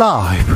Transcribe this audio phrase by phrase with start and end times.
[0.00, 0.54] 라이브.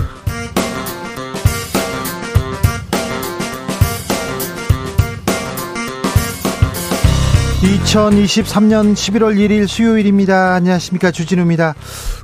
[7.61, 10.55] 2023년 11월 1일 수요일입니다.
[10.55, 11.11] 안녕하십니까.
[11.11, 11.75] 주진우입니다.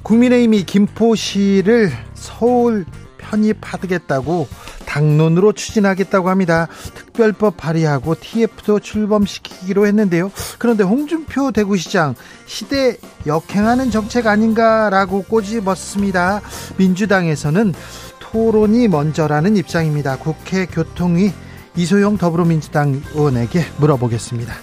[0.02, 2.86] 국민의힘이 김포시를 서울
[3.18, 4.48] 편입하겠다고
[4.86, 6.68] 당론으로 추진하겠다고 합니다.
[7.10, 10.30] 특별법 발의하고 TF도 출범시키기로 했는데요.
[10.58, 12.14] 그런데 홍준표 대구시장
[12.46, 12.96] 시대
[13.26, 16.40] 역행하는 정책 아닌가라고 꼬집었습니다.
[16.76, 17.74] 민주당에서는
[18.20, 20.16] 토론이 먼저라는 입장입니다.
[20.16, 21.32] 국회 교통위
[21.76, 24.54] 이소영 더불어민주당 의원에게 물어보겠습니다.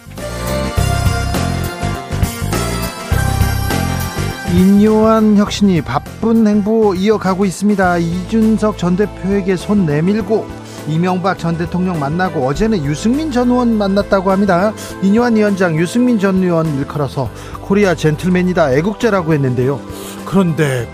[4.55, 7.97] 인요한 혁신이 바쁜 행보 이어가고 있습니다.
[7.97, 14.73] 이준석 전 대표에게 손 내밀고 이명박 전 대통령 만나고 어제는 유승민 전 의원 만났다고 합니다.
[15.01, 17.29] 인요한 위원장 유승민 전 의원 일컬어서
[17.61, 19.79] 코리아 젠틀맨이다 애국자라고 했는데요.
[20.25, 20.89] 그런데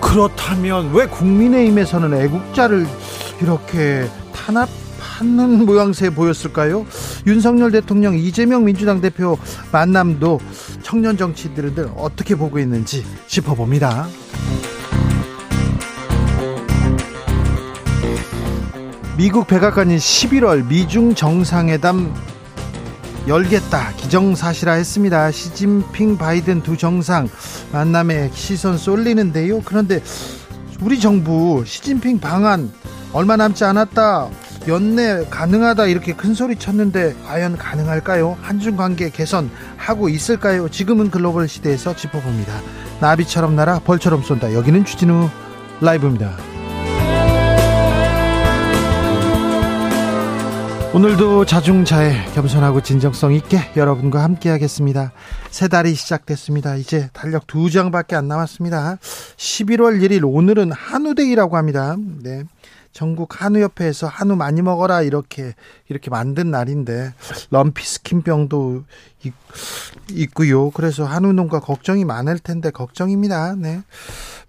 [0.00, 2.86] 그렇다면 왜 국민의힘에서는 애국자를
[3.40, 4.68] 이렇게 탄압
[4.98, 6.84] 하는 모양새 보였을까요?
[7.26, 9.38] 윤석열 대통령 이재명 민주당 대표
[9.70, 10.40] 만남도
[10.82, 14.08] 청년 정치인들은 어떻게 보고 있는지 짚어봅니다.
[19.16, 22.12] 미국 백악관이 11월 미중 정상회담
[23.28, 25.30] 열겠다 기정사실화 했습니다.
[25.30, 27.28] 시진핑 바이든 두 정상
[27.72, 29.62] 만남에 시선 쏠리는데요.
[29.64, 30.02] 그런데
[30.80, 32.72] 우리 정부 시진핑 방한
[33.12, 34.28] 얼마 남지 않았다
[34.66, 38.36] 연내 가능하다 이렇게 큰 소리 쳤는데 과연 가능할까요?
[38.42, 40.68] 한중 관계 개선하고 있을까요?
[40.68, 42.52] 지금은 글로벌 시대에서 짚어봅니다.
[43.00, 44.54] 나비처럼 날아 벌처럼 쏜다.
[44.54, 45.28] 여기는 주진우
[45.80, 46.53] 라이브입니다.
[50.94, 55.10] 오늘도 자중자애 겸손하고 진정성 있게 여러분과 함께 하겠습니다.
[55.50, 56.76] 새 달이 시작됐습니다.
[56.76, 58.98] 이제 달력 두 장밖에 안 남았습니다.
[59.36, 61.96] 11월 1일 오늘은 한우데이라고 합니다.
[62.22, 62.44] 네.
[62.92, 65.54] 전국 한우협회에서 한우 많이 먹어라 이렇게
[65.88, 67.12] 이렇게 만든 날인데
[67.50, 68.84] 럼피 스킨병도
[70.12, 73.56] 있, 고요 그래서 한우 농가 걱정이 많을 텐데 걱정입니다.
[73.56, 73.82] 네.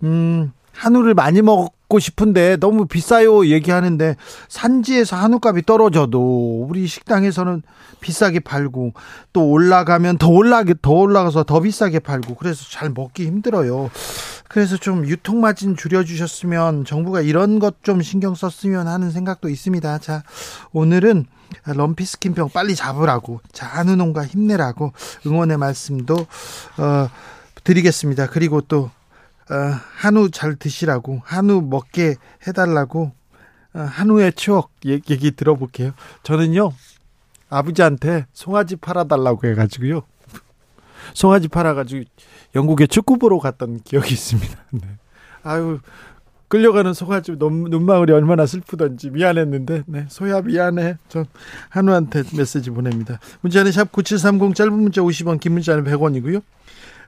[0.04, 4.16] 음, 한우를 많이 먹고 싶은데 너무 비싸요 얘기하는데
[4.48, 7.62] 산지에서 한우값이 떨어져도 우리 식당에서는
[8.02, 8.94] 비싸게 팔고
[9.34, 13.90] 또 올라가면 더 올라게 더 올라가서 더 비싸게 팔고 그래서 잘 먹기 힘들어요.
[14.48, 20.00] 그래서 좀 유통 마진 줄여 주셨으면 정부가 이런 것 좀 신경 썼으면 하는 생각도 있습니다.
[20.00, 20.24] 자,
[20.72, 21.26] 오늘은
[21.66, 24.92] 럼피 스킨병 빨리 잡으라고 자, 한우 농가 힘내라고
[25.28, 26.16] 응원의 말씀도
[26.78, 27.10] 어
[27.64, 28.28] 드리겠습니다.
[28.28, 28.92] 그리고 또 어,
[29.54, 32.16] 한우 잘 드시라고 한우 먹게
[32.48, 33.12] 해달라고
[33.74, 35.92] 어, 한우의 추억 얘기 들어볼게요.
[36.24, 36.72] 저는요
[37.50, 40.02] 아버지한테 송아지 팔아달라고 해가지고요
[41.14, 42.06] 송아지 팔아가지고
[42.56, 44.58] 영국에 축구 보러 갔던 기억이 있습니다.
[44.72, 44.82] 네.
[45.44, 45.80] 아유
[46.48, 51.26] 끌려가는 송아지 눈망울이 얼마나 슬프던지 미안했는데 네, 소야 미안해 전
[51.70, 56.42] 한우한테 메시지 보냅니다 문자는 샵 9730 짧은 문자 50원 긴 문자는 100원이고요 에,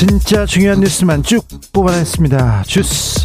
[0.00, 2.62] 진짜 중요한 뉴스만 쭉 뽑아냈습니다.
[2.66, 3.20] 주스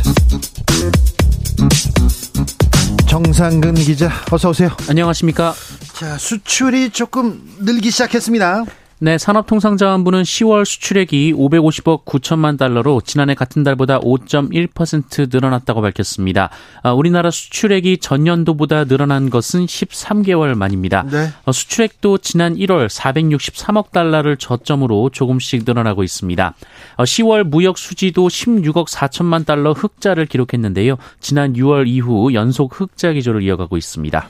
[3.08, 4.68] 정상근 기자 어서 오세요.
[4.90, 5.56] 안녕하십니까?
[5.94, 8.66] 자 수출이 조금 늘기 시작했습니다.
[9.00, 16.50] 네, 산업통상자원부는 10월 수출액이 550억 9천만 달러로 지난해 같은 달보다 5.1% 늘어났다고 밝혔습니다.
[16.82, 21.04] 아, 우리나라 수출액이 전년도보다 늘어난 것은 13개월 만입니다.
[21.12, 21.28] 네.
[21.44, 26.56] 어, 수출액도 지난 1월 463억 달러를 저점으로 조금씩 늘어나고 있습니다.
[26.98, 30.96] 10월 어, 무역 수지도 16억 4천만 달러 흑자를 기록했는데요.
[31.20, 34.30] 지난 6월 이후 연속 흑자 기조를 이어가고 있습니다.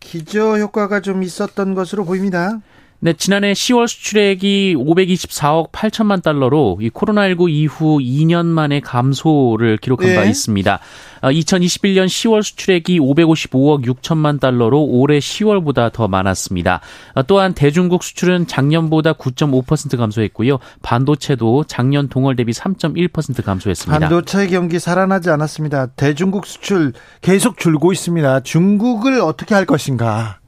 [0.00, 2.58] 기저 효과가 좀 있었던 것으로 보입니다.
[3.04, 10.14] 네, 지난해 10월 수출액이 524억 8천만 달러로 이 코로나19 이후 2년 만에 감소를 기록한 네.
[10.14, 10.78] 바 있습니다.
[11.22, 16.80] 2021년 아, 10월 수출액이 555억 6천만 달러로 올해 10월보다 더 많았습니다.
[17.16, 20.60] 아, 또한 대중국 수출은 작년보다 9.5% 감소했고요.
[20.82, 23.98] 반도체도 작년 동월 대비 3.1% 감소했습니다.
[23.98, 25.86] 반도체 경기 살아나지 않았습니다.
[25.96, 28.40] 대중국 수출 계속 줄고 있습니다.
[28.44, 30.38] 중국을 어떻게 할 것인가?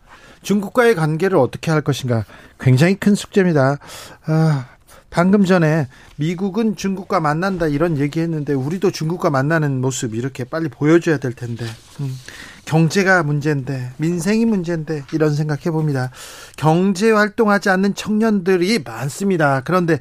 [0.45, 2.25] 중국과의 관계를 어떻게 할 것인가
[2.61, 3.79] 굉장히 큰 숙제입니다.
[4.27, 4.67] 아,
[5.11, 5.87] 방금 전에
[6.17, 11.65] 미국은 중국과 만난다 이런 얘기했는데 우리도 중국과 만나는 모습 이렇게 빨리 보여줘야 될 텐데
[12.01, 12.19] 음,
[12.65, 16.11] 경제가 문제인데 민생이 문제인데 이런 생각해 봅니다.
[16.57, 19.63] 경제 활동하지 않는 청년들이 많습니다.
[19.65, 20.01] 그런데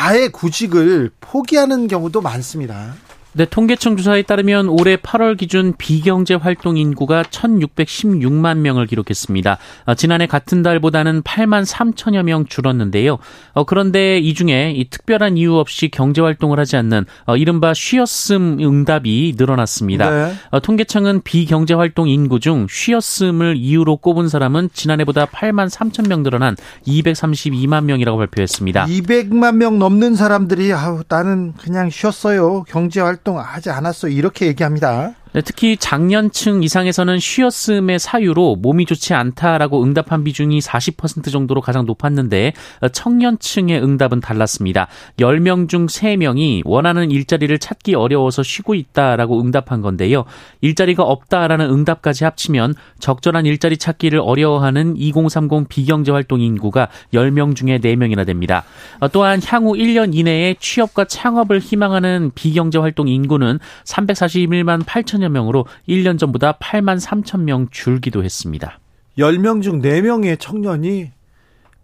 [0.00, 2.94] 아예 구직을 포기하는 경우도 많습니다.
[3.34, 9.56] 네, 통계청 조사에 따르면 올해 8월 기준 비경제 활동 인구가 1,616만 명을 기록했습니다.
[9.86, 13.16] 어, 지난해 같은 달보다는 8만 3천여 명 줄었는데요.
[13.54, 18.58] 어, 그런데 이 중에 이 특별한 이유 없이 경제 활동을 하지 않는 어, 이른바 쉬었음
[18.60, 20.10] 응답이 늘어났습니다.
[20.10, 20.34] 네.
[20.50, 26.54] 어, 통계청은 비경제 활동 인구 중 쉬었음을 이유로 꼽은 사람은 지난해보다 8만 3천 명 늘어난
[26.86, 28.84] 232만 명이라고 발표했습니다.
[28.84, 32.64] 200만 명 넘는 사람들이 아우 나는 그냥 쉬었어요.
[32.68, 35.14] 경제 활동 활동하지 않았어 이렇게 얘기합니다.
[35.34, 42.52] 네, 특히 장년층 이상에서는 쉬었음의 사유로 몸이 좋지 않다라고 응답한 비중이 40% 정도로 가장 높았는데
[42.92, 44.88] 청년층의 응답은 달랐습니다.
[45.18, 50.24] 10명 중 3명이 원하는 일자리를 찾기 어려워서 쉬고 있다라고 응답한 건데요.
[50.60, 58.26] 일자리가 없다라는 응답까지 합치면 적절한 일자리 찾기를 어려워하는 2030 비경제 활동 인구가 10명 중에 4명이나
[58.26, 58.64] 됩니다.
[59.12, 66.18] 또한 향후 1년 이내에 취업과 창업을 희망하는 비경제 활동 인구는 341만 8천 4천여 명으로 1년
[66.18, 68.78] 전보다 8만 3천 명 줄기도 했습니다.
[69.18, 71.12] 10명 중 4명의 청년이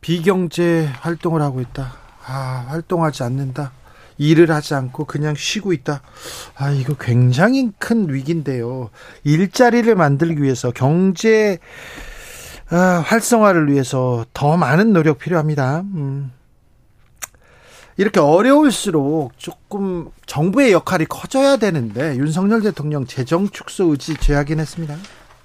[0.00, 1.92] 비경제 활동을 하고 있다.
[2.26, 3.72] 아, 활동하지 않는다.
[4.18, 6.02] 일을 하지 않고 그냥 쉬고 있다.
[6.56, 8.90] 아, 이거 굉장히 큰 위기인데요.
[9.24, 11.58] 일자리를 만들기 위해서 경제
[12.70, 15.80] 아, 활성화를 위해서 더 많은 노력 필요합니다.
[15.94, 16.32] 음.
[17.98, 24.96] 이렇게 어려울수록 조금 정부의 역할이 커져야 되는데 윤석열 대통령 재정 축소 의지 제하긴 했습니다.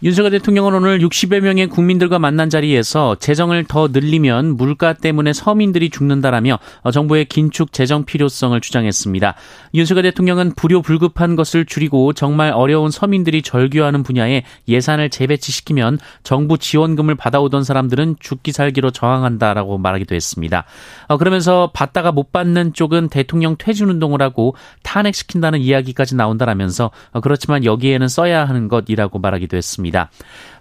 [0.03, 6.59] 윤석열 대통령은 오늘 60여 명의 국민들과 만난 자리에서 재정을 더 늘리면 물가 때문에 서민들이 죽는다라며
[6.91, 9.35] 정부의 긴축 재정 필요성을 주장했습니다.
[9.73, 17.63] 윤석열 대통령은 불효불급한 것을 줄이고 정말 어려운 서민들이 절규하는 분야에 예산을 재배치시키면 정부 지원금을 받아오던
[17.63, 20.65] 사람들은 죽기 살기로 저항한다라고 말하기도 했습니다.
[21.07, 27.63] 어, 그러면서 받다가 못 받는 쪽은 대통령 퇴진 운동을 하고 탄핵시킨다는 이야기까지 나온다라면서 어, 그렇지만
[27.63, 29.92] 여기에는 써야 하는 것이라고 말하기도 했습니다.
[29.93, 30.09] 있습니다.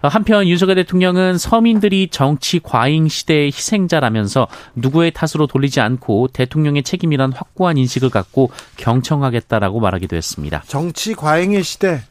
[0.03, 7.77] 한편 윤석열 대통령은 서민들이 정치 과잉 시대의 희생자라면서 누구의 탓으로 돌리지 않고 대통령의 책임이란 확고한
[7.77, 10.63] 인식을 갖고 경청하겠다라고 말하기도 했습니다.
[10.67, 12.01] 정치 과잉의 시대.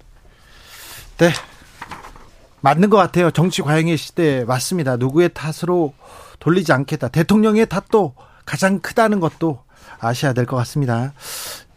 [1.18, 1.30] 네.
[2.60, 3.30] 맞는 것 같아요.
[3.30, 4.96] 정치 과잉의 시대 맞습니다.
[4.96, 5.94] 누구의 탓으로
[6.40, 7.08] 돌리지 않겠다.
[7.08, 8.14] 대통령의 탓도
[8.44, 9.62] 가장 크다는 것도
[9.98, 11.12] 아셔야 될 것 같습니다.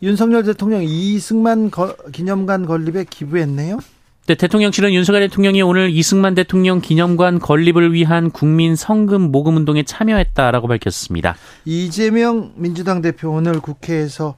[0.01, 1.71] 윤석열 대통령 이승만
[2.11, 3.79] 기념관 건립에 기부했네요.
[4.27, 10.67] 네, 대통령실은 윤석열 대통령이 오늘 이승만 대통령 기념관 건립을 위한 국민 성금 모금 운동에 참여했다라고
[10.67, 11.35] 밝혔습니다.
[11.63, 14.35] 이재명 민주당 대표 오늘 국회에서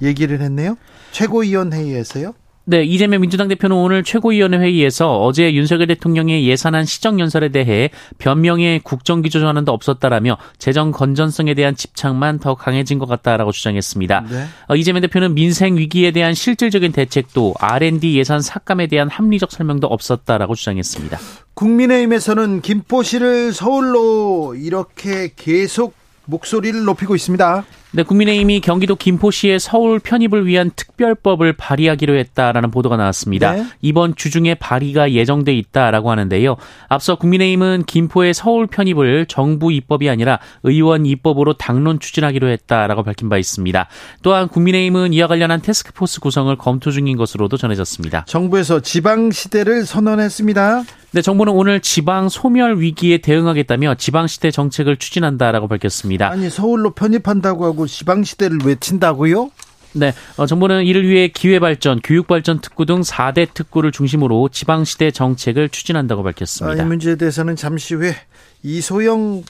[0.00, 0.76] 얘기를 했네요.
[1.10, 2.32] 최고위원회의에서요.
[2.66, 8.80] 네, 이재명 민주당 대표는 오늘 최고위원회 회의에서 어제 윤석열 대통령의 예산안 시정 연설에 대해 변명의
[8.80, 14.24] 국정 기조 전환도 없었다라며 재정 건전성에 대한 집착만 더 강해진 것 같다라고 주장했습니다.
[14.30, 14.46] 네.
[14.68, 20.54] 어, 이재명 대표는 민생 위기에 대한 실질적인 대책도 R&D 예산 삭감에 대한 합리적 설명도 없었다라고
[20.54, 21.18] 주장했습니다.
[21.52, 25.92] 국민의힘에서는 김포시를 서울로 이렇게 계속
[26.24, 27.64] 목소리를 높이고 있습니다.
[27.96, 33.52] 네, 국민의힘이 경기도 김포시의 서울 편입을 위한 특별법을 발의하기로 했다라는 보도가 나왔습니다.
[33.52, 33.64] 네.
[33.82, 36.56] 이번 주 중에 발의가 예정돼 있다라고 하는데요.
[36.88, 43.38] 앞서 국민의힘은 김포의 서울 편입을 정부 입법이 아니라 의원 입법으로 당론 추진하기로 했다라고 밝힌 바
[43.38, 43.86] 있습니다.
[44.22, 48.24] 또한 국민의힘은 이와 관련한 테스크포스 구성을 검토 중인 것으로도 전해졌습니다.
[48.26, 50.82] 정부에서 지방 시대를 선언했습니다.
[51.14, 56.28] 네, 정부는 오늘 지방 소멸 위기에 대응하겠다며 지방 시대 정책을 추진한다라고 밝혔습니다.
[56.28, 59.50] 아니 서울로 편입한다고 하고 지방시대를 외친다고요?
[59.96, 66.24] 네, 어, 정부는 이를 위해 기회발전, 교육발전 특구 등 4대 특구를 중심으로 지방시대 정책을 추진한다고
[66.24, 66.82] 밝혔습니다.
[66.82, 68.16] 아, 이 문제에 대해서는 잠시 후에
[68.64, 69.44] 이소영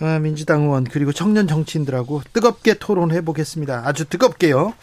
[0.00, 3.82] 어, 민주당 의원 그리고 청년 정치인들하고 뜨겁게 토론해 보겠습니다.
[3.84, 4.74] 아주 뜨겁게요.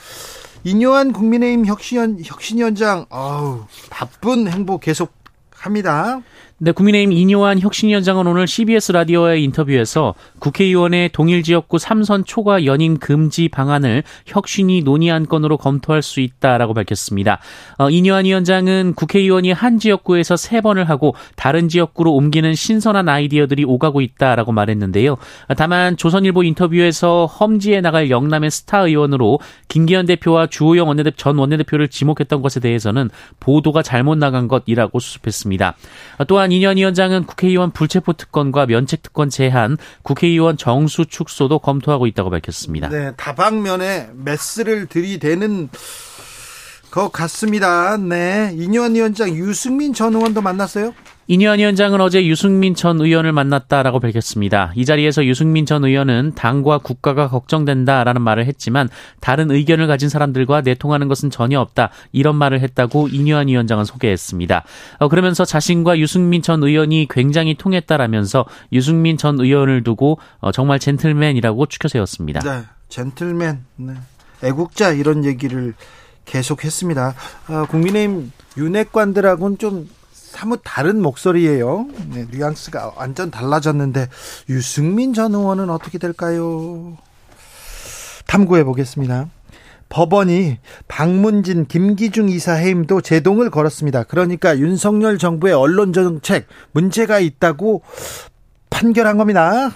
[0.63, 5.13] 인요한 국민의힘 혁신, 혁신위원장, 아우, 바쁜 행보 계속
[5.51, 6.21] 합니다.
[6.63, 13.49] 네, 국민의힘 이뇨한 혁신위원장은 오늘 CBS 라디오의 인터뷰에서 국회의원의 동일 지역구 삼선 초과 연임 금지
[13.49, 17.39] 방안을 혁신이 논의한 건으로 검토할 수 있다라고 밝혔습니다.
[17.77, 23.99] 어, 이뇨한 위원장은 국회의원이 한 지역구에서 세 번을 하고 다른 지역구로 옮기는 신선한 아이디어들이 오가고
[23.99, 25.17] 있다라고 말했는데요.
[25.57, 32.41] 다만 조선일보 인터뷰에서 험지에 나갈 영남의 스타 의원으로 김기현 대표와 주호영 원내대표 전 원내대표를 지목했던
[32.41, 33.09] 것에 대해서는
[33.41, 35.75] 보도가 잘못 나간 것이라고 수습했습니다.
[36.29, 42.89] 또한 이년 위원장은 국회의원 불체포 특권과 면책 특권 제한, 국회의원 정수 축소도 검토하고 있다고 밝혔습니다.
[42.89, 45.69] 네, 다방면에 메스를 들이대는
[46.91, 47.97] 것 같습니다.
[47.97, 50.93] 네, 이년 위원장 유승민 전 의원도 만났어요?
[51.27, 54.73] 이니환 위원장은 어제 유승민 전 의원을 만났다라고 밝혔습니다.
[54.75, 58.89] 이 자리에서 유승민 전 의원은 당과 국가가 걱정된다라는 말을 했지만
[59.21, 64.63] 다른 의견을 가진 사람들과 내통하는 것은 전혀 없다 이런 말을 했다고 이니환 위원장은 소개했습니다.
[64.99, 71.67] 어, 그러면서 자신과 유승민 전 의원이 굉장히 통했다라면서 유승민 전 의원을 두고 어, 정말 젠틀맨이라고
[71.67, 72.41] 추켜 세웠습니다.
[72.41, 73.93] 네, 젠틀맨, 네.
[74.43, 75.73] 애국자 이런 얘기를
[76.25, 77.15] 계속했습니다.
[77.47, 79.87] 어, 국민의힘 윤핵관들하고는 좀
[80.33, 81.87] 사뭇 다른 목소리예요.
[82.11, 84.09] 네, 뉘앙스가 완전 달라졌는데
[84.49, 86.97] 유승민 전 의원은 어떻게 될까요?
[88.25, 89.27] 탐구해 보겠습니다.
[89.89, 94.05] 법원이 박문진 김기중 이사 해임도 제동을 걸었습니다.
[94.05, 97.83] 그러니까 윤석열 정부의 언론 정책 문제가 있다고
[98.71, 99.69] 판결한 겁니다.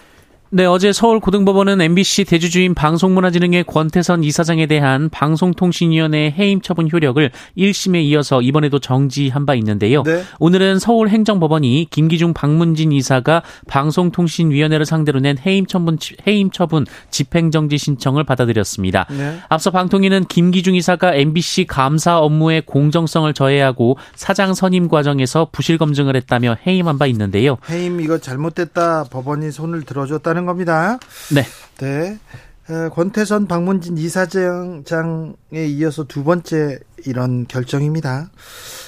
[0.49, 8.01] 네, 어제 서울 고등법원은 MBC 대주주인 방송문화진흥회 권태선 이사장에 대한 방송통신위원회 해임 처분 효력을 1심에
[8.05, 10.03] 이어서 이번에도 정지한 바 있는데요.
[10.03, 10.23] 네.
[10.39, 19.05] 오늘은 서울행정법원이 김기중 방문진 이사가 방송통신위원회를 상대로 낸 해임 처분 해임 처분 집행정지 신청을 받아들였습니다.
[19.09, 19.39] 네.
[19.49, 26.55] 앞서 방통위는 김기중 이사가 MBC 감사 업무의 공정성을 저해하고 사장 선임 과정에서 부실 검증을 했다며
[26.65, 27.57] 해임한 바 있는데요.
[27.69, 30.99] 해임 이거 잘못됐다 법원이 손을 들어줬다는 하는 겁니다.
[31.33, 31.43] 네.
[31.79, 32.19] 네.
[32.93, 38.29] 권태선 방문진 이사장에 이어서 두 번째 이런 결정입니다.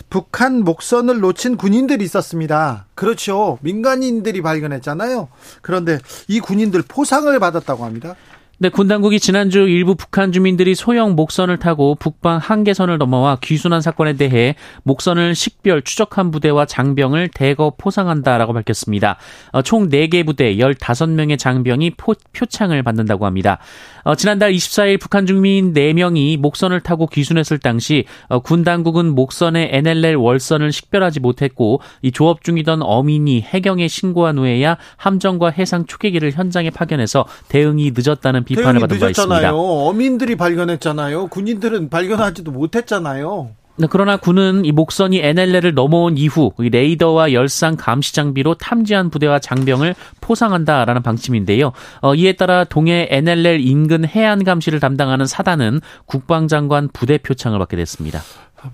[0.09, 2.87] 북한 목선을 놓친 군인들이 있었습니다.
[2.93, 3.57] 그렇죠.
[3.61, 5.29] 민간인들이 발견했잖아요.
[5.61, 8.15] 그런데 이 군인들 포상을 받았다고 합니다.
[8.61, 14.17] 네, 군 당국이 지난주 일부 북한 주민들이 소형 목선을 타고 북방 한계선을 넘어와 귀순한 사건에
[14.17, 19.15] 대해 목선을 식별 추적한 부대와 장병을 대거 포상한다라고 밝혔습니다.
[19.53, 23.59] 어, 총 4개 부대 15명의 장병이 포, 표창을 받는다고 합니다.
[24.03, 30.17] 어, 지난달 24일 북한 주민 4명이 목선을 타고 귀순했을 당시 어, 군 당국은 목선의 NLL
[30.17, 37.23] 월선을 식별하지 못했고 이 조업 중이던 어민이 해경에 신고한 후에야 함정과 해상 초계기를 현장에 파견해서
[37.47, 39.53] 대응이 늦었다는 비판을 받은 바 있습니다.
[39.53, 41.27] 어민들이 발견했잖아요.
[41.27, 43.51] 군인들은 발견하지도 못했잖아요.
[43.79, 49.95] 네, 그러나 군은 이 목선이 NLL을 넘어온 이후 레이더와 열상 감시 장비로 탐지한 부대와 장병을
[50.19, 51.71] 포상한다라는 방침인데요.
[52.01, 58.19] 어, 이에 따라 동해 NLL 인근 해안 감시를 담당하는 사단은 국방장관 부대 표창을 받게 됐습니다.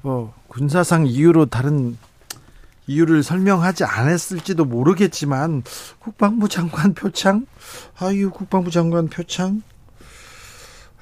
[0.01, 1.97] 뭐 군사상 이유로 다른
[2.87, 5.63] 이유를 설명하지 않았을지도 모르겠지만
[5.99, 7.45] 국방부 장관 표창,
[7.99, 9.61] 아유 국방부 장관 표창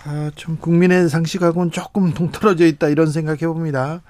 [0.05, 4.01] 아, 좀 국민의 상식하고는 조금 동떨어져 있다 이런 생각해 봅니다.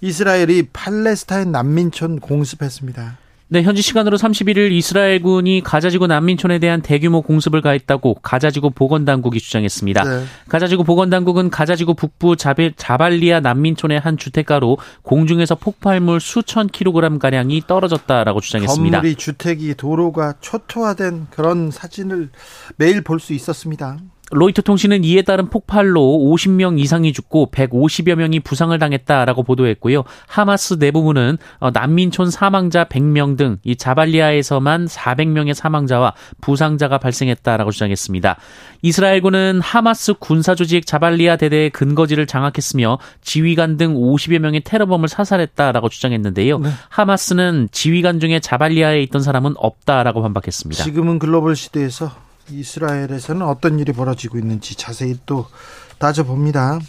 [0.00, 3.23] 이스라엘이 팔레스타인 난민촌 공습했습니다.
[3.54, 10.02] 네, 현지 시간으로 31일 이스라엘군이 가자지구 난민촌에 대한 대규모 공습을 가했다고 가자지구 보건당국이 주장했습니다.
[10.02, 10.24] 네.
[10.48, 18.98] 가자지구 보건당국은 가자지구 북부 자발리아 난민촌의 한 주택가로 공중에서 폭발물 수천 킬로그램 가량이 떨어졌다라고 주장했습니다.
[18.98, 22.30] 건물이 주택이 도로가 초토화된 그런 사진을
[22.76, 23.98] 매일 볼 수 있었습니다.
[24.34, 30.04] 로이터 통신은 이에 따른 폭발로 50명 이상이 죽고 150여 명이 부상을 당했다라고 보도했고요.
[30.26, 38.36] 하마스 내부부는 어, 난민촌 사망자 100명 등 이 자발리아에서만 400명의 사망자와 부상자가 발생했다라고 주장했습니다.
[38.82, 46.58] 이스라엘군은 하마스 군사 조직 자발리아 대대의 근거지를 장악했으며 지휘관 등 50여 명의 테러범을 사살했다라고 주장했는데요.
[46.58, 46.70] 네.
[46.88, 50.84] 하마스는 지휘관 중에 자발리아에 있던 사람은 없다라고 반박했습니다.
[50.84, 52.12] 지금은 글로벌 시대에서
[52.50, 55.46] 이스라엘에서는 어떤 일이 벌어지고 있는지 자세히 또
[55.98, 56.80] 따져봅니다.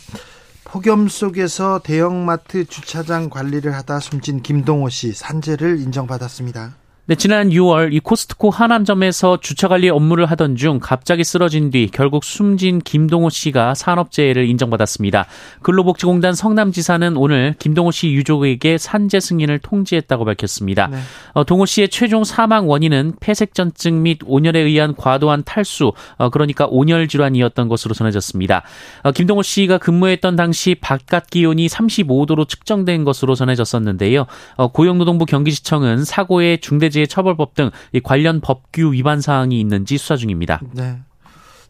[0.63, 6.75] 폭염 속에서 대형마트 주차장 관리를 하다 숨진 김동호 씨 산재를 인정받았습니다.
[7.07, 12.24] 네, 지난 6월 이 코스트코 하남점에서 주차 관리 업무를 하던 중 갑자기 쓰러진 뒤 결국
[12.24, 15.27] 숨진 김동호 씨가 산업재해를 인정받았습니다.
[15.62, 20.88] 근로복지공단 성남지사는 오늘 김동호 씨 유족에게 산재 승인을 통지했다고 밝혔습니다.
[20.88, 20.97] 네.
[21.33, 27.07] 어, 동호 씨의 최종 사망 원인은 폐색전증 및 온열에 의한 과도한 탈수, 어, 그러니까 온열
[27.07, 28.63] 질환이었던 것으로 전해졌습니다.
[29.03, 34.25] 어, 김동호 씨가 근무했던 당시 바깥 기온이 35도로 측정된 것으로 전해졌었는데요.
[34.55, 37.71] 어, 고용노동부 경기지청은 사고의 중대 방해제 처벌법 등
[38.03, 40.61] 관련 법규 위반 사항이 있는지 수사 중입니다.
[40.71, 40.99] 네.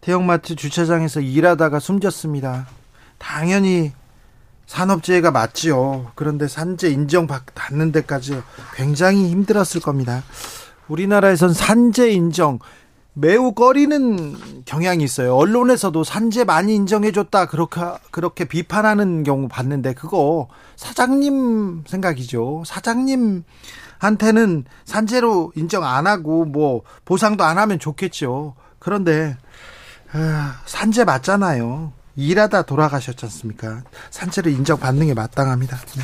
[0.01, 2.67] 대형마트 주차장에서 일하다가 숨졌습니다.
[3.17, 3.91] 당연히
[4.67, 6.11] 산업재해가 맞지요.
[6.13, 8.39] 그런데 산재 인정받는 데까지
[8.75, 10.23] 굉장히 힘들었을 겁니다.
[10.87, 12.59] 우리나라에선 산재 인정
[13.13, 15.35] 매우 꺼리는 경향이 있어요.
[15.35, 22.63] 언론에서도 산재 많이 인정해줬다 그렇게 그렇게 비판하는 경우 봤는데 그거 사장님 생각이죠.
[22.65, 23.43] 사장님
[24.05, 28.55] 한테는 산재로 인정 안 하고 뭐 보상도 안 하면 좋겠죠.
[28.79, 29.35] 그런데
[30.13, 31.91] 아, 산재 맞잖아요.
[32.15, 33.83] 일하다 돌아가셨지 않습니까?
[34.11, 35.77] 산재를 인정받는 게 마땅합니다.
[35.77, 36.03] 네.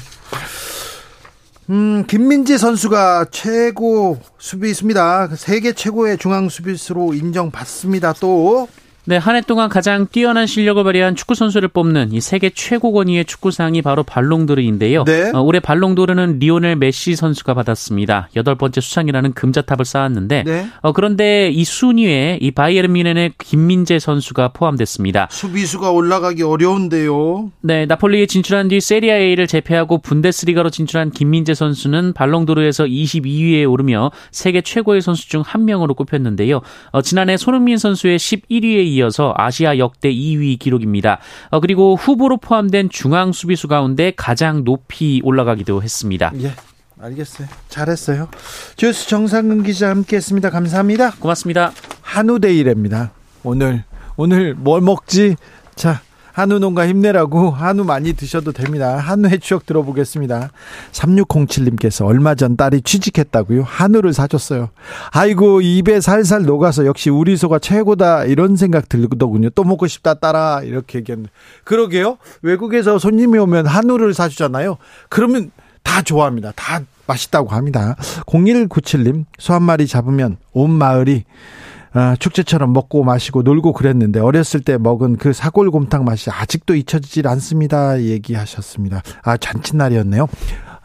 [1.70, 5.30] 음, 김민재 선수가 최고 수비수입니다.
[5.38, 8.14] 세계 최고의 중앙 수비수로 인정받습니다.
[8.14, 8.68] 또
[9.06, 13.26] 네, 한 해 동안 가장 뛰어난 실력을 발휘한 축구 선수를 뽑는 이 세계 최고 권위의
[13.26, 15.06] 축구상이 바로 발롱도르인데요.
[15.06, 15.32] 네.
[15.34, 18.30] 어, 올해 발롱도르는 리오넬 메시 선수가 받았습니다.
[18.36, 20.68] 여덟 번째 수상이라는 금자탑을 쌓았는데 네.
[20.82, 25.28] 어, 그런데 이 순위에 이 바이에른 뮌헨의 김민재 선수가 포함됐습니다.
[25.32, 27.52] 수비수가 올라가기 어려운데요.
[27.62, 34.62] 네, 나폴리에 진출한 뒤 세리아 A를 제패하고 분데스리가로 진출한 김민재 선수는 발롱도르에서 22위에 오르며 세계
[34.62, 36.62] 최고의 선수 중 한 명으로 꼽혔는데요.
[36.92, 41.20] 어, 지난해 손흥민 선수의 11위에 이어서 아시아 역대 2위 기록입니다.
[41.50, 46.32] 어, 그리고 후보로 포함된 중앙 수비수 가운데 가장 높이 올라가기도 했습니다.
[46.42, 46.54] 예.
[47.00, 47.48] 알겠어요.
[47.68, 48.30] 잘했어요.
[48.76, 50.52] 주스 정상근 기자 함께했습니다.
[50.52, 51.12] 감사합니다.
[51.20, 51.72] 고맙습니다.
[52.02, 53.12] 한우데이랍니다.
[53.44, 53.84] 오늘
[54.18, 55.36] 오늘 뭘 먹지?
[55.76, 56.02] 자
[56.34, 58.98] 한우 농가 힘내라고 한우 많이 드셔도 됩니다.
[58.98, 60.52] 한우의 추억 들어보겠습니다.
[60.92, 63.64] 3607님께서 얼마 전 딸이 취직했다고요.
[63.64, 64.70] 한우를 사줬어요.
[65.12, 69.50] 아이고 입에 살살 녹아서 역시 우리 소가 최고다 이런 생각 들더군요.
[69.52, 71.32] 또 먹고 싶다 딸아 이렇게 얘기했는데
[71.64, 72.18] 그러게요.
[72.42, 74.78] 외국에서 손님이 오면 한우를 사주잖아요.
[75.10, 75.52] 그러면
[75.84, 76.54] 다 좋아합니다.
[76.56, 77.96] 다 맛있다고 합니다.
[78.28, 81.71] 0197님 소 한 마리 잡으면 온 마을이 아,
[82.20, 88.02] 축제처럼 먹고 마시고 놀고 그랬는데 어렸을 때 먹은 그 사골곰탕 맛이 아직도 잊혀지질 않습니다.
[88.02, 89.02] 얘기하셨습니다.
[89.24, 90.28] 아, 잔칫날이었네요.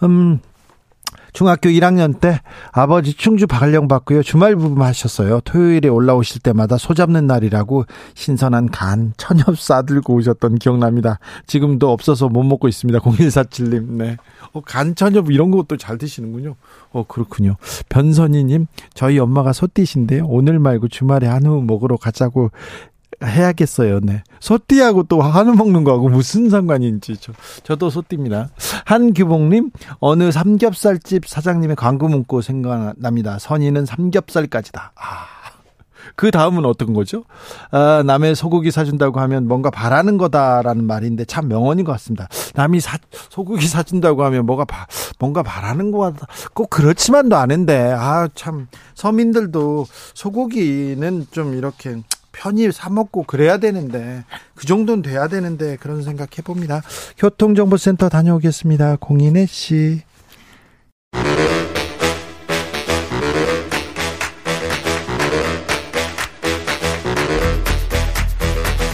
[0.03, 0.41] 음,
[1.37, 2.41] 중학교 1학년 때
[2.73, 4.23] 아버지 충주 발령 받고요.
[4.23, 5.41] 주말 부부하셨어요.
[5.41, 11.19] 토요일에 올라오실 때마다 소 잡는 날이라고 신선한 간, 천엽 싸들고 오셨던 기억납니다.
[11.47, 13.01] 지금도 없어서 못 먹고 있습니다.
[13.01, 13.85] 0147님.
[13.99, 14.17] 네.
[14.55, 16.55] 어, 간, 천엽 이런 것도 잘 드시는군요.
[16.93, 17.57] 어, 그렇군요.
[17.91, 20.25] 변선희님, 저희 엄마가 소띠신데요.
[20.29, 22.51] 오늘 말고 주말에 한우 먹으러 가자고
[23.25, 24.01] 해야겠어요.
[24.01, 24.23] 네.
[24.41, 28.51] 소띠하고 또 한우 먹는 거하고 무슨 상관인지 저, 저도 소띠입니다.
[28.85, 33.39] 한규봉님 어느 삼겹살집 사장님의 광고 문구 생각납니다.
[33.39, 34.93] 선의는 삼겹살까지다.
[34.95, 35.37] 아.
[36.15, 37.25] 그 다음은 어떤 거죠?
[37.73, 42.29] 아, 남의 소고기 사준다고 하면 뭔가 바라는 거다라는 말인데 참 명언인 것 같습니다.
[42.55, 44.87] 남이 사, 소고기 사준다고 하면 뭐가 바,
[45.19, 46.27] 뭔가 바라는 거 같다.
[46.55, 51.97] 꼭 그렇지만도 않은데, 아, 참, 서민들도 소고기는 좀 이렇게
[52.37, 56.83] 편히 사 먹고 그래야 되는데 그 정도는 돼야 되는데 그런 생각 해봅니다.
[57.17, 58.97] 교통정보센터 다녀오겠습니다.
[59.01, 60.03] 공인혜 씨.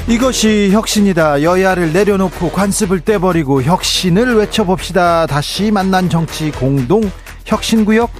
[0.09, 1.43] 이것이 혁신이다.
[1.43, 5.27] 여야를 내려놓고 관습을 떼버리고 혁신을 외쳐봅시다.
[5.27, 7.11] 다시 만난 정치 공동
[7.47, 8.11] 혁신구역.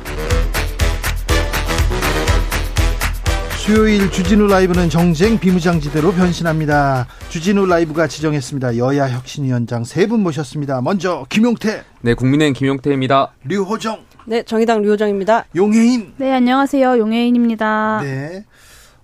[3.67, 7.07] 수요일 주진우 라이브는 정쟁 비무장지대로 변신합니다.
[7.29, 8.77] 주진우 라이브가 지정했습니다.
[8.77, 10.81] 여야 혁신위원장 세 분 모셨습니다.
[10.81, 11.85] 먼저 김용태.
[12.01, 13.33] 네, 국민의힘 김용태입니다.
[13.45, 14.01] 류호정.
[14.27, 15.45] 네, 정의당 류호정입니다.
[15.55, 16.15] 용혜인.
[16.17, 16.99] 네, 안녕하세요.
[16.99, 18.01] 용혜인입니다.
[18.03, 18.45] 네.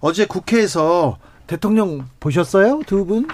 [0.00, 2.80] 어제 국회에서 대통령 보셨어요?
[2.84, 3.28] 두 분?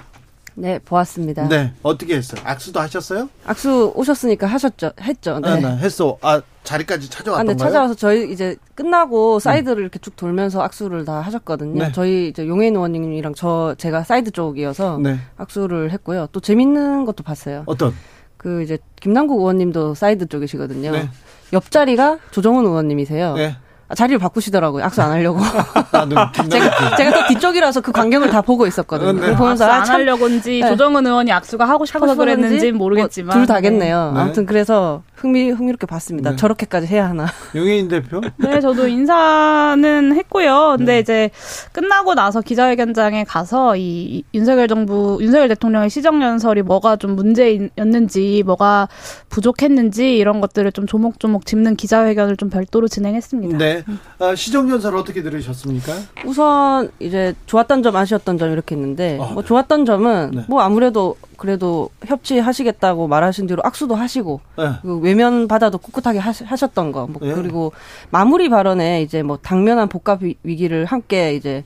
[0.56, 1.48] 네, 보았습니다.
[1.48, 2.40] 네, 어떻게 했어요?
[2.44, 3.28] 악수도 하셨어요?
[3.44, 5.40] 악수 오셨으니까 하셨죠, 했죠.
[5.40, 6.16] 네, 아, 네 했어.
[6.22, 7.40] 아 자리까지 찾아왔던가요?
[7.40, 9.82] 아, 네, 찾아와서 저희 이제 끝나고 사이드를 네.
[9.82, 11.84] 이렇게 쭉 돌면서 악수를 다 하셨거든요.
[11.84, 11.92] 네.
[11.92, 15.18] 저희 이제 용혜인 의원님이랑 저 제가 사이드 쪽이어서 네.
[15.36, 16.28] 악수를 했고요.
[16.32, 17.64] 또 재밌는 것도 봤어요.
[17.66, 17.92] 어떤?
[18.36, 20.92] 그 이제 김남국 의원님도 사이드 쪽이시거든요.
[20.92, 21.08] 네.
[21.52, 23.34] 옆자리가 조정훈 의원님이세요.
[23.34, 23.56] 네.
[23.88, 24.84] 아, 자리를 바꾸시더라고요.
[24.84, 25.38] 악수 안 하려고.
[25.40, 29.12] 아, 제가, 제가 또 뒤쪽이라서 그 광경을 다 보고 있었거든요.
[29.12, 29.34] 네.
[29.36, 30.68] 보면서 아, 안 하려고인지 네.
[30.68, 34.12] 조정은 의원이 악수가 하고 싶어서 하고 그랬는지 뭐 모르겠지만 뭐 둘 다겠네요.
[34.14, 34.20] 네.
[34.20, 36.30] 아무튼 그래서 흥미 흥미롭게 봤습니다.
[36.30, 36.36] 네.
[36.36, 37.26] 저렇게까지 해야 하나.
[37.54, 38.20] 용혜인 대표?
[38.36, 40.76] 네, 저도 인사는 했고요.
[40.78, 40.98] 근데 네.
[41.00, 41.30] 이제
[41.72, 48.88] 끝나고 나서 기자회견장에 가서 이 윤석열 정부 윤석열 대통령의 시정 연설이 뭐가 좀 문제였는지 뭐가
[49.28, 53.58] 부족했는지 이런 것들을 좀 조목조목 짚는 기자회견을 좀 별도로 진행했습니다.
[53.58, 53.73] 네.
[54.18, 55.92] 아, 시정 연설 어떻게 들으셨습니까?
[56.24, 59.48] 우선 이제 좋았던 점 아쉬웠던 점 이렇게 있는데 아, 뭐 네.
[59.48, 60.44] 좋았던 점은 네.
[60.48, 64.70] 뭐 아무래도 그래도 협치하시겠다고 말하신 대로 악수도 하시고 네.
[64.82, 67.34] 그 외면 받아도 꿋꿋하게 하셨던 거 뭐, 네.
[67.34, 67.72] 그리고
[68.10, 71.64] 마무리 발언에 이제 뭐 당면한 복합 위기를 함께 이제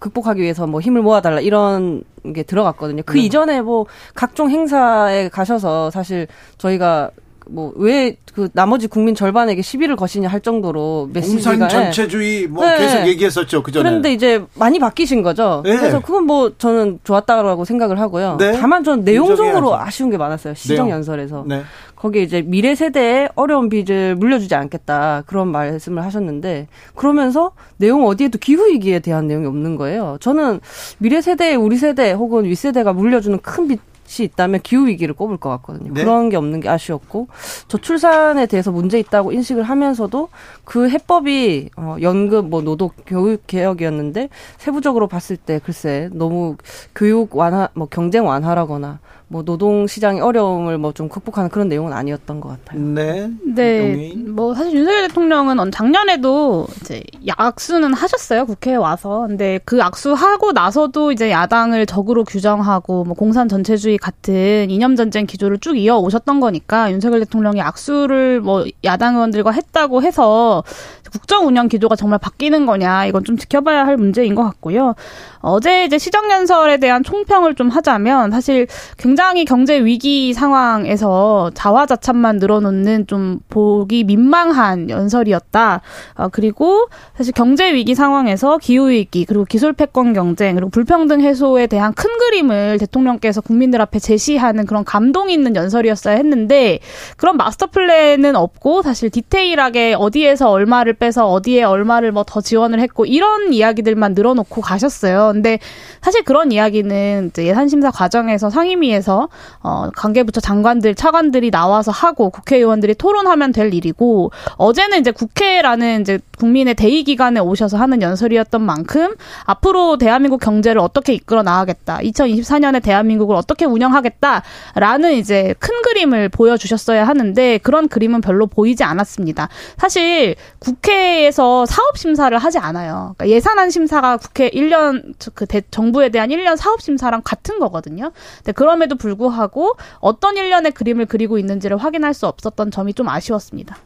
[0.00, 3.02] 극복하기 위해서 뭐 힘을 모아달라 이런 게 들어갔거든요.
[3.06, 3.24] 그 네.
[3.24, 6.26] 이전에 뭐 각종 행사에 가셔서 사실
[6.58, 7.10] 저희가
[7.48, 12.78] 뭐 왜 그 나머지 국민 절반에게 시비를 거시냐 할 정도로 메시지가 공산 전체주의 뭐 네.
[12.78, 13.82] 계속 얘기했었죠 그 전에.
[13.82, 15.62] 그런데 이제 많이 바뀌신 거죠.
[15.64, 15.76] 네.
[15.76, 18.36] 그래서 그건 뭐 저는 좋았다고 생각을 하고요.
[18.38, 18.52] 네.
[18.52, 20.54] 다만 저는 내용적으로 아쉬운 게 많았어요.
[20.54, 21.46] 시정 연설에서.
[21.48, 21.62] 네.
[21.96, 28.68] 거기에 이제 미래 세대에 어려운 빚을 물려주지 않겠다 그런 말씀을 하셨는데 그러면서 내용 어디에도 기후
[28.68, 30.16] 위기에 대한 내용이 없는 거예요.
[30.20, 30.60] 저는
[30.98, 33.80] 미래 세대, 우리 세대 혹은 윗 세대가 물려주는 큰 빚.
[34.08, 35.92] 이 있다면 기후 위기를 꼽을 것 같거든요.
[35.92, 36.02] 네.
[36.02, 37.28] 그런 게 없는 게 아쉬웠고
[37.68, 40.28] 저출산에 대해서 문제 있다고 인식을 하면서도
[40.64, 46.56] 그 해법이 어 연금 뭐 노동 교육 개혁이었는데 세부적으로 봤을 때 글쎄 너무
[46.94, 52.40] 교육 완화 뭐 경쟁 완화라거나 뭐 노동 시장의 어려움을 뭐 좀 극복하는 그런 내용은 아니었던
[52.40, 52.80] 것 같아요.
[52.80, 53.30] 네.
[53.44, 53.92] 네.
[53.92, 54.34] 용인.
[54.34, 57.04] 뭐 사실 윤석열 대통령은 작년에도 이제
[57.36, 59.26] 악수는 하셨어요 국회에 와서.
[59.28, 65.26] 근데 그 악수 하고 나서도 이제 야당을 적으로 규정하고 뭐 공산 전체주의 같은 이념 전쟁
[65.26, 70.64] 기조를 쭉 이어 오셨던 거니까 윤석열 대통령이 악수를 뭐 야당 의원들과 했다고 해서
[71.12, 74.94] 국정 운영 기조가 정말 바뀌는 거냐 이건 좀 지켜봐야 할 문제인 것 같고요.
[75.40, 78.66] 어제 이제 시정 연설에 대한 총평을 좀 하자면 사실
[78.96, 85.80] 굉장히 경제 위기 상황에서 자화자찬만 늘어놓는 좀 보기 민망한 연설이었다.
[86.14, 91.66] 어, 그리고 사실 경제 위기 상황에서 기후 위기 그리고 기술 패권 경쟁 그리고 불평등 해소에
[91.66, 96.80] 대한 큰 그림을 대통령께서 국민들 앞에 제시하는 그런 감동 있는 연설이었어야 했는데
[97.16, 103.06] 그런 마스터 플랜은 없고 사실 디테일하게 어디에서 얼마를 빼서 어디에 얼마를 뭐 더 지원을 했고
[103.06, 105.30] 이런 이야기들만 늘어놓고 가셨어요.
[105.32, 105.58] 근데
[106.02, 109.28] 사실 그런 이야기는 예산 심사 과정에서 상임위에서
[109.62, 116.74] 어 관계부처 장관들 차관들이 나와서 하고 국회의원들이 토론하면 될 일이고 어제는 이제 국회라는 이제 국민의
[116.74, 121.98] 대의 기관에 오셔서 하는 연설이었던 만큼 앞으로 대한민국 경제를 어떻게 이끌어 나가겠다.
[121.98, 129.48] 2024년에 대한민국을 어떻게 운영하겠다라는 이제 큰 그림을 보여주셨어야 하는데 그런 그림은 별로 보이지 않았습니다.
[129.78, 133.14] 사실 국회 에서 사업 심사를 하지 않아요.
[133.16, 138.12] 그러니까 예산안 심사가 국회 1년 그 대, 정부에 대한 1년 사업 심사랑 같은 거거든요.
[138.38, 143.76] 근데 그럼에도 불구하고 어떤 1년의 그림을 그리고 있는지를 확인할 수 없었던 점이 좀 아쉬웠습니다.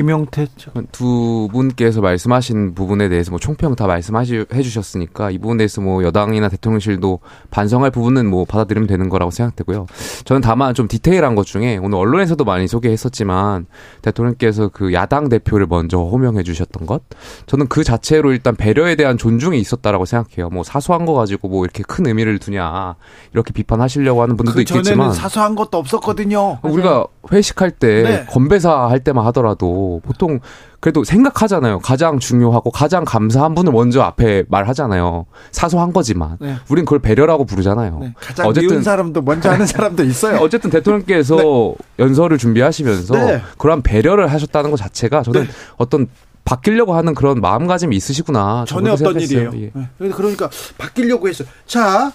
[0.00, 0.46] 김용태
[0.92, 4.24] 두 분께서 말씀하신 부분에 대해서 뭐 총평 다 말씀해
[4.62, 7.18] 주셨으니까 이 부분에 대해서 뭐 여당이나 대통령실도
[7.50, 9.84] 반성할 부분은 뭐 받아들이면 되는 거라고 생각되고요.
[10.24, 13.66] 저는 다만 좀 디테일한 것 중에 오늘 언론에서도 많이 소개했었지만
[14.00, 17.02] 대통령께서 그 야당 대표를 먼저 호명해 주셨던 것
[17.44, 20.48] 저는 그 자체로 일단 배려에 대한 존중이 있었다라고 생각해요.
[20.48, 22.94] 뭐 사소한 거 가지고 뭐 이렇게 큰 의미를 두냐
[23.34, 26.60] 이렇게 비판하시려고 하는 분들도 그 있겠지만 사소한 것도 없었거든요.
[26.62, 28.24] 우리가 회식할 때 네.
[28.30, 30.38] 건배사 할 때만 하더라도 보통
[30.78, 31.80] 그래도 생각하잖아요.
[31.80, 35.26] 가장 중요하고 가장 감사한 분을 먼저 앞에 말하잖아요.
[35.50, 36.56] 사소한 거지만 네.
[36.70, 37.98] 우린 그걸 배려라고 부르잖아요.
[38.00, 38.14] 네.
[38.18, 40.38] 가장 어쨌든 사람도 먼저 하는 사람도 있어요.
[40.38, 41.74] 어쨌든 대통령께서 네.
[41.98, 43.42] 연설을 준비하시면서 네.
[43.58, 45.48] 그러한 배려를 하셨다는 것 자체가 저는 네.
[45.76, 46.06] 어떤
[46.44, 48.64] 바뀌려고 하는 그런 마음가짐이 있으시구나.
[48.66, 49.50] 전혀 어떤 일이에요.
[49.54, 49.70] 예.
[49.74, 49.88] 네.
[50.10, 50.48] 그러니까
[50.78, 51.46] 바뀌려고 했어요.
[51.66, 52.12] 자,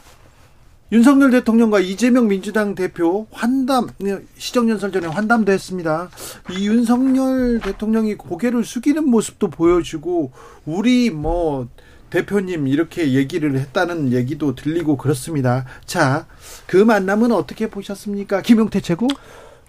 [0.95, 3.89] 윤석열 대통령과 이재명 민주당 대표 환담
[4.37, 6.09] 시정연설 전에 환담도 했습니다.
[6.57, 10.31] 이 윤석열 대통령이 고개를 숙이는 모습도 보여주고
[10.65, 11.67] 우리 뭐
[12.11, 15.65] 대표님 이렇게 얘기를 했다는 얘기도 들리고 그렇습니다.
[15.85, 16.27] 자,
[16.65, 18.41] 그 만남은 어떻게 보셨습니까?
[18.41, 19.09] 김용태 최고?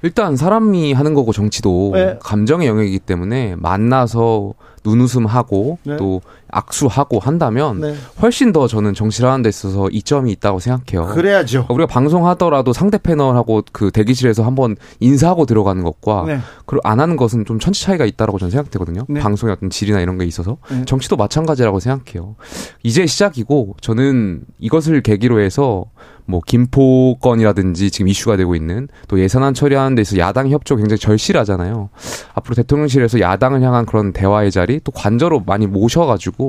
[0.02, 2.18] 일단 사람이 하는 거고 정치도 네.
[2.20, 5.96] 감정의 영역이기 때문에 만나서 눈웃음하고 네.
[5.96, 6.20] 또
[6.56, 7.94] 악수하고 한다면 네.
[8.22, 11.14] 훨씬 더 저는 정치를 하는 데 있어서 이점이 있다고 생각해요.
[11.14, 11.66] 그래야죠.
[11.68, 16.38] 우리가 방송하더라도 상대 패널하고 그 대기실에서 한번 인사하고 들어가는 것과 네.
[16.64, 19.04] 그리고 안 하는 것은 좀 천지 차이가 있다라고 저는 생각되거든요.
[19.08, 19.20] 네.
[19.20, 20.84] 방송의 어떤 질이나 이런 게 있어서 네.
[20.86, 22.36] 정치도 마찬가지라고 생각해요.
[22.82, 25.84] 이제 시작이고 저는 이것을 계기로 해서
[26.26, 31.88] 뭐 김포건이라든지 지금 이슈가 되고 있는 또 예산안 처리하는 데서 야당 협조 굉장히 절실하잖아요.
[32.34, 36.45] 앞으로 대통령실에서 야당을 향한 그런 대화의 자리 또 관저로 많이 모셔가지고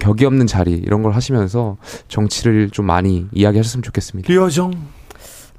[0.00, 1.76] 격이 없는 자리 이런 걸 하시면서
[2.08, 4.32] 정치를 좀 많이 이야기하셨으면 좋겠습니다.
[4.32, 4.72] 류여정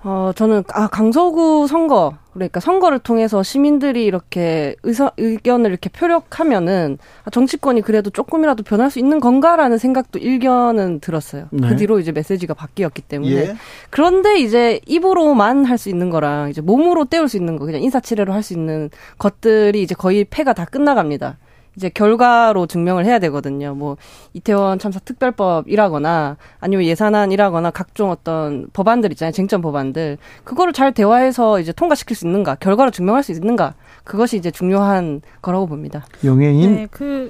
[0.07, 7.31] 어, 저는, 아, 강서구 선거, 그러니까 선거를 통해서 시민들이 이렇게 의사, 의견을 이렇게 표력하면은 아,
[7.31, 11.47] 정치권이 그래도 조금이라도 변할 수 있는 건가라는 생각도 일견은 들었어요.
[11.49, 11.69] 그 네.
[11.69, 13.31] 그 뒤로 이제 메시지가 바뀌었기 때문에.
[13.35, 13.55] 예.
[13.89, 18.31] 그런데 이제 입으로만 할 수 있는 거랑 이제 몸으로 때울 수 있는 거, 그냥 인사치레로
[18.31, 21.37] 할 수 있는 것들이 이제 거의 패가 다 끝나갑니다.
[21.75, 23.73] 이제 결과로 증명을 해야 되거든요.
[23.75, 23.97] 뭐
[24.33, 29.31] 이태원 참사 특별법이라거나 아니면 예산안이라거나 각종 어떤 법안들 있잖아요.
[29.31, 30.17] 쟁점 법안들.
[30.43, 33.75] 그거를 잘 대화해서 이제 통과시킬 수 있는가, 결과로 증명할 수 있는가.
[34.03, 36.05] 그것이 이제 중요한 거라고 봅니다.
[36.23, 37.29] 영예인 네, 그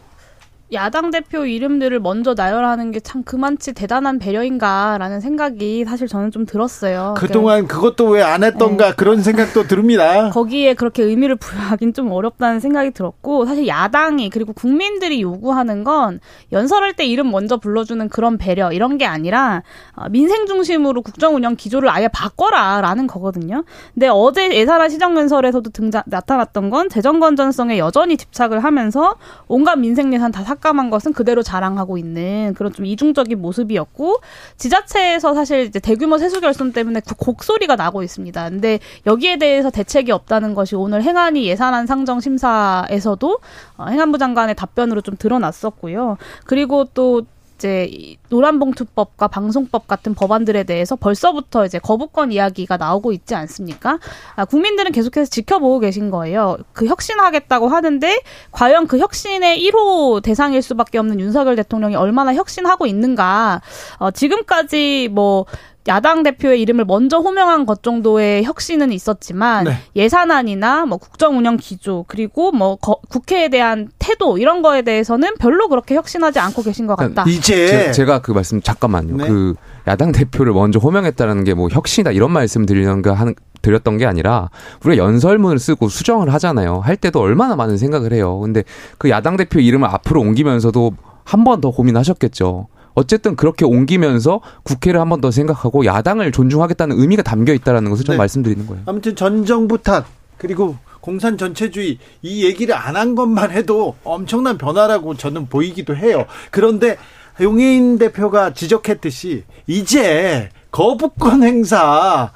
[0.74, 7.14] 야당 대표 이름들을 먼저 나열하는 게 참 그만치 대단한 배려인가라는 생각이 사실 저는 좀 들었어요.
[7.18, 8.94] 그동안 그러니까, 그것도 왜 안 했던가 네.
[8.96, 10.32] 그런 생각도 듭니다.
[10.34, 16.20] 거기에 그렇게 의미를 부여하긴 좀 어렵다는 생각이 들었고 사실 야당이 그리고 국민들이 요구하는 건
[16.52, 19.62] 연설할 때 이름 먼저 불러주는 그런 배려 이런 게 아니라
[19.94, 23.64] 어, 민생 중심으로 국정 운영 기조를 아예 바꿔라라는 거거든요.
[23.94, 30.32] 근데 어제 예산안 시정연설에서도 등장 나타났던 건 재정 건전성에 여전히 집착을 하면서 온갖 민생 예산
[30.32, 34.22] 다 삭 감한 것은 그대로 자랑하고 있는 그런 좀 이중적인 모습이었고
[34.58, 38.50] 지자체에서 사실 이제 대규모 세수 결손 때문에 그 곡소리가 나고 있습니다.
[38.50, 43.40] 근데 여기에 대해서 대책이 없다는 것이 오늘 행안위 예산안 상정 심사에서도
[43.78, 46.18] 어, 행안부 장관의 답변으로 좀 드러났었고요.
[46.46, 47.24] 그리고 또
[47.58, 54.00] 이제 노란봉투법과 방송법 같은 법안들에 대해서 벌써부터 이제 거부권 이야기가 나오고 있지 않습니까?
[54.36, 56.58] 아, 국민들은 계속해서 지켜보고 계신 거예요.
[56.74, 63.62] 그 혁신하겠다고 하는데 과연 그 혁신의 1호 대상일 수밖에 없는 윤석열 대통령이 얼마나 혁신하고 있는가?
[64.00, 65.46] 어, 지금까지 뭐
[65.88, 69.78] 야당 대표의 이름을 먼저 호명한 것 정도의 혁신은 있었지만 네.
[69.96, 75.68] 예산안이나 뭐 국정 운영 기조 그리고 뭐 거, 국회에 대한 태도 이런 거에 대해서는 별로
[75.68, 77.26] 그렇게 혁신하지 않고 계신 것 같다.
[77.28, 79.18] 이제 제, 가그 말씀 잠깐만요.
[79.18, 79.28] 네.
[79.28, 79.54] 그
[79.88, 84.50] 야당 대표를 먼저 호명했다는 게 뭐 혁신이다 이런 말씀 드리는 거 하는 드렸던 게 아니라
[84.84, 86.80] 우리가 연설문을 쓰고 수정을 하잖아요.
[86.80, 88.40] 할 때도 얼마나 많은 생각을 해요.
[88.40, 88.64] 근데
[88.98, 90.94] 그 야당 대표 이름을 앞으로 옮기면서도
[91.24, 92.68] 한 번 더 고민하셨겠죠.
[92.96, 98.14] 어쨌든 그렇게 옮기면서 국회를 한 번 더 생각하고 야당을 존중하겠다는 의미가 담겨 있다라는 것을 좀
[98.14, 98.18] 네.
[98.18, 98.84] 말씀드리는 거예요.
[98.86, 100.06] 아무튼 전 정부 탓
[100.38, 106.26] 그리고 공산 전체주의 이 얘기를 안 한 것만 해도 엄청난 변화라고 저는 보이기도 해요.
[106.52, 106.98] 그런데
[107.42, 112.32] 용인 대표가 지적했듯이 이제 거부권 행사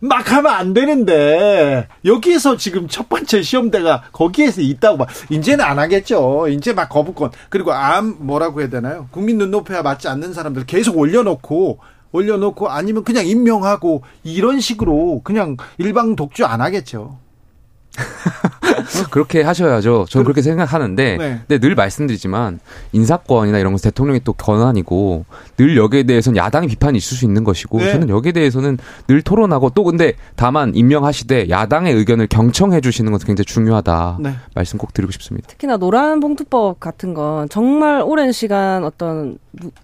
[0.00, 5.06] 막 하면 안 되는데 여기에서 지금 첫 번째 시험대가 거기에서 있다고 봐.
[5.28, 6.48] 이제는 안 하겠죠.
[6.48, 9.08] 이제 막 거부권 그리고 암 뭐라고 해야 되나요?
[9.10, 11.78] 국민 눈높이와 맞지 않는 사람들 계속 올려놓고
[12.12, 17.18] 올려놓고 아니면 그냥 임명하고 이런 식으로 그냥 일방 독주 안 하겠죠.
[19.10, 20.06] 그렇게 하셔야죠.
[20.08, 21.40] 저는 그렇게 생각하는데, 네.
[21.46, 22.60] 근데 늘 말씀드리지만
[22.92, 25.24] 인사권이나 이런 것은 대통령이 또 권한이고
[25.58, 27.92] 늘 여기에 대해서는 야당의 비판이 있을 수 있는 것이고 네.
[27.92, 33.44] 저는 여기에 대해서는 늘 토론하고 또 근데 다만 임명하시되 야당의 의견을 경청해 주시는 것은 굉장히
[33.44, 34.18] 중요하다.
[34.20, 34.34] 네.
[34.54, 35.48] 말씀 꼭 드리고 싶습니다.
[35.48, 39.38] 특히나 노란 봉투법 같은 건 정말 오랜 시간 어떤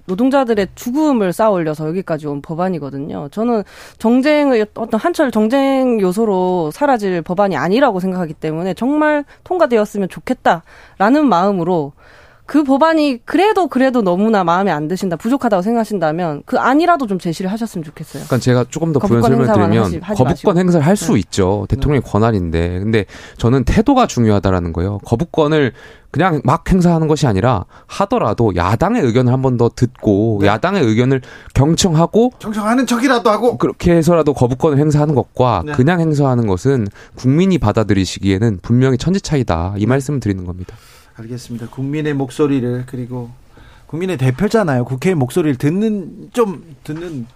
[0.07, 3.29] 노동자들의 죽음을 쌓아올려서 여기까지 온 법안이거든요.
[3.33, 3.65] 저는
[3.99, 11.93] 정쟁의 어떤 한철 정쟁 요소로 사라질 법안이 아니라고 생각하기 때문에 정말 통과되었으면 좋겠다라는 마음으로
[12.46, 17.85] 그 법안이 그래도 그래도 너무나 마음에 안 드신다 부족하다고 생각하신다면 그 아니라도 좀 제시를 하셨으면
[17.85, 18.24] 좋겠어요.
[18.24, 21.20] 그러니까 제가 조금 더 부연 설명을 드리면 하시, 하지 거부권 행사를 할수 네.
[21.20, 21.66] 있죠.
[21.70, 22.11] 대통령의 네.
[22.11, 23.07] 권한인데 근데
[23.38, 24.98] 저는 태도가 중요하다라는 거예요.
[25.07, 25.72] 거부권을
[26.11, 30.46] 그냥 막 행사하는 것이 아니라 하더라도 야당의 의견을 한 번 더 듣고 네.
[30.48, 31.22] 야당의 의견을
[31.54, 35.72] 경청하고 경청하는 척이라도 하고 그렇게 해서라도 거부권을 행사하는 것과 네.
[35.72, 40.76] 그냥 행사하는 것은 국민이 받아들이시기에는 분명히 천지 차이다 이 말씀을 드리는 겁니다.
[41.16, 41.68] 알겠습니다.
[41.70, 43.31] 국민의 목소리를 그리고
[43.87, 44.85] 국민의 대표잖아요.
[44.85, 47.27] 국회의 목소리를 듣는 좀 듣는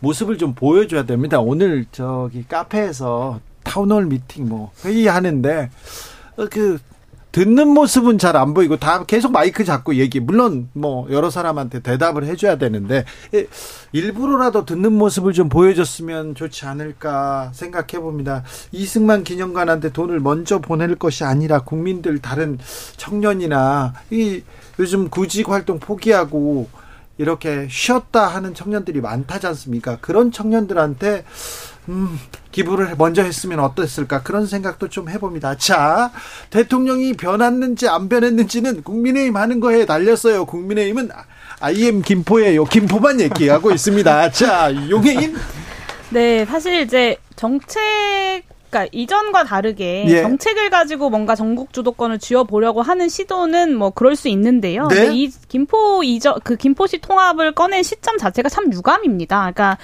[0.00, 1.40] 모습을 좀 보여줘야 됩니다.
[1.40, 5.70] 오늘 저기 카페에서 town hall meeting 뭐 회의하는데
[6.36, 6.78] 어, 그
[7.34, 10.20] 듣는 모습은 잘 안 보이고 다 계속 마이크 잡고 얘기.
[10.20, 13.04] 물론 뭐 여러 사람한테 대답을 해줘야 되는데
[13.90, 18.44] 일부러라도 듣는 모습을 좀 보여줬으면 좋지 않을까 생각해 봅니다.
[18.70, 22.56] 이승만 기념관한테 돈을 먼저 보낼 것이 아니라 국민들 다른
[22.96, 24.42] 청년이나 이
[24.78, 26.68] 요즘 구직 활동 포기하고
[27.18, 29.98] 이렇게 쉬었다 하는 청년들이 많다지 않습니까?
[30.00, 31.24] 그런 청년들한테
[31.88, 32.18] 음,
[32.52, 35.56] 기부를 먼저 했으면 어땠을까 그런 생각도 좀 해봅니다.
[35.56, 36.12] 자,
[36.50, 40.46] 대통령이 변했는지 안 변했는지는 국민의힘 하는 거에 달렸어요.
[40.46, 41.10] 국민의힘은
[41.60, 42.64] IM 김포예요.
[42.64, 44.30] 김포만 얘기하고 있습니다.
[44.30, 45.34] 자, 용해인.
[46.10, 48.44] 네, 사실 이제 정책
[48.74, 50.22] 그러니까 이전과 다르게 예.
[50.22, 54.88] 정책을 가지고 뭔가 전국 주도권을 쥐어 보려고 하는 시도는 뭐 그럴 수 있는데요.
[54.88, 55.14] 네?
[55.14, 59.38] 이 김포 이전 그 김포시 통합을 꺼낸 시점 자체가 참 유감입니다.
[59.38, 59.78] 그러니까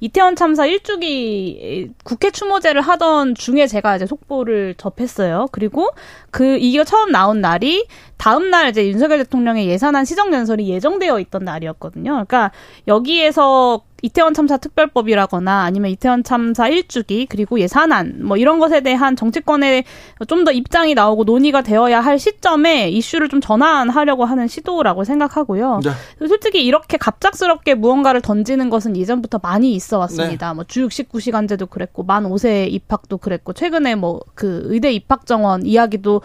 [0.00, 5.48] 이태원 참사 1주기 국회 추모제를 하던 중에 제가 이제 속보를 접했어요.
[5.52, 5.90] 그리고
[6.30, 11.44] 그 이게 처음 나온 날이 다음 날 이제 윤석열 대통령의 예산안 시정 연설이 예정되어 있던
[11.44, 12.10] 날이었거든요.
[12.12, 12.50] 그러니까
[12.88, 19.84] 여기에서 이태원 참사 특별법이라거나 아니면 이태원 참사 일주기 그리고 예산안 뭐 이런 것에 대한 정치권의
[20.28, 25.80] 좀 더 입장이 나오고 논의가 되어야 할 시점에 이슈를 좀 전환하려고 하는 시도라고 생각하고요.
[25.82, 26.28] 네.
[26.28, 30.50] 솔직히 이렇게 갑작스럽게 무언가를 던지는 것은 예전부터 많이 있어 왔습니다.
[30.50, 30.54] 네.
[30.54, 36.22] 뭐주 69시간제도 그랬고 만 5세 입학도 그랬고 최근에 뭐 그 의대 입학 정원 이야기도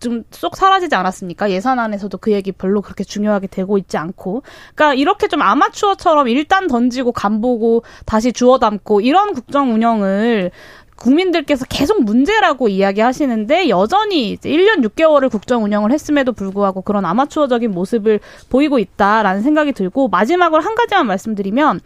[0.00, 1.50] 좀 쏙 사라지지 않았습니까?
[1.50, 4.42] 예산안에서도 그 얘기 별로 그렇게 중요하게 되고 있지 않고.
[4.74, 10.50] 그러니까 이렇게 좀 아마추어처럼 일단 던지고 간 보고 다시 주워 담고 이런 국정 운영을
[10.96, 18.20] 국민들께서 계속 문제라고 이야기하시는데 여전히 이제 1년 6개월을 국정 운영을 했음에도 불구하고 그런 아마추어적인 모습을
[18.48, 21.80] 보이고 있다라는 생각이 들고 마지막으로 한 가지만 말씀드리면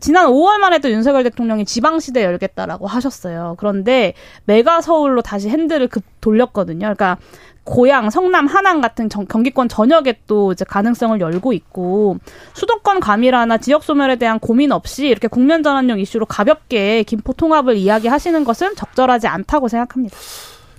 [0.00, 3.56] 지난 5월만 해도 윤석열 대통령이 지방시대 열겠다라고 하셨어요.
[3.58, 4.12] 그런데
[4.44, 6.80] 메가 서울로 다시 핸들을 급 돌렸거든요.
[6.80, 7.16] 그러니까
[7.64, 12.18] 고양, 성남, 하남 같은 정, 경기권 전역에 또 이제 가능성을 열고 있고
[12.54, 18.44] 수도권 과밀화나 지역 소멸에 대한 고민 없이 이렇게 국면 전환용 이슈로 가볍게 김포 통합을 이야기하시는
[18.44, 20.16] 것은 적절하지 않다고 생각합니다.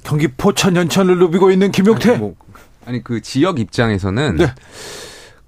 [0.04, 2.12] 경기 포천 연천을 누비고 있는 김용태.
[2.12, 2.36] 아니, 뭐,
[2.86, 4.48] 아니 그 지역 입장에서는 네.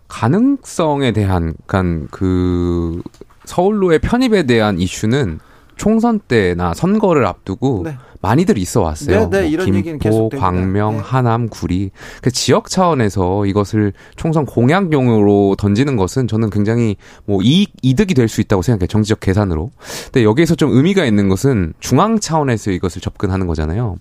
[0.08, 3.02] 가능성에 대한 그러니까 그
[3.46, 5.40] 서울로의 편입에 대한 이슈는
[5.76, 7.98] 총선 때나 선거를 앞두고 네.
[8.22, 9.30] 많이들 있어 왔어요.
[9.30, 11.00] 네, 네, 뭐 김포, 광명, 네.
[11.04, 11.92] 하남, 구리.
[12.22, 18.40] 그 지역 차원에서 이것을 총선 공약용으로 던지는 것은 저는 굉장히 뭐 이익, 이득이 될 수
[18.40, 18.88] 있다고 생각해요.
[18.88, 19.72] 정치적 계산으로.
[20.06, 23.98] 근데 여기에서 좀 의미가 있는 것은 중앙 차원에서 이것을 접근하는 거잖아요.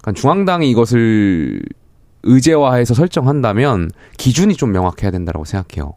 [0.00, 1.62] 그러니까 중앙당이 이것을
[2.24, 5.94] 의제화해서 설정한다면 기준이 좀 명확해야 된다고 생각해요.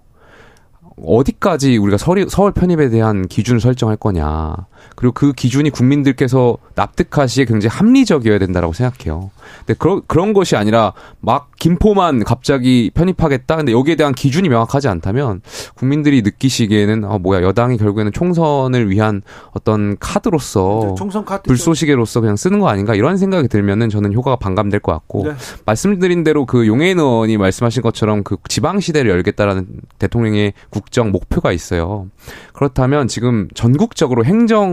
[0.97, 4.55] 어디까지 우리가 서울, 서울 편입에 대한 기준을 설정할 거냐.
[4.95, 9.31] 그리고 그 기준이 국민들께서 납득하시기에 굉장히 합리적이어야 된다라고 생각해요.
[9.59, 13.55] 근데 그런 그런 것이 아니라 막 김포만 갑자기 편입하겠다.
[13.55, 15.41] 근데 여기에 대한 기준이 명확하지 않다면
[15.75, 22.35] 국민들이 느끼시기에는 아 뭐야 여당이 결국에는 총선을 위한 어떤 카드로서 네, 총선 카드 불쏘시개로서 그냥
[22.35, 25.33] 쓰는 거 아닌가 이런 생각이 들면은 저는 효과가 반감될 것 같고 네.
[25.65, 29.67] 말씀드린 대로 그 용해인 의원이 말씀하신 것처럼 그 지방 시대를 열겠다라는
[29.99, 32.07] 대통령의 국정 목표가 있어요.
[32.53, 34.72] 그렇다면 지금 전국적으로 행정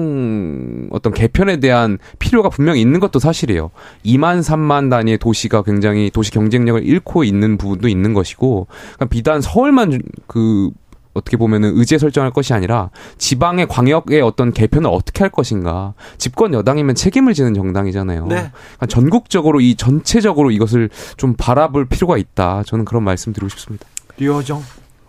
[0.91, 3.71] 어떤 개편에 대한 필요가 분명히 있는 것도 사실이에요.
[4.05, 10.01] 2만 3만 단위의 도시가 굉장히 도시 경쟁력을 잃고 있는 부분도 있는 것이고 그러니까 비단 서울만
[10.27, 10.71] 그
[11.13, 15.95] 어떻게 보면은 의제 설정할 것이 아니라 지방의 광역의 어떤 개편을 어떻게 할 것인가.
[16.19, 18.27] 집권 여당이면 책임을 지는 정당이잖아요.
[18.27, 18.35] 네.
[18.37, 22.63] 그러니까 전국적으로 이 전체적으로 이것을 좀 바라볼 필요가 있다.
[22.65, 23.87] 저는 그런 말씀 드리고 싶습니다.
[24.19, 24.63] 류호정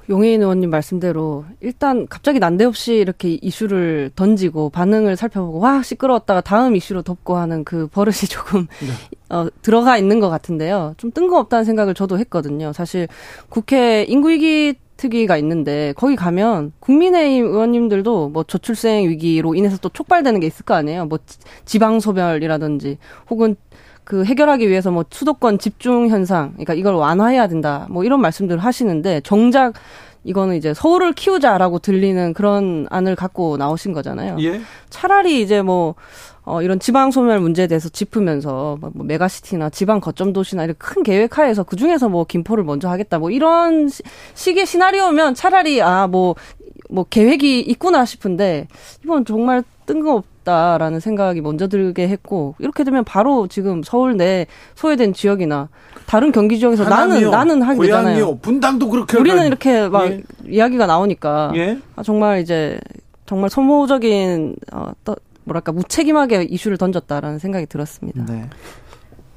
[0.10, 7.02] 용해인 의원님 말씀대로 일단 갑자기 난데없이 이렇게 이슈를 던지고 반응을 살펴보고 와 시끄러웠다가 다음 이슈로
[7.04, 9.36] 덮고 하는 그 버릇이 조금 네.
[9.36, 10.96] 어, 들어가 있는 것 같은데요.
[10.98, 12.74] 좀 뜬금없다는 생각을 저도 했거든요.
[12.74, 13.08] 사실
[13.50, 20.46] 국회 인구위기 특위가 있는데 거기 가면 국민의힘 의원님들도 뭐 저출생 위기로 인해서 또 촉발되는 게
[20.46, 21.06] 있을 거 아니에요.
[21.06, 21.18] 뭐
[21.66, 23.56] 지방 소멸이라든지 혹은
[24.04, 27.88] 그 해결하기 위해서 뭐 수도권 집중 현상, 그러니까 이걸 완화해야 된다.
[27.90, 29.74] 뭐 이런 말씀들을 하시는데 정작
[30.24, 34.38] 이거는 이제 서울을 키우자라고 들리는 그런 안을 갖고 나오신 거잖아요.
[34.42, 34.62] 예?
[34.90, 35.96] 차라리 이제 뭐
[36.44, 41.04] 어, 이런 지방 소멸 문제에 대해서 짚으면서 뭐, 뭐 메가시티나 지방 거점 도시나 이런 큰
[41.04, 44.02] 계획하에서 그 중에서 뭐 김포를 먼저 하겠다 뭐 이런 시,
[44.34, 46.36] 식의 시나리오면 차라리 아 뭐뭐
[46.90, 48.68] 뭐 계획이 있구나 싶은데
[49.04, 55.14] 이건 정말 뜬금없 없다라는 생각이 먼저 들게 했고 이렇게 되면 바로 지금 서울 내 소외된
[55.14, 55.70] 지역이나
[56.06, 58.04] 다른 경기 지역에서 나는 나는 하게 고양이요.
[58.10, 58.38] 되잖아요.
[58.40, 60.22] 분당도 그렇게 우리는 이렇게 막 예.
[60.48, 61.80] 이야기가 나오니까 예?
[61.96, 62.80] 아, 정말 이제
[63.26, 68.26] 정말 소모적인 어, 또 뭐랄까 무책임하게 이슈를 던졌다라는 생각이 들었습니다.
[68.26, 68.50] 네.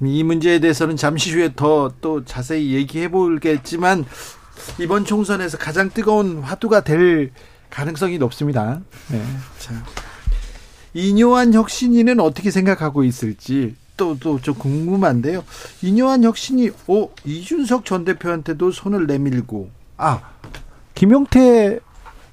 [0.03, 4.05] 이 문제에 대해서는 잠시 후에 더 또 자세히 얘기해 보겠지만
[4.81, 7.31] 이번 총선에서 가장 뜨거운 화두가 될
[7.71, 8.81] 가능성이 높습니다.
[9.11, 9.23] 네.
[9.59, 9.73] 자.
[10.95, 15.45] 이뇨한 혁신이는 어떻게 생각하고 있을지 또또좀 궁금한데요.
[15.83, 20.21] 이뇨한 혁신이 오 이준석 전 대표한테도 손을 내밀고 아
[20.95, 21.79] 김용태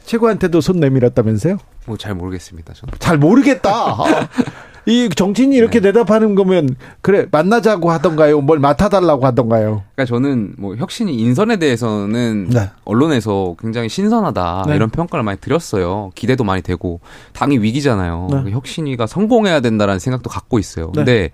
[0.06, 1.58] 최고한테도 손 내밀었다면서요?
[1.86, 2.74] 뭐 잘 모르겠습니다.
[2.74, 3.97] 저는 잘 모르겠다.
[4.91, 5.91] 이 정치인이 이렇게 네.
[5.91, 8.41] 대답하는 거면 그래 만나자고 하던가요?
[8.41, 9.84] 뭘 맡아달라고 하던가요?
[9.95, 12.69] 그러니까 저는 뭐 혁신이 인선에 대해서는 네.
[12.84, 14.75] 언론에서 굉장히 신선하다 네.
[14.75, 16.12] 이런 평가를 많이 드렸어요.
[16.13, 16.99] 기대도 많이 되고
[17.32, 18.27] 당이 위기잖아요.
[18.43, 18.51] 네.
[18.51, 20.88] 혁신이가 성공해야 된다라는 생각도 갖고 있어요.
[20.88, 20.91] 네.
[20.95, 21.32] 근데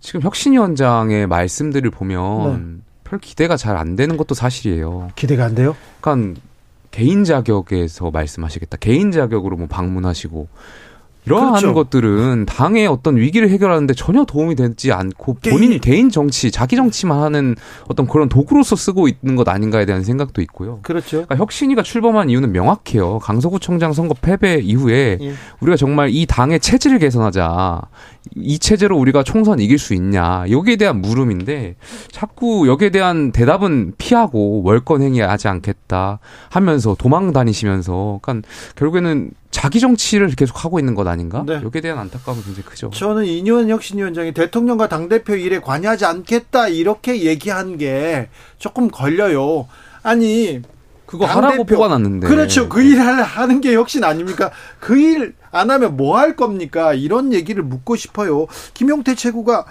[0.00, 2.82] 지금 혁신위원장의 말씀들을 보면 네.
[3.04, 5.10] 별 기대가 잘 안 되는 것도 사실이에요.
[5.14, 5.76] 기대가 안 돼요?
[6.00, 6.40] 그러니까
[6.90, 8.78] 개인 자격에서 말씀하시겠다.
[8.78, 10.48] 개인 자격으로 뭐 방문하시고
[11.26, 11.74] 이러한 그렇죠.
[11.74, 17.56] 것들은 당의 어떤 위기를 해결하는데 전혀 도움이 되지 않고 본인 개인 정치, 자기 정치만 하는
[17.88, 20.80] 어떤 그런 도구로서 쓰고 있는 것 아닌가에 대한 생각도 있고요.
[20.82, 21.24] 그렇죠.
[21.24, 23.18] 그러니까 혁신이가 출범한 이유는 명확해요.
[23.18, 25.32] 강서구청장 선거 패배 이후에 예.
[25.60, 27.82] 우리가 정말 이 당의 체질을 개선하자.
[28.36, 30.44] 이 체제로 우리가 총선 이길 수 있냐.
[30.50, 31.76] 여기에 대한 물음인데
[32.12, 36.18] 자꾸 여기에 대한 대답은 피하고 월권 행위하지 않겠다
[36.50, 38.46] 하면서 도망 다니시면서 그러니까
[38.76, 41.42] 결국에는 자기 정치를 계속 하고 있는 것 아닌가?
[41.46, 41.54] 네.
[41.62, 42.90] 여기에 대한 안타까움이 굉장히 크죠.
[42.90, 49.66] 저는 이뇨한 혁신위원장이 대통령과 당대표 일에 관여하지 않겠다 이렇게 얘기한 게 조금 걸려요.
[50.02, 50.60] 아니
[51.06, 52.28] 그거 하라고 뽑아놨는데.
[52.28, 52.68] 그렇죠.
[52.68, 54.50] 그 일 하는 게 혁신 아닙니까?
[54.78, 56.92] 그 일 안 하면 뭐 할 겁니까?
[56.94, 58.46] 이런 얘기를 묻고 싶어요.
[58.74, 59.64] 김용태 최고가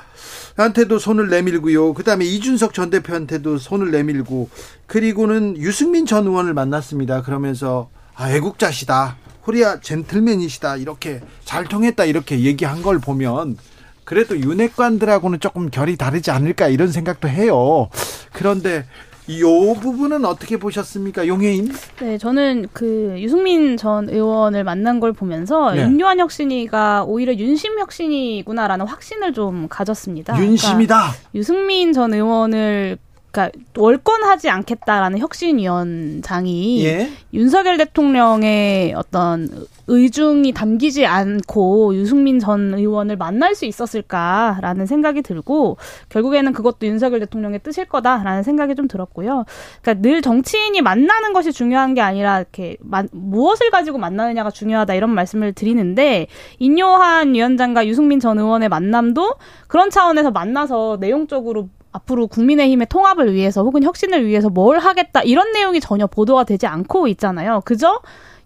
[0.58, 1.94] 한테도 손을 내밀고요.
[1.94, 4.50] 그다음에 이준석 전 대표한테도 손을 내밀고
[4.88, 7.22] 그리고는 유승민 전 의원을 만났습니다.
[7.22, 9.18] 그러면서 아, 애국자시다.
[9.42, 10.76] 코리아 젠틀맨이시다.
[10.78, 12.06] 이렇게 잘 통했다.
[12.06, 13.58] 이렇게 얘기한 걸 보면
[14.04, 17.90] 그래도 윤핵관들하고는 조금 결이 다르지 않을까 이런 생각도 해요.
[18.34, 18.86] 그런데
[19.30, 19.44] 이
[19.80, 21.72] 부분은 어떻게 보셨습니까, 용혜인?
[22.02, 25.84] 네, 저는 그 유승민 전 의원을 만난 걸 보면서 네.
[25.84, 30.36] 윤요한 혁신이가 오히려 윤심 혁신이구나라는 확신을 좀 가졌습니다.
[30.36, 30.96] 윤심이다.
[30.96, 32.98] 그러니까 유승민 전 의원을
[33.32, 37.10] 그러니까 월권하지 않겠다라는 혁신위원장이 예?
[37.34, 39.50] 윤석열 대통령의 어떤
[39.88, 45.78] 의중이 담기지 않고 유승민 전 의원을 만날 수 있었을까라는 생각이 들고
[46.10, 49.46] 결국에는 그것도 윤석열 대통령의 뜻일 거다라는 생각이 좀 들었고요.
[49.82, 52.78] 그러니까 늘 정치인이 만나는 것이 중요한 게 아니라 이렇게
[53.12, 56.28] 무엇을 가지고 만나느냐가 중요하다 이런 말씀을 드리는데
[56.60, 59.36] 인요한 위원장과 유승민 전 의원의 만남도
[59.68, 65.80] 그런 차원에서 만나서 내용적으로 앞으로 국민의힘의 통합을 위해서 혹은 혁신을 위해서 뭘 하겠다 이런 내용이
[65.80, 67.62] 전혀 보도가 되지 않고 있잖아요.
[67.66, 68.00] 그저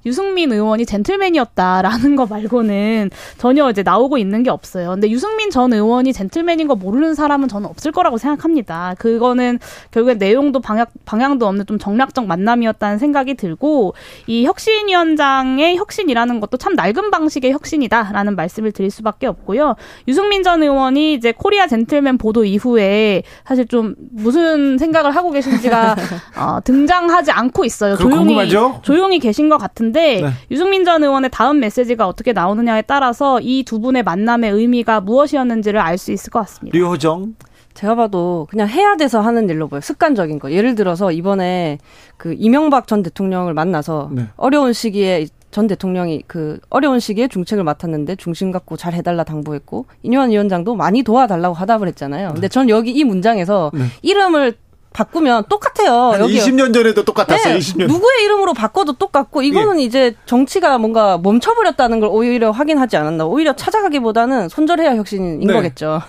[0.05, 4.89] 유승민 의원이 젠틀맨이었다라는 거 말고는 전혀 이제 나오고 있는 게 없어요.
[4.89, 8.95] 근데 유승민 전 의원이 젠틀맨인 거 모르는 사람은 저는 없을 거라고 생각합니다.
[8.99, 9.59] 그거는
[9.91, 13.93] 결국엔 내용도 방향, 방향도 없는 좀 정략적 만남이었다는 생각이 들고
[14.27, 19.75] 이 혁신위원장의 혁신이라는 것도 참 낡은 방식의 혁신이다라는 말씀을 드릴 수밖에 없고요.
[20.07, 25.95] 유승민 전 의원이 이제 코리아 젠틀맨 보도 이후에 사실 좀 무슨 생각을 하고 계신지가
[26.37, 27.95] 어, 등장하지 않고 있어요.
[27.95, 28.79] 조용히 궁금하죠?
[28.83, 30.29] 조용히 계신 것 같은데 있는데 네.
[30.51, 35.97] 유승민 전 의원의 다음 메시지가 어떻게 나오느냐에 따라서 이 두 분의 만남의 의미가 무엇이었는지를 알
[35.97, 36.77] 수 있을 것 같습니다.
[36.77, 37.35] 류호정
[37.75, 39.79] 제가 봐도 그냥 해야 돼서 하는 일로 보여.
[39.79, 40.51] 습관적인 거.
[40.51, 41.77] 예를 들어서 이번에
[42.17, 44.27] 그 이명박 전 대통령을 만나서 네.
[44.35, 50.31] 어려운 시기에 전 대통령이 그 어려운 시기에 중책을 맡았는데 중심 갖고 잘 해달라 당부했고 이뇨한
[50.31, 52.31] 위원장도 많이 도와달라고 하답을 했잖아요.
[52.33, 53.85] 근데 전 여기 이 문장에서 네.
[54.01, 54.55] 이름을
[54.93, 56.13] 바꾸면 똑같아요.
[56.19, 57.53] 여기 20년 전에도 똑같았어요.
[57.53, 57.87] 네, 20년.
[57.87, 59.83] 누구의 이름으로 바꿔도 똑같고 이거는 예.
[59.83, 63.25] 이제 정치가 뭔가 멈춰버렸다는 걸 오히려 확인하지 않았나.
[63.25, 65.53] 오히려 찾아가기보다는 손절해야 혁신인 네.
[65.53, 66.01] 거겠죠.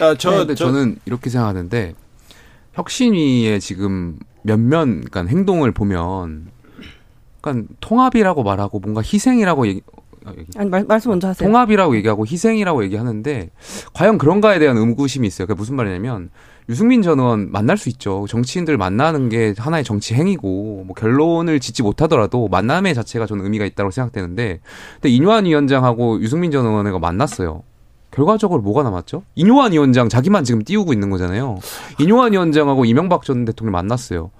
[0.00, 1.94] 아, 저, 네, 저, 는 이렇게 생각하는데
[2.74, 6.48] 혁신위의 지금 몇몇 그러니까 행동을 보면
[7.40, 9.82] 그러니까 통합이라고 말하고 뭔가 희생이라고 얘기,
[10.26, 11.48] 어, 아니 말, 말씀 먼저 하세요.
[11.48, 13.50] 통합이라고 얘기하고 희생이라고 얘기하는데
[13.94, 15.46] 과연 그런가에 대한 의구심이 있어요.
[15.46, 16.30] 그게 무슨 말이냐면
[16.68, 18.26] 유승민 전 의원 만날 수 있죠.
[18.28, 23.90] 정치인들 만나는 게 하나의 정치 행위고 뭐 결론을 짓지 못하더라도 만남의 자체가 저는 의미가 있다고
[23.90, 24.60] 생각되는데
[24.94, 27.62] 근데 이뇨한 위원장하고 유승민 전 의원과 만났어요.
[28.10, 29.22] 결과적으로 뭐가 남았죠?
[29.34, 31.58] 이뇨한 위원장 자기만 지금 띄우고 있는 거잖아요.
[32.00, 34.30] 이뇨한 위원장하고 이명박 전 대통령 만났어요.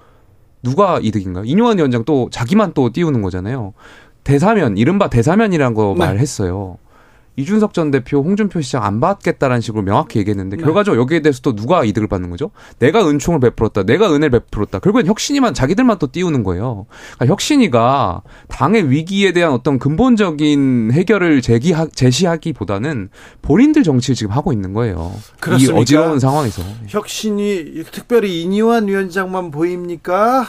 [0.62, 1.44] 누가 이득인가요?
[1.44, 3.74] 이뇨한 위원장 또 자기만 또 띄우는 거잖아요.
[4.24, 6.04] 대사면, 이른바 대사면이란 거 네.
[6.04, 6.78] 말했어요.
[7.36, 10.62] 이준석 전 대표, 홍준표 시장 안 받겠다라는 식으로 명확히 얘기했는데 네.
[10.62, 12.50] 결과적으로 여기에 대해서 또 누가 이득을 받는 거죠?
[12.78, 14.78] 내가 은총을 베풀었다, 내가 은혜를 베풀었다.
[14.78, 16.86] 결국엔 혁신이만 자기들만 또 띄우는 거예요.
[17.14, 23.10] 그러니까 혁신이가 당의 위기에 대한 어떤 근본적인 해결을 제기하, 제시하기보다는
[23.42, 25.12] 본인들 정치를 지금 하고 있는 거예요.
[25.40, 25.78] 그렇습니까?
[25.78, 26.62] 이 어지러운 상황에서.
[26.88, 30.46] 혁신이 특별히 이니환 위원장만 보입니까?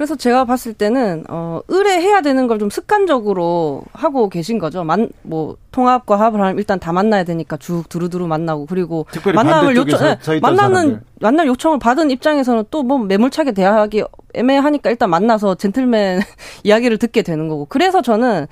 [0.00, 4.82] 그래서 제가 봤을 때는 어 의뢰해야 되는 걸 좀 습관적으로 하고 계신 거죠.
[4.82, 10.00] 만 뭐 통합과 합을 하면 일단 다 만나야 되니까 쭉 두루두루 만나고 그리고 만남을 요청
[10.00, 11.00] 네, 만나는 사람들.
[11.20, 16.20] 만날 요청을 받은 입장에서는 또 뭐 매몰차게 대하기 애매하니까 일단 만나서 젠틀맨
[16.64, 17.66] 이야기를 듣게 되는 거고.
[17.66, 18.46] 그래서 저는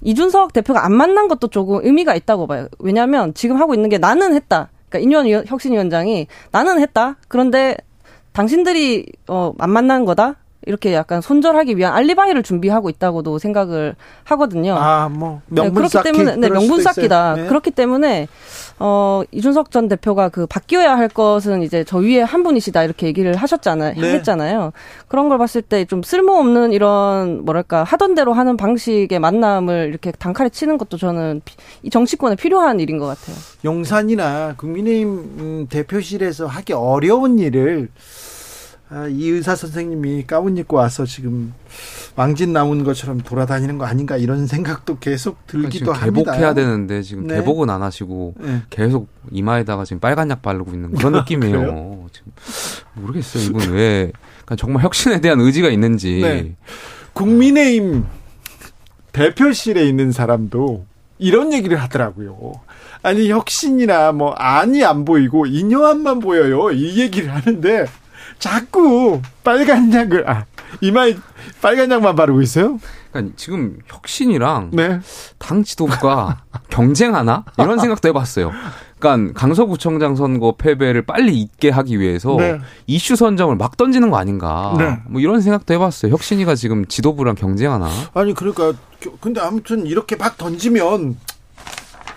[0.00, 2.66] 이준석 대표가 안 만난 것도 조금 의미가 있다고 봐요.
[2.78, 4.70] 왜냐하면 지금 하고 있는 게 나는 했다.
[4.88, 7.16] 그러니까 인현 혁신위원장이 나는 했다.
[7.28, 7.76] 그런데
[8.32, 10.36] 당신들이 어 안 만난 거다.
[10.66, 13.94] 이렇게 약간 손절하기 위한 알리바이를 준비하고 있다고도 생각을
[14.24, 14.74] 하거든요.
[14.76, 17.34] 아, 뭐 명분 네, 그렇기 때문에 네, 명분 쌓기다.
[17.34, 17.46] 네.
[17.46, 18.26] 그렇기 때문에
[18.80, 23.36] 어 이준석 전 대표가 그 바뀌어야 할 것은 이제 저 위에 한 분이시다 이렇게 얘기를
[23.36, 23.94] 하셨잖아요.
[24.00, 24.14] 네.
[24.14, 24.72] 했잖아요.
[25.08, 30.48] 그런 걸 봤을 때 좀 쓸모없는 이런 뭐랄까 하던 대로 하는 방식의 만남을 이렇게 단칼에
[30.48, 31.42] 치는 것도 저는
[31.82, 33.36] 이 정치권에 필요한 일인 것 같아요.
[33.64, 38.33] 용산이나 국민의힘 음, 대표실에서 하기 어려운 일을 아,
[39.10, 41.52] 이 의사 선생님이 가운 입고 와서 지금
[42.16, 46.32] 왕진 나온 것처럼 돌아다니는 거 아닌가 이런 생각도 계속 들기도 그러니까 합니다.
[46.32, 47.36] 개복해야 되는데 지금 네.
[47.36, 48.62] 개복은 안 하시고 네.
[48.70, 52.06] 계속 이마에다가 지금 빨간 약 바르고 있는 그런 느낌이에요.
[52.12, 52.32] 지금
[52.94, 53.42] 모르겠어요.
[53.44, 54.12] 이분 왜
[54.44, 56.20] 그러니까 정말 혁신에 대한 의지가 있는지.
[56.20, 56.54] 네.
[57.14, 58.04] 국민의힘
[59.12, 60.84] 대표실에 있는 사람도
[61.18, 62.52] 이런 얘기를 하더라고요.
[63.02, 66.70] 아니 혁신이나 뭐 안이 안 보이고 인여안만 보여요.
[66.70, 67.86] 이 얘기를 하는데
[68.38, 70.44] 자꾸 빨간 약을 아
[70.80, 71.16] 이마에
[71.62, 72.78] 빨간 약만 바르고 있어요?
[73.12, 75.00] 그러니까 지금 혁신이랑 네.
[75.38, 78.50] 당 지도부가 경쟁하나 이런 생각도 해봤어요.
[78.98, 82.58] 그러니까 강서구청장 선거 패배를 빨리 잊게 하기 위해서 네.
[82.86, 84.74] 이슈 선정을 막 던지는 거 아닌가.
[84.78, 84.98] 네.
[85.06, 86.10] 뭐 이런 생각도 해봤어요.
[86.12, 87.88] 혁신이가 지금 지도부랑 경쟁하나?
[88.14, 88.72] 아니 그러니까
[89.20, 91.16] 근데 아무튼 이렇게 막 던지면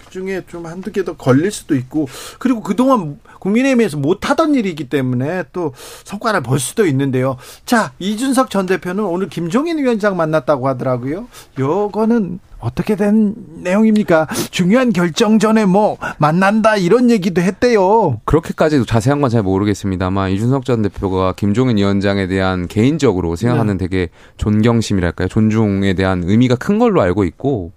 [0.09, 2.07] 중에 좀 한두 개 더 걸릴 수도 있고
[2.39, 5.73] 그리고 그동안 국민의힘에서 못하던 일이기 때문에 또
[6.03, 7.37] 성과를 볼 수도 있는데요.
[7.65, 11.27] 자 이준석 전 대표는 오늘 김종인 위원장 만났다고 하더라고요.
[11.57, 14.27] 요거는 어떻게 된 내용입니까?
[14.49, 18.19] 중요한 결정 전에 뭐 만난다 이런 얘기도 했대요.
[18.25, 23.87] 그렇게까지도 자세한 건 잘 모르겠습니다만 이준석 전 대표가 김종인 위원장에 대한 개인적으로 생각하는 네.
[23.87, 25.27] 되게 존경심이랄까요?
[25.27, 27.73] 존중에 대한 의미가 큰 걸로 알고 있고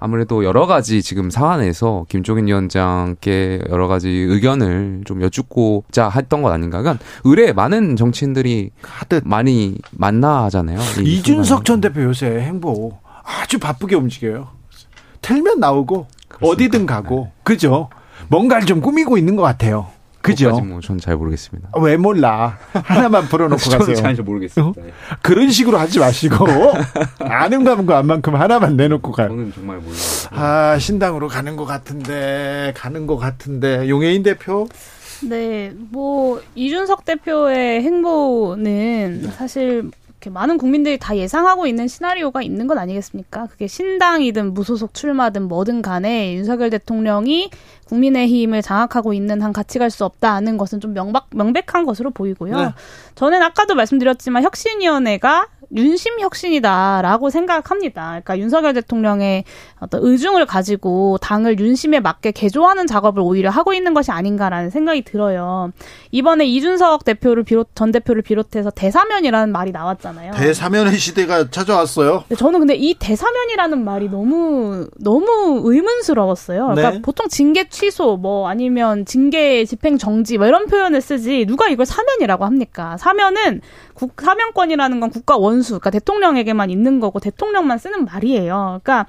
[0.00, 6.80] 아무래도 여러 가지 지금 사안에서 김종인 위원장께 여러 가지 의견을 좀 여쭙고자 했던 것 아닌가.
[6.80, 10.78] 그러니까 의뢰 많은 정치인들이 하듯 많이 만나잖아요.
[11.02, 14.48] 이준석 전 대표 요새 행보 아주 바쁘게 움직여요.
[15.20, 16.48] 틀면 나오고 그렇습니까?
[16.52, 17.32] 어디든 가고 네.
[17.42, 17.88] 그죠?
[18.28, 19.88] 뭔가를 좀 꾸미고 있는 것 같아요.
[20.20, 20.60] 그죠?
[20.60, 21.70] 뭐전잘 모르겠습니다.
[21.80, 22.58] 왜 몰라?
[22.72, 23.94] 하나만 풀어놓고 가세요.
[23.96, 24.80] 잘 모르겠습니다.
[24.80, 24.84] 어?
[25.22, 26.46] 그런 식으로 하지 마시고
[27.20, 29.28] 아는 감과 안만큼 하나만 내놓고 가요.
[29.28, 29.98] 저는 정말 몰라요.
[30.30, 34.68] 아 신당으로 가는 것 같은데 가는 것 같은데 용해인 대표.
[35.22, 39.30] 네, 뭐 이준석 대표의 행보는 네.
[39.32, 39.90] 사실
[40.20, 43.46] 이렇게 많은 국민들이 다 예상하고 있는 시나리오가 있는 건 아니겠습니까?
[43.46, 47.50] 그게 신당이든 무소속 출마든 뭐든 간에 윤석열 대통령이
[47.88, 52.56] 국민의힘을 장악하고 있는 한 같이 갈 수 없다는 것은 좀 명박, 명백한 것으로 보이고요.
[52.56, 52.68] 네.
[53.14, 58.06] 저는 아까도 말씀드렸지만 혁신위원회가 윤심 혁신이다라고 생각합니다.
[58.08, 59.44] 그러니까 윤석열 대통령의
[59.80, 65.70] 어떤 의중을 가지고 당을 윤심에 맞게 개조하는 작업을 오히려 하고 있는 것이 아닌가라는 생각이 들어요.
[66.10, 70.32] 이번에 이준석 대표를 비롯 전 대표를 비롯해서 대사면이라는 말이 나왔잖아요.
[70.32, 72.24] 대사면의 시대가 찾아왔어요.
[72.36, 76.62] 저는 근데 이 대사면이라는 말이 너무 너무 의문스러웠어요.
[76.68, 77.02] 그러니까 네.
[77.02, 82.44] 보통 징계 취소 뭐 아니면 징계 집행 정지 뭐 이런 표현을 쓰지 누가 이걸 사면이라고
[82.44, 82.96] 합니까?
[82.96, 83.60] 사면은
[83.94, 88.80] 국, 사면권이라는 건 국가 원수, 그러니까 대통령에게만 있는 거고 대통령만 쓰는 말이에요.
[88.82, 89.06] 그러니까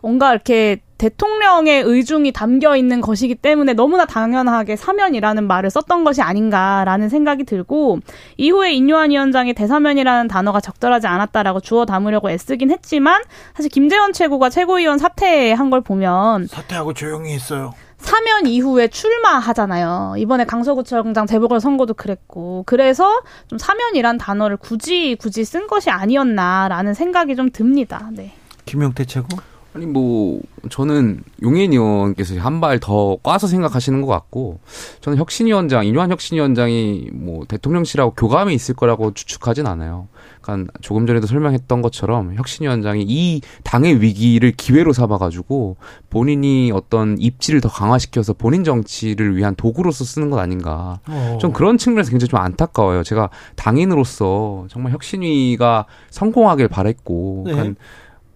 [0.00, 7.08] 뭔가 이렇게 대통령의 의중이 담겨 있는 것이기 때문에 너무나 당연하게 사면이라는 말을 썼던 것이 아닌가라는
[7.08, 8.00] 생각이 들고
[8.36, 13.22] 이후에 인요한 위원장이 대사면이라는 단어가 적절하지 않았다라고 주워 담으려고 애쓰긴 했지만
[13.54, 17.74] 사실 김재원 최고가 최고위원 사퇴한 걸 보면 사퇴하고 조용히 있어요.
[17.98, 20.14] 사면 이후에 출마하잖아요.
[20.18, 22.62] 이번에 강서구청장 재보궐 선거도 그랬고.
[22.66, 28.08] 그래서 좀 사면이란 단어를 굳이 굳이 쓴 것이 아니었나라는 생각이 좀 듭니다.
[28.12, 28.32] 네.
[28.64, 29.28] 김용태 최고?
[29.74, 30.40] 아니 뭐
[30.70, 34.58] 저는 용인 의원께서 한 발 더 꽈서 생각하시는 것 같고
[35.00, 40.08] 저는 혁신위원장 인유한 혁신위원장이 뭐 대통령실하고 교감이 있을 거라고 추측하진 않아요.
[40.40, 45.76] 그러니까 조금 전에도 설명했던 것처럼 혁신위원장이 이 당의 위기를 기회로 삼아가지고
[46.10, 51.00] 본인이 어떤 입지를 더 강화시켜서 본인 정치를 위한 도구로서 쓰는 것 아닌가.
[51.06, 51.38] 어.
[51.40, 53.02] 좀 그런 측면에서 굉장히 좀 안타까워요.
[53.02, 57.42] 제가 당인으로서 정말 혁신위가 성공하길 바랬고.
[57.46, 57.52] 네.
[57.52, 57.80] 그러니까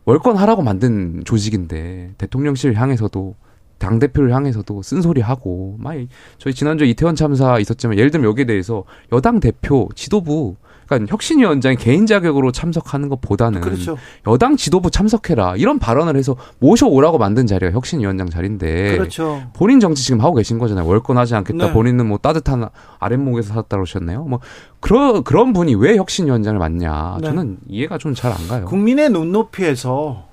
[0.05, 3.35] 월권하라고 만든 조직인데 대통령실 향해서도
[3.79, 5.95] 당 대표를 향해서도 쓴소리하고 막
[6.39, 10.57] 저희 지난주에 이태원 참사 있었지만 예를 들면 여기에 대해서 여당 대표 지도부
[10.95, 13.97] 그러니까 혁신위원장이 개인 자격으로 참석하는 것보다는 그렇죠.
[14.27, 19.43] 여당 지도부 참석해라 이런 발언을 해서 모셔오라고 만든 자리가 혁신위원장 자리인데 그렇죠.
[19.55, 20.87] 본인 정치 지금 하고 계신 거잖아요.
[20.87, 21.67] 월권하지 않겠다.
[21.67, 21.73] 네.
[21.73, 22.69] 본인은 뭐 따뜻한
[22.99, 24.25] 아랫목에서 살았다 그러셨네요.
[24.25, 24.41] 뭐
[24.81, 27.27] 그런 그런 분이 왜 혁신위원장을 맡냐 네.
[27.29, 28.65] 저는 이해가 좀 잘 안 가요.
[28.67, 30.25] 국민의 눈높이에서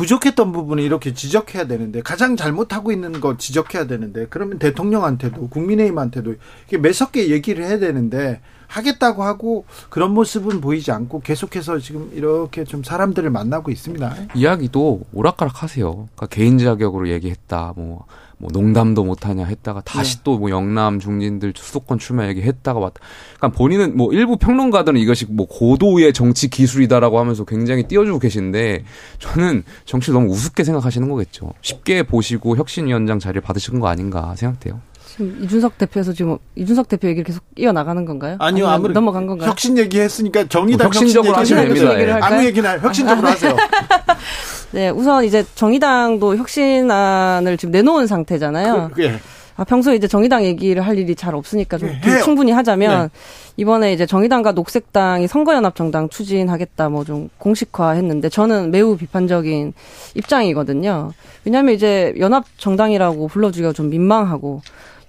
[0.00, 6.36] 부족했던 부분을 이렇게 지적해야 되는데 가장 잘못하고 있는 거 지적해야 되는데 그러면 대통령한테도 국민의힘한테도
[6.66, 12.82] 이게 매섭게 얘기를 해야 되는데 하겠다고 하고 그런 모습은 보이지 않고 계속해서 지금 이렇게 좀
[12.82, 14.14] 사람들을 만나고 있습니다.
[14.34, 15.92] 이야기도 오락가락 하세요.
[15.92, 17.74] 그러니까 개인 자격으로 얘기했다.
[17.76, 18.06] 뭐,
[18.40, 20.22] 뭐 농담도 못하냐 했다가 다시 네.
[20.24, 22.98] 또뭐 영남 중진들 수도권 출마 얘기했다가 왔다.
[23.36, 28.84] 그러니까 본인은 뭐 일부 평론가들은 이것이 뭐 고도의 정치 기술이다라고 하면서 굉장히 띄워주고 계신데
[29.18, 31.52] 저는 정치를 너무 우습게 생각하시는 거겠죠.
[31.60, 34.80] 쉽게 보시고 혁신위원장 자리를 받으신 거 아닌가 생각돼요.
[35.06, 38.36] 지금 이준석 대표에서 지금 이준석 대표 얘기를 계속 이어 나가는 건가요?
[38.38, 39.50] 아니요, 아무리 넘어간 건가요?
[39.50, 42.00] 혁신 얘기했으니까 정의당 뭐 혁신적으로 하시면 됩니다.
[42.00, 42.10] 예.
[42.12, 43.54] 아무 얘기나 혁신적으로 하세요.
[44.72, 48.90] 네, 우선 이제 정의당도 혁신안을 지금 내놓은 상태잖아요.
[48.94, 49.18] 그, 예.
[49.56, 53.20] 아, 평소에 이제 정의당 얘기를 할 일이 잘 없으니까 좀 네, 충분히 하자면 네.
[53.58, 59.74] 이번에 이제 정의당과 녹색당이 선거연합 정당 추진하겠다 뭐 좀 공식화했는데 저는 매우 비판적인
[60.14, 61.12] 입장이거든요.
[61.44, 64.62] 왜냐하면 이제 연합 정당이라고 불러주기가 좀 민망하고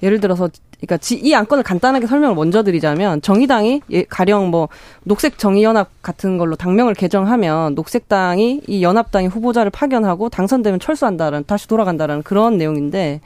[0.04, 0.50] 예를 들어서
[0.82, 4.68] 그러니까 이 안건을 간단하게 설명을 먼저 드리자면 정의당이 예, 가령 뭐
[5.04, 12.24] 녹색 정의연합 같은 걸로 당명을 개정하면 녹색당이 이 연합당의 후보자를 파견하고 당선되면 철수한다는 다시 돌아간다라는
[12.24, 13.22] 그런 내용인데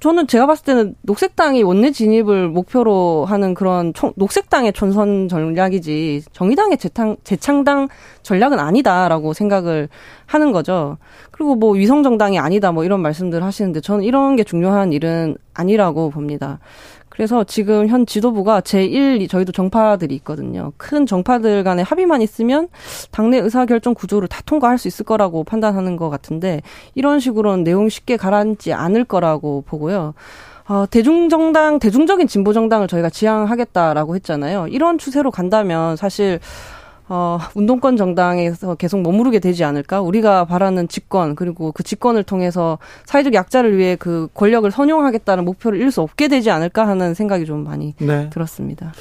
[0.00, 6.78] 저는 제가 봤을 때는 녹색당이 원내 진입을 목표로 하는 그런 총, 녹색당의 촌선 전략이지 정의당의
[6.78, 7.88] 재탕, 재창당
[8.22, 9.88] 전략은 아니다라고 생각을
[10.26, 10.98] 하는 거죠.
[11.30, 16.58] 그리고 뭐 위성정당이 아니다 뭐 이런 말씀들 하시는데 저는 이런 게 중요한 일은 아니라고 봅니다.
[17.16, 20.72] 그래서 지금 현 지도부가 제1, 저희도 정파들이 있거든요.
[20.76, 22.68] 큰 정파들 간의 합의만 있으면
[23.10, 26.60] 당내 의사결정 구조를 다 통과할 수 있을 거라고 판단하는 것 같은데
[26.94, 30.12] 이런 식으로는 내용 쉽게 가라앉지 않을 거라고 보고요.
[30.68, 34.66] 어, 대중정당, 대중적인 진보정당을 저희가 지향하겠다라고 했잖아요.
[34.68, 36.40] 이런 추세로 간다면 사실
[37.08, 40.00] 어, 운동권 정당에서 계속 머무르게 되지 않을까?
[40.00, 45.92] 우리가 바라는 집권, 그리고 그 집권을 통해서 사회적 약자를 위해 그 권력을 선용하겠다는 목표를 이룰
[45.92, 48.28] 수 없게 되지 않을까 하는 생각이 좀 많이 네.
[48.30, 48.92] 들었습니다.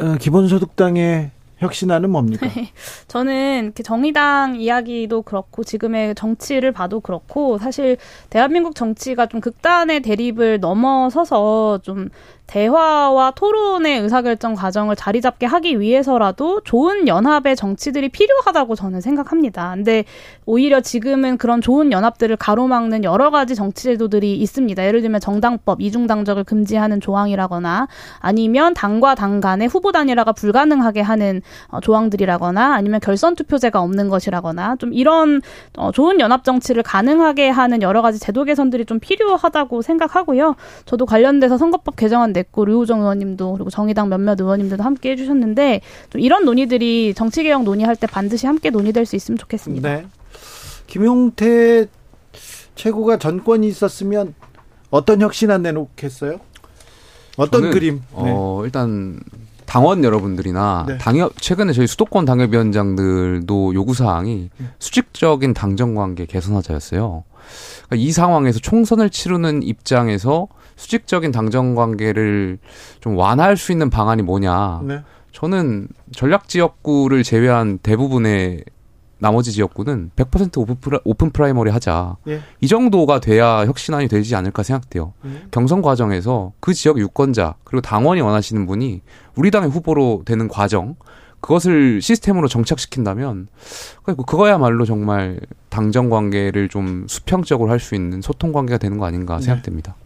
[0.00, 2.46] 어, 기본소득당의 혁신안은 뭡니까?
[3.08, 7.96] 저는 정의당 이야기도 그렇고 지금의 정치를 봐도 그렇고 사실
[8.30, 12.08] 대한민국 정치가 좀 극단의 대립을 넘어서서 좀
[12.48, 19.72] 대화와 토론의 의사결정 과정을 자리 잡게 하기 위해서라도 좋은 연합의 정치들이 필요하다고 저는 생각합니다.
[19.74, 20.04] 근데
[20.46, 24.82] 오히려 지금은 그런 좋은 연합들을 가로막는 여러 가지 정치 제도들이 있습니다.
[24.82, 27.86] 예를 들면 정당법, 이중당적을 금지하는 조항이라거나
[28.18, 34.76] 아니면 당과 당 간의 후보 단일화가 불가능하게 하는 어, 조항들이라거나 아니면 결선 투표제가 없는 것이라거나
[34.76, 35.42] 좀 이런
[35.76, 40.56] 어, 좋은 연합 정치를 가능하게 하는 여러 가지 제도 개선들이 좀 필요하다고 생각하고요.
[40.86, 45.80] 저도 관련돼서 선거법 개정안 냈고 류호정 의원님도 그리고 정의당 몇몇 의원님들도 함께 해주셨는데
[46.10, 49.88] 좀 이런 논의들이 정치개혁 논의할 때 반드시 함께 논의될 수 있으면 좋겠습니다.
[49.88, 50.06] 네.
[50.86, 51.86] 김용태
[52.74, 54.34] 최고가 전권이 있었으면
[54.90, 56.40] 어떤 혁신 안 내놓겠어요?
[57.36, 58.02] 어떤 그림?
[58.12, 58.66] 어, 네.
[58.66, 59.20] 일단
[59.66, 60.98] 당원 여러분들이나 네.
[60.98, 64.66] 당협 최근에 저희 수도권 당협위원장들도 요구 사항이 네.
[64.78, 67.24] 수직적인 당정 관계 개선하자였어요.
[67.86, 70.48] 그러니까 이 상황에서 총선을 치르는 입장에서
[70.78, 72.58] 수직적인 당정 관계를
[73.00, 74.82] 좀 완화할 수 있는 방안이 뭐냐.
[74.84, 75.02] 네.
[75.32, 78.64] 저는 전략 지역구를 제외한 대부분의
[79.18, 82.16] 나머지 지역구는 100% 오픈, 프라, 오픈 프라이머리 하자.
[82.28, 82.40] 예.
[82.60, 85.12] 이 정도가 돼야 혁신안이 되지 않을까 생각돼요.
[85.26, 85.42] 예.
[85.50, 89.02] 경선 과정에서 그 지역 유권자 그리고 당원이 원하시는 분이
[89.34, 90.94] 우리 당의 후보로 되는 과정
[91.40, 93.48] 그것을 시스템으로 정착시킨다면
[94.26, 99.42] 그거야말로 정말 당정 관계를 좀 수평적으로 할 수 있는 소통 관계가 되는 거 아닌가 네.
[99.42, 99.96] 생각됩니다.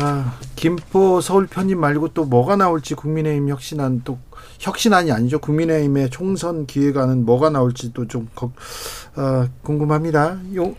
[0.00, 4.18] 아, 김포 서울 편입 말고 또 뭐가 나올지 국민의힘 혁신안 또
[4.58, 5.38] 혁신안이 아니죠.
[5.38, 10.38] 국민의힘의 총선 기획안은 뭐가 나올지도 좀 어, 궁금합니다.
[10.54, 10.74] 용,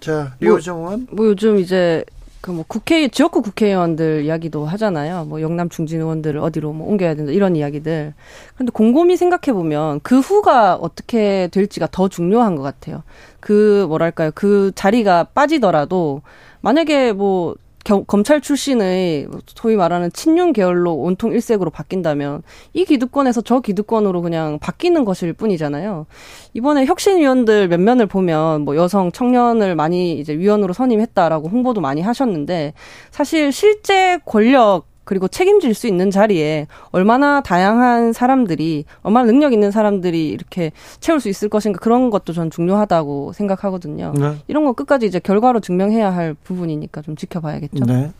[0.00, 2.04] 자 류정원 뭐, 뭐 요즘 이제
[2.40, 5.24] 그뭐 국회 지역구 국회의원들 이야기도 하잖아요.
[5.24, 8.14] 뭐 영남 중진 의원들을 어디로 뭐 옮겨야 된다 이런 이야기들.
[8.54, 13.02] 그런데 곰곰이 생각해 보면 그 후가 어떻게 될지가 더 중요한 것 같아요.
[13.40, 16.22] 그 뭐랄까요 그 자리가 빠지더라도
[16.60, 17.54] 만약에 뭐
[17.86, 24.58] 겨, 검찰 출신의 소위 말하는 친윤 계열로 온통 일색으로 바뀐다면 이 기득권에서 저 기득권으로 그냥
[24.58, 26.06] 바뀌는 것일 뿐이잖아요.
[26.52, 32.74] 이번에 혁신위원들 몇 면을 보면 뭐 여성 청년을 많이 이제 위원으로 선임했다라고 홍보도 많이 하셨는데
[33.12, 40.28] 사실 실제 권력 그리고 책임질 수 있는 자리에 얼마나 다양한 사람들이 얼마나 능력 있는 사람들이
[40.28, 44.12] 이렇게 채울 수 있을 것인가 그런 것도 전 중요하다고 생각하거든요.
[44.16, 44.36] 네.
[44.48, 47.84] 이런 거 끝까지 이제 결과로 증명해야 할 부분이니까 좀 지켜봐야겠죠.
[47.86, 48.10] 네.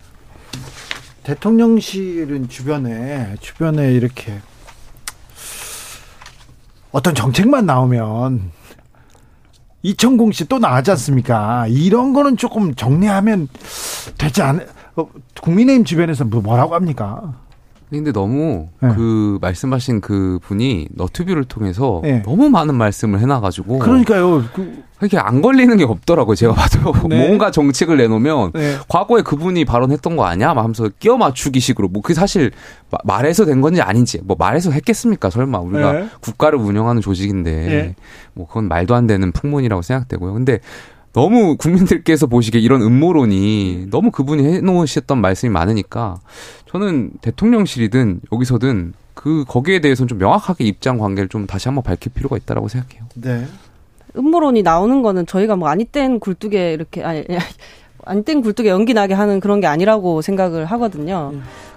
[1.24, 4.32] 대통령실은 주변에 주변에 이렇게
[6.92, 8.52] 어떤 정책만 나오면
[9.82, 11.66] 이천공 씨 또 나가지 않습니까?
[11.68, 13.48] 이런 거는 조금 정리하면
[14.18, 14.64] 되지 않, 어,
[15.40, 17.34] 국민의힘 주변에서 뭐 뭐라고 합니까?
[17.90, 18.88] 근데 너무 네.
[18.94, 22.20] 그 말씀하신 그 분이 너튜브를 통해서 네.
[22.22, 24.44] 너무 많은 말씀을 해놔가지고 그러니까요.
[24.52, 24.82] 그...
[25.00, 26.34] 이렇게 안 걸리는 게 없더라고요.
[26.34, 27.26] 제가 봐도 네.
[27.26, 28.76] 뭔가 정책을 내놓으면 네.
[28.88, 30.54] 과거에 그분이 발언했던 거 아니야?
[30.54, 32.50] 막 하면서 끼워 맞추기식으로 뭐그 사실
[33.04, 35.30] 말해서 된 건지 아닌지 뭐 말해서 했겠습니까?
[35.30, 36.08] 설마 우리가 네.
[36.20, 37.94] 국가를 운영하는 조직인데 네.
[38.32, 40.32] 뭐 그건 말도 안 되는 풍문이라고 생각되고요.
[40.32, 40.58] 근데
[41.16, 46.20] 너무 국민들께서 보시기에 이런 음모론이 너무 그분이 해놓으셨던 말씀이 많으니까
[46.68, 52.36] 저는 대통령실이든 여기서든 그 거기에 대해서는 좀 명확하게 입장 관계를 좀 다시 한번 밝힐 필요가
[52.36, 53.04] 있다라고 생각해요.
[53.14, 53.46] 네.
[54.14, 57.24] 음모론이 나오는 거는 저희가 뭐 아니 땐 굴뚝에 이렇게 아니
[58.04, 61.32] 안땡 굴뚝에 연기 나게 하는 그런 게 아니라고 생각을 하거든요.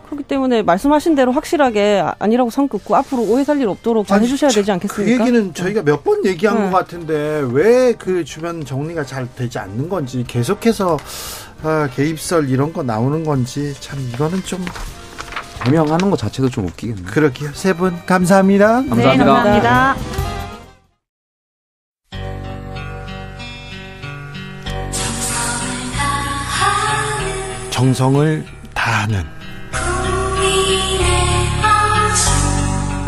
[0.09, 0.15] 네.
[0.15, 4.21] 그렇기 때문에 말씀하신 대로 확실하게 아, 아니라고 선 긋고 앞으로 오해 살 일 없도록 잘
[4.21, 5.17] 해주셔야 되지 않겠습니까?
[5.17, 6.71] 그 얘기는 저희가 몇 번 얘기한 네.
[6.71, 10.97] 것 같은데 왜 그 주변 정리가 잘 되지 않는 건지 계속해서
[11.63, 14.63] 아, 개입설 이런 거 나오는 건지 참 이거는 좀
[15.65, 17.05] 해명하는 것 자체도 좀 웃기겠네요.
[17.07, 17.49] 그러게요.
[17.53, 18.83] 세 분 감사합니다.
[18.89, 19.11] 감사합니다.
[19.11, 19.95] 네, 감사합니다.
[27.69, 29.23] 정성을 다하는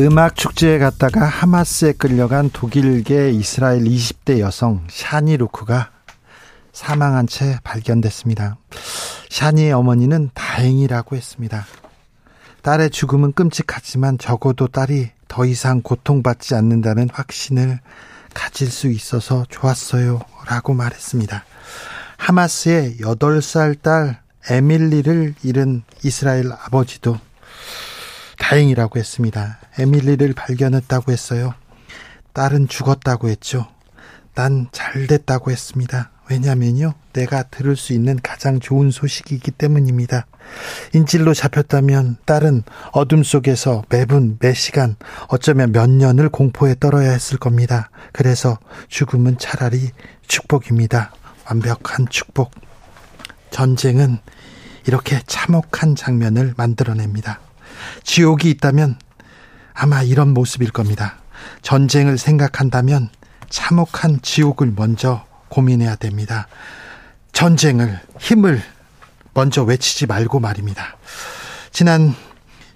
[0.00, 5.90] 음악 축제에 갔다가 하마스에 끌려간 독일계 이스라엘 20대 여성 샤니 루크가
[6.72, 8.56] 사망한 채 발견됐습니다.
[9.28, 11.66] 샤니의 어머니는 다행이라고 했습니다.
[12.62, 17.80] 딸의 죽음은 끔찍하지만 적어도 딸이 더 이상 고통받지 않는다는 확신을
[18.32, 20.22] 가질 수 있어서 좋았어요.
[20.46, 21.44] 라고 말했습니다.
[22.16, 27.18] 하마스의 8살 딸 에밀리를 잃은 이스라엘 아버지도
[28.40, 29.60] 다행이라고 했습니다.
[29.78, 31.54] 에밀리를 발견했다고 했어요.
[32.32, 33.68] 딸은 죽었다고 했죠.
[34.34, 36.10] 난 잘 됐다고 했습니다.
[36.30, 36.94] 왜냐면요.
[37.12, 40.26] 내가 들을 수 있는 가장 좋은 소식이기 때문입니다.
[40.94, 42.62] 인질로 잡혔다면 딸은
[42.92, 44.96] 어둠 속에서 매분, 매 시간,
[45.28, 47.90] 어쩌면 몇 년을 공포에 떨어야 했을 겁니다.
[48.12, 49.90] 그래서 죽음은 차라리
[50.26, 51.12] 축복입니다.
[51.48, 52.52] 완벽한 축복.
[53.50, 54.18] 전쟁은
[54.86, 57.40] 이렇게 참혹한 장면을 만들어냅니다.
[58.02, 58.96] 지옥이 있다면
[59.74, 61.16] 아마 이런 모습일 겁니다.
[61.62, 63.08] 전쟁을 생각한다면
[63.48, 66.48] 참혹한 지옥을 먼저 고민해야 됩니다.
[67.32, 68.62] 전쟁을, 힘을
[69.34, 70.96] 먼저 외치지 말고 말입니다.
[71.72, 72.14] 지난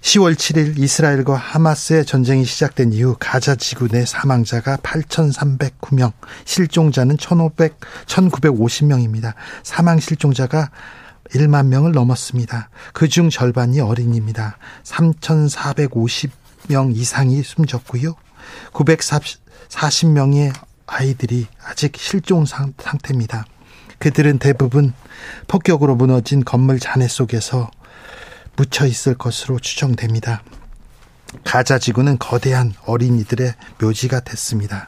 [0.01, 6.13] 10월 7일 이스라엘과 하마스의 전쟁이 시작된 이후 가자 지구 내 사망자가 8,309명,
[6.45, 9.33] 실종자는 1,500, 1,950명입니다.
[9.63, 10.69] 사망 실종자가
[11.31, 12.69] 1만 명을 넘었습니다.
[12.93, 14.57] 그중 절반이 어린입니다.
[14.83, 18.15] 3,450명 이상이 숨졌고요.
[18.73, 20.53] 940명의
[20.87, 23.45] 아이들이 아직 실종 상태입니다.
[23.99, 24.93] 그들은 대부분
[25.47, 27.69] 폭격으로 무너진 건물 잔해 속에서
[28.55, 30.43] 묻혀 있을 것으로 추정됩니다.
[31.43, 34.87] 가자 지구는 거대한 어린이들의 묘지가 됐습니다.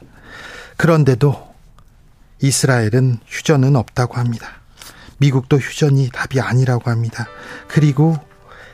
[0.78, 1.48] 그런데도
[2.42, 4.57] 이스라엘은 휴전은 없다고 합니다.
[5.18, 7.28] 미국도 휴전이 답이 아니라고 합니다.
[7.68, 8.18] 그리고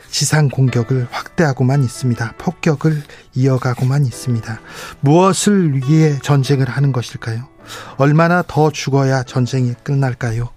[0.10, 2.36] 지상 공격을 확대하고만 있습니다.
[2.38, 3.02] 폭격을
[3.34, 4.60] 이어가고만 있습니다.
[5.00, 7.48] 무엇을 위해 전쟁을 하는 것일까요?
[7.98, 10.50] 얼마나 더 죽어야 전쟁이 끝날까요?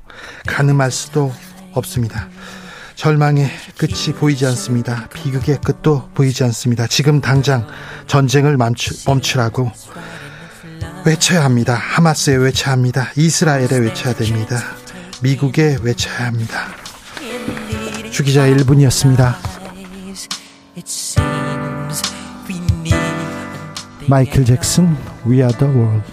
[0.47, 1.32] 가늠할 수도
[1.72, 2.28] 없습니다.
[2.97, 5.09] 절망의 끝이 보이지 않습니다.
[5.12, 6.87] 비극의 끝도 보이지 않습니다.
[6.87, 7.66] 지금 당장
[8.07, 9.70] 전쟁을 멈추, 멈추라고
[11.05, 11.74] 외쳐야 합니다.
[11.74, 13.11] 하마스에 외쳐야 합니다.
[13.16, 14.59] 이스라엘에 외쳐야 됩니다.
[15.22, 16.66] 미국에 외쳐야 합니다.
[18.12, 19.34] 주기자 1분이었습니다.
[24.08, 24.96] 마이클 잭슨,
[25.26, 26.04] We Are the World.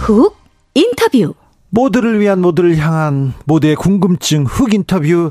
[0.00, 0.36] 훅
[0.74, 1.34] 인터뷰.
[1.70, 5.30] 모두를 위한 모두를 향한 모두의 궁금증 훅 인터뷰.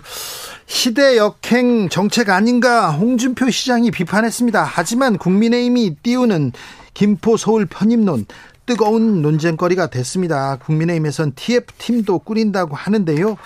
[0.65, 4.63] 시대 역행 정책 아닌가 홍준표 시장이 비판했습니다.
[4.63, 6.51] 하지만 국민의힘이 띄우는
[6.93, 8.25] 김포 서울 편입론
[8.65, 10.57] 뜨거운 논쟁거리가 됐습니다.
[10.57, 13.37] 국민의힘에선 TF팀도 꾸린다고 하는데요.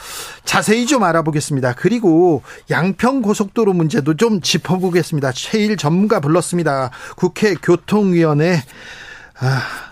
[0.44, 1.74] 자세히 좀 알아보겠습니다.
[1.74, 5.32] 그리고 양평 고속도로 문제도 좀 짚어보겠습니다.
[5.34, 6.89] 최일 전문가 불렀습니다.
[7.16, 8.64] 국회 교통위원회
[9.39, 9.91] 아,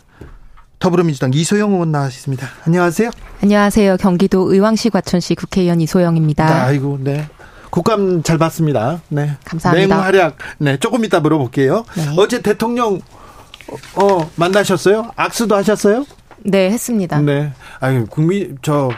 [0.80, 2.48] 더불어민주당 이소영 의원 나와있습니다.
[2.66, 3.12] 안녕하세요.
[3.44, 3.98] 안녕하세요.
[3.98, 6.46] 경기도 의왕시 과천시 국회의원 이소영입니다.
[6.46, 7.30] 네, 아이고, 네.
[7.70, 9.02] 국감 잘 봤습니다.
[9.10, 9.38] 네.
[9.44, 9.88] 감사합니다.
[9.96, 11.84] 내용 활약, 네, 조금 이따 물어볼게요.
[11.96, 12.08] 네.
[12.18, 13.02] 어제 대통령,
[13.96, 15.12] 어, 만나셨어요?
[15.16, 16.06] 악수도 하셨어요?
[16.40, 17.20] 네, 했습니다.
[17.20, 17.52] 네.
[17.80, 18.90] 아유, 국민, 저,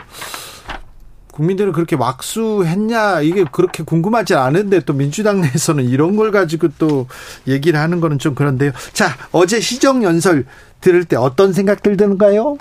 [1.32, 7.08] 국민들은 그렇게 왁수했냐 이게 그렇게 궁금하지 않은데 또 민주당 내에서는 이런 걸 가지고 또
[7.48, 8.70] 얘기를 하는 거는 좀 그런데요.
[8.92, 10.44] 자 어제 시정 연설
[10.80, 12.58] 들을 때 어떤 생각들 드는가요?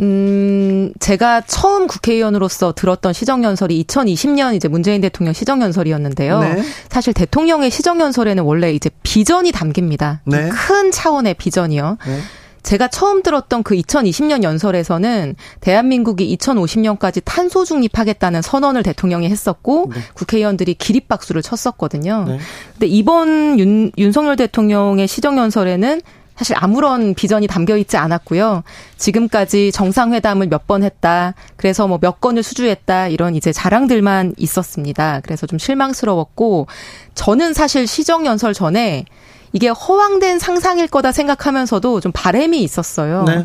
[0.00, 6.40] 음, 제가 처음 국회의원으로서 들었던 시정연설이 2020년 이제 문재인 대통령 시정연설이었는데요.
[6.40, 6.62] 네.
[6.88, 10.22] 사실 대통령의 시정연설에는 원래 이제 비전이 담깁니다.
[10.24, 10.48] 네.
[10.48, 11.98] 큰 차원의 비전이요.
[12.06, 12.20] 네.
[12.62, 20.00] 제가 처음 들었던 그 2020년 연설에서는 대한민국이 2050년까지 탄소 중립하겠다는 선언을 대통령이 했었고 네.
[20.14, 22.24] 국회의원들이 기립박수를 쳤었거든요.
[22.28, 22.38] 네.
[22.72, 26.00] 근데 이번 윤, 윤석열 대통령의 시정연설에는
[26.36, 28.62] 사실 아무런 비전이 담겨 있지 않았고요.
[28.96, 31.34] 지금까지 정상회담을 몇 번 했다.
[31.56, 33.08] 그래서 뭐 몇 건을 수주했다.
[33.08, 35.20] 이런 이제 자랑들만 있었습니다.
[35.22, 36.66] 그래서 좀 실망스러웠고
[37.14, 39.04] 저는 사실 시정 연설 전에
[39.52, 43.24] 이게 허황된 상상일 거다 생각하면서도 좀 바램이 있었어요.
[43.24, 43.44] 네.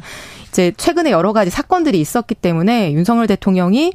[0.50, 3.94] 이제 최근에 여러 가지 사건들이 있었기 때문에 윤석열 대통령이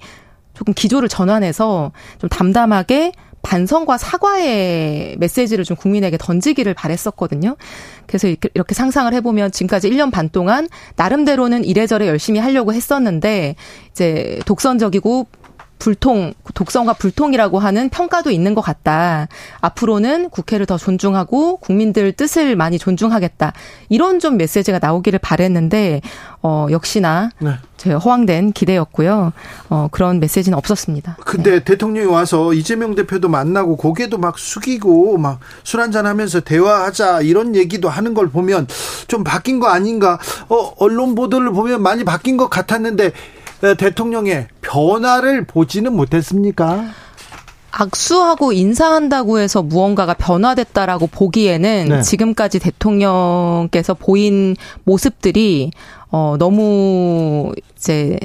[0.54, 7.56] 조금 기조를 전환해서 좀 담담하게 반성과 사과의 메시지를 좀 국민에게 던지기를 바랬었거든요.
[8.06, 13.54] 그래서 이렇게 상상을 해보면 지금까지 1년 반 동안 나름대로는 이래저래 열심히 하려고 했었는데
[13.92, 15.26] 이제 독선적이고
[15.80, 19.26] 불통, 독성과 불통이라고 하는 평가도 있는 것 같다.
[19.60, 23.52] 앞으로는 국회를 더 존중하고 국민들 뜻을 많이 존중하겠다.
[23.88, 26.02] 이런 좀 메시지가 나오기를 바랬는데,
[26.42, 27.54] 어, 역시나 네.
[27.76, 29.32] 제 허황된 기대였고요.
[29.70, 31.16] 어, 그런 메시지는 없었습니다.
[31.24, 31.64] 근데 네.
[31.64, 37.88] 대통령이 와서 이재명 대표도 만나고 고개도 막 숙이고 막 술 한잔 하면서 대화하자 이런 얘기도
[37.88, 38.66] 하는 걸 보면
[39.08, 40.18] 좀 바뀐 거 아닌가?
[40.48, 43.10] 어, 언론 보도를 보면 많이 바뀐 것 같았는데 어,
[43.60, 46.86] 대통령의 변화를 보지는 못했습니까?
[47.72, 52.02] 악수하고 인사한다고 해서 무언가가 변화됐다라고 보기에는 네.
[52.02, 55.70] 지금까지 대통령께서 보인 모습들이
[56.10, 58.18] 어 너무 이제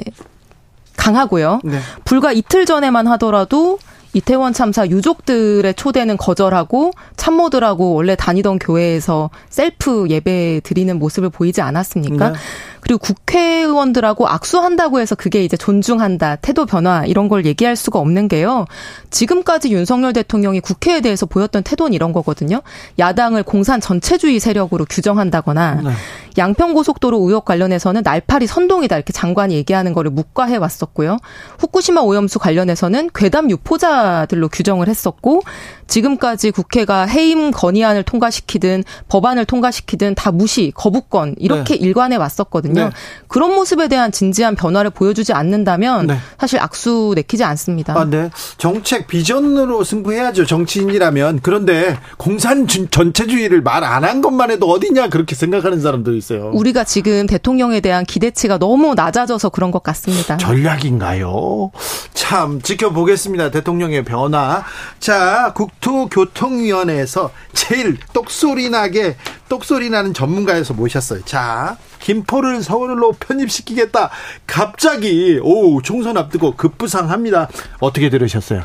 [0.96, 1.60] 강하고요.
[1.64, 1.78] 네.
[2.04, 3.78] 불과 이틀 전에만 하더라도
[4.16, 12.30] 이태원 참사 유족들의 초대는 거절하고 참모들하고 원래 다니던 교회에서 셀프 예배 드리는 모습을 보이지 않았습니까?
[12.30, 12.38] 네.
[12.80, 18.64] 그리고 국회의원들하고 악수한다고 해서 그게 이제 존중한다, 태도 변화 이런 걸 얘기할 수가 없는 게요.
[19.10, 22.62] 지금까지 윤석열 대통령이 국회에 대해서 보였던 태도는 이런 거거든요.
[22.98, 25.90] 야당을 공산 전체주의 세력으로 규정한다거나 네.
[26.38, 31.16] 양평고속도로 의혹 관련해서는 날파리 선동이다 이렇게 장관이 얘기하는 거를 묵과해 왔었고요.
[31.58, 35.42] 후쿠시마 오염수 관련해서는 괴담 유포자들로 규정을 했었고
[35.86, 41.80] 지금까지 국회가 해임 건의안을 통과시키든 법안을 통과시키든 다 무시, 거부권 이렇게 네.
[41.80, 42.84] 일관해 왔었거든요.
[42.86, 42.90] 네.
[43.28, 46.18] 그런 모습에 대한 진지한 변화를 보여주지 않는다면 네.
[46.38, 47.98] 사실 악수 내키지 않습니다.
[47.98, 48.30] 아, 네.
[48.58, 50.46] 정책 비전으로 승부해야죠.
[50.46, 51.40] 정치인이라면.
[51.42, 56.25] 그런데 공산 전체주의를 말 안 한 것만 해도 어디냐 그렇게 생각하는 사람도 있어요.
[56.34, 60.36] 우리가 지금 대통령에 대한 기대치가 너무 낮아져서 그런 것 같습니다.
[60.36, 61.70] 전략인가요?
[62.14, 63.50] 참 지켜보겠습니다.
[63.50, 64.64] 대통령의 변화.
[64.98, 69.16] 자, 국 국토교통위원회에서 제일 똑소리 나게
[69.48, 71.24] 똑소리 나는 전문가에서 모셨어요.
[71.24, 74.10] 자, 김포를 서울로 편입시키겠다.
[74.46, 77.48] 갑자기 오 총선 앞두고 급부상합니다.
[77.80, 78.62] 어떻게 들으셨어요?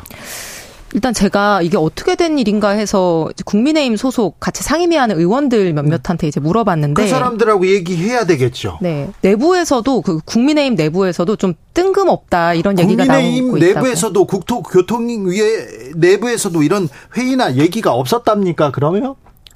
[0.94, 7.02] 일단 제가 이게 어떻게 된 일인가 해서 국민의힘 소속 같이 상임위하는 의원들 몇몇한테 이제 물어봤는데
[7.02, 8.78] 그 사람들하고 얘기해야 되겠죠.
[8.82, 13.46] 네 내부에서도 그 국민의힘 내부에서도 좀 뜬금없다 이런 얘기가 나오고 있다고.
[13.46, 18.70] 국민의힘 내부에서도 국토교통위에 내부에서도 이런 회의나 얘기가 없었답니까?
[18.72, 19.14] 그러면?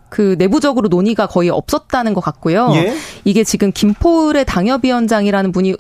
[0.09, 2.71] 그 내부적으로 논의가 거의 없었다는 것 같고요.
[2.75, 2.95] 예?
[3.25, 5.75] 이게 지금 김포을의 당협위원장이라는 분이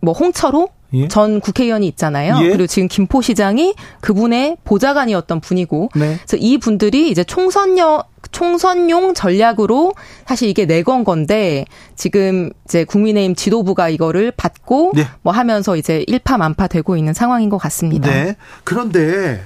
[0.00, 1.08] 뭐 홍철호 예?
[1.08, 2.38] 전 국회의원이 있잖아요.
[2.42, 2.48] 예?
[2.48, 6.16] 그리고 지금 김포시장이 그분의 보좌관이었던 분이고, 네.
[6.18, 9.94] 그래서 이 분들이 이제 총선용 총선용 전략으로
[10.26, 11.64] 사실 이게 내건 건데
[11.96, 15.06] 지금 이제 국민의힘 지도부가 이거를 받고 네.
[15.22, 18.10] 뭐 하면서 이제 일파만파 되고 있는 상황인 것 같습니다.
[18.10, 18.36] 네.
[18.64, 19.42] 그런데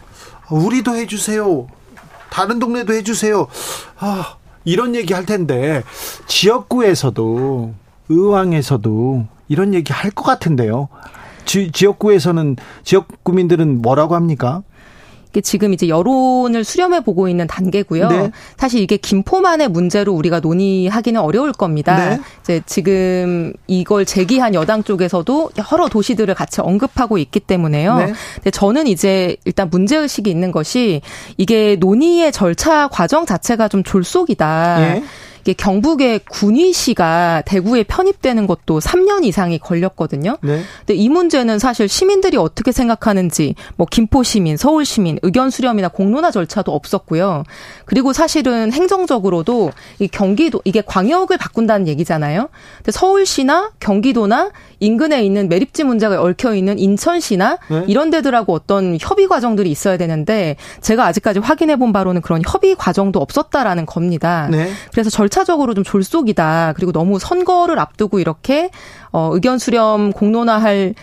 [0.51, 1.67] 우리도 해주세요.
[2.31, 3.49] 다른 동네도 해주세요.
[3.99, 5.83] 아, 이런 얘기 할 텐데
[6.27, 7.75] 지역구에서도
[8.09, 10.89] 의왕에서도 이런 얘기 할 것 같은데요.
[11.47, 14.63] 지, 지역구에서는 지역 구민들은 뭐라고 합니까?
[15.37, 18.09] 이게 지금 이제 여론을 수렴해 보고 있는 단계고요.
[18.09, 18.31] 네.
[18.57, 22.09] 사실 이게 김포만의 문제로 우리가 논의하기는 어려울 겁니다.
[22.09, 22.21] 네.
[22.41, 27.99] 이제 지금 이걸 제기한 여당 쪽에서도 여러 도시들을 같이 언급하고 있기 때문에요.
[27.99, 28.13] 네.
[28.37, 31.03] 근데 저는 이제 일단 문제 의식이 있는 것이
[31.37, 34.97] 이게 논의의 절차 과정 자체가 좀 졸속이다.
[34.97, 35.05] 예.
[35.47, 40.39] 이게 경북의 군위시가 대구에 편입되는 것도 3년 이상이 걸렸거든요.
[40.43, 40.63] 네.
[40.81, 46.33] 근데 이 문제는 사실 시민들이 어떻게 생각하는지 뭐 김포 시민, 서울 시민 의견 수렴이나 공론화
[46.33, 47.45] 절차도 없었고요.
[47.85, 49.71] 그리고 사실은 행정적으로도
[50.01, 52.49] 이 경기도 이게 광역을 바꾼다는 얘기잖아요.
[52.79, 57.85] 근데 서울시나 경기도나 인근에 있는 매립지 문제가 얽혀 있는 인천시나 네.
[57.87, 63.21] 이런 데들하고 어떤 협의 과정들이 있어야 되는데 제가 아직까지 확인해 본 바로는 그런 협의 과정도
[63.21, 64.49] 없었다라는 겁니다.
[64.51, 64.71] 네.
[64.91, 66.75] 그래서 절차 적으로 좀 졸속이다.
[66.77, 68.71] 그리고 너무 선거를 앞두고 이렇게
[69.13, 70.95] 어 의견 수렴 공론화할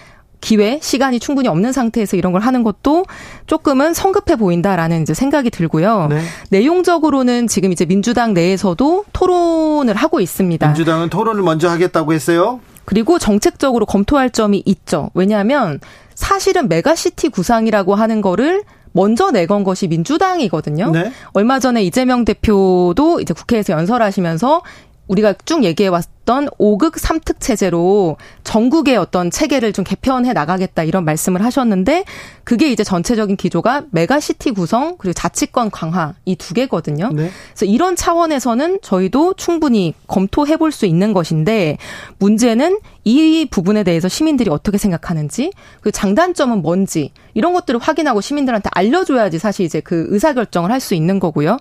[0.44, 3.06] 기회, 시간이 충분히 없는 상태에서 이런 걸 하는 것도
[3.48, 6.08] 조금은 성급해 보인다라는 이제 생각이 들고요.
[6.10, 6.22] 네.
[6.50, 10.68] 내용적으로는 지금 이제 민주당 내에서도 토론을 하고 있습니다.
[10.68, 12.60] 민주당은 토론을 먼저 하겠다고 했어요?
[12.84, 15.12] 그리고 정책적으로 검토할 점이 있죠.
[15.14, 15.80] 왜냐하면
[16.14, 18.64] 사실은 메가시티 구상이라고 하는 거를
[18.94, 20.92] 먼저 내건 것이 민주당이거든요.
[20.92, 21.12] 네.
[21.34, 24.62] 얼마 전에 이재명 대표도 이제 국회에서 연설하시면서
[25.08, 31.44] 우리가 쭉 얘기해 왔던 5극 3특 체제로 전국의 어떤 체계를 좀 개편해 나가겠다 이런 말씀을
[31.44, 32.06] 하셨는데
[32.44, 37.10] 그게 이제 전체적인 기조가 메가시티 구성 그리고 자치권 강화 이 두 개거든요.
[37.14, 37.30] 네.
[37.54, 41.78] 그래서 이런 차원에서는 저희도 충분히 검토해 볼 수 있는 것인데
[42.18, 45.52] 문제는 이 부분에 대해서 시민들이 어떻게 생각하는지
[45.82, 51.20] 그 장단점은 뭔지 이런 것들을 확인하고 시민들한테 알려줘야지 사실 이제 그 의사결정을 할 수 있는
[51.20, 51.58] 거고요.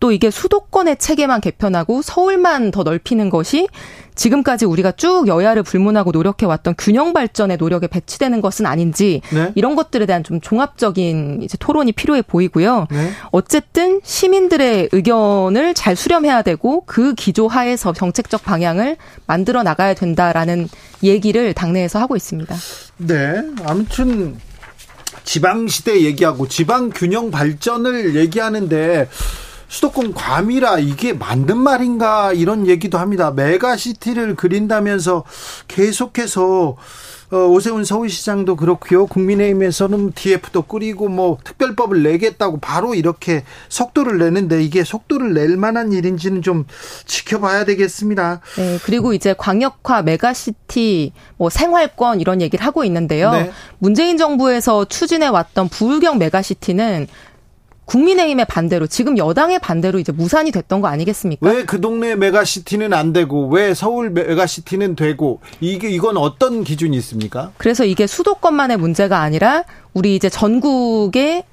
[0.00, 3.68] 또 이게 수도권의 체계만 개편하고 서울만 더 넓히는 것이
[4.14, 9.52] 지금까지 우리가 쭉 여야를 불문하고 노력해왔던 균형 발전의 노력에 배치되는 것은 아닌지 네.
[9.54, 12.86] 이런 것들에 대한 좀 종합적인 이제 토론이 필요해 보이고요.
[12.90, 13.10] 네.
[13.32, 20.68] 어쨌든 시민들의 의견을 잘 수렴해야 되고 그 기조 하에서 정책적 방향을 만들어 나가야 된다라는
[21.02, 22.54] 얘기를 당내에서 하고 있습니다.
[22.98, 23.42] 네.
[23.64, 24.36] 아무튼
[25.24, 29.08] 지방 시대 얘기하고 지방 균형 발전을 얘기하는데
[29.68, 33.30] 수도권 과밀화 이게 맞는 말인가 이런 얘기도 합니다.
[33.30, 35.24] 메가시티를 그린다면서
[35.68, 36.76] 계속해서
[37.32, 39.06] 어, 오세훈 서울시장도 그렇고요.
[39.06, 46.42] 국민의힘에서는 TF도 꾸리고 뭐 특별법을 내겠다고 바로 이렇게 속도를 내는데 이게 속도를 낼 만한 일인지는
[46.42, 46.64] 좀
[47.06, 48.40] 지켜봐야 되겠습니다.
[48.56, 53.32] 네, 그리고 이제 광역화 메가시티 뭐 생활권 이런 얘기를 하고 있는데요.
[53.32, 53.50] 네.
[53.78, 57.08] 문재인 정부에서 추진해 왔던 부울경 메가시티는
[57.86, 61.46] 국민의힘의 반대로 지금 여당의 반대로 이제 무산이 됐던 거 아니겠습니까?
[61.48, 67.52] 왜 그 동네 메가시티는 안 되고 왜 서울 메가시티는 되고 이게 이건 어떤 기준이 있습니까?
[67.58, 71.44] 그래서 이게 수도권만의 문제가 아니라 우리 이제 전국의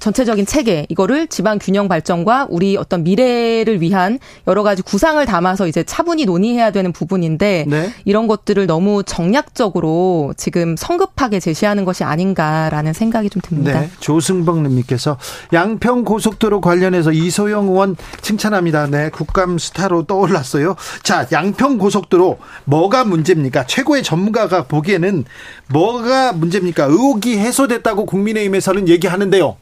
[0.00, 5.82] 전체적인 체계 이거를 지방 균형 발전과 우리 어떤 미래를 위한 여러 가지 구상을 담아서 이제
[5.82, 7.92] 차분히 논의해야 되는 부분인데 네.
[8.04, 13.80] 이런 것들을 너무 정략적으로 지금 성급하게 제시하는 것이 아닌가라는 생각이 좀 듭니다.
[13.80, 13.90] 네.
[14.00, 15.18] 조승범 님께서
[15.52, 18.86] 양평 고속도로 관련해서 이소영 의원 칭찬합니다.
[18.86, 20.76] 네, 국감 스타로 떠올랐어요.
[21.02, 23.66] 자, 양평 고속도로 뭐가 문제입니까?
[23.66, 25.24] 최고의 전문가가 보기에는
[25.70, 26.84] 뭐가 문제입니까?
[26.84, 29.56] 의혹이 해소됐다고 국민의힘에서는 얘기하는데요.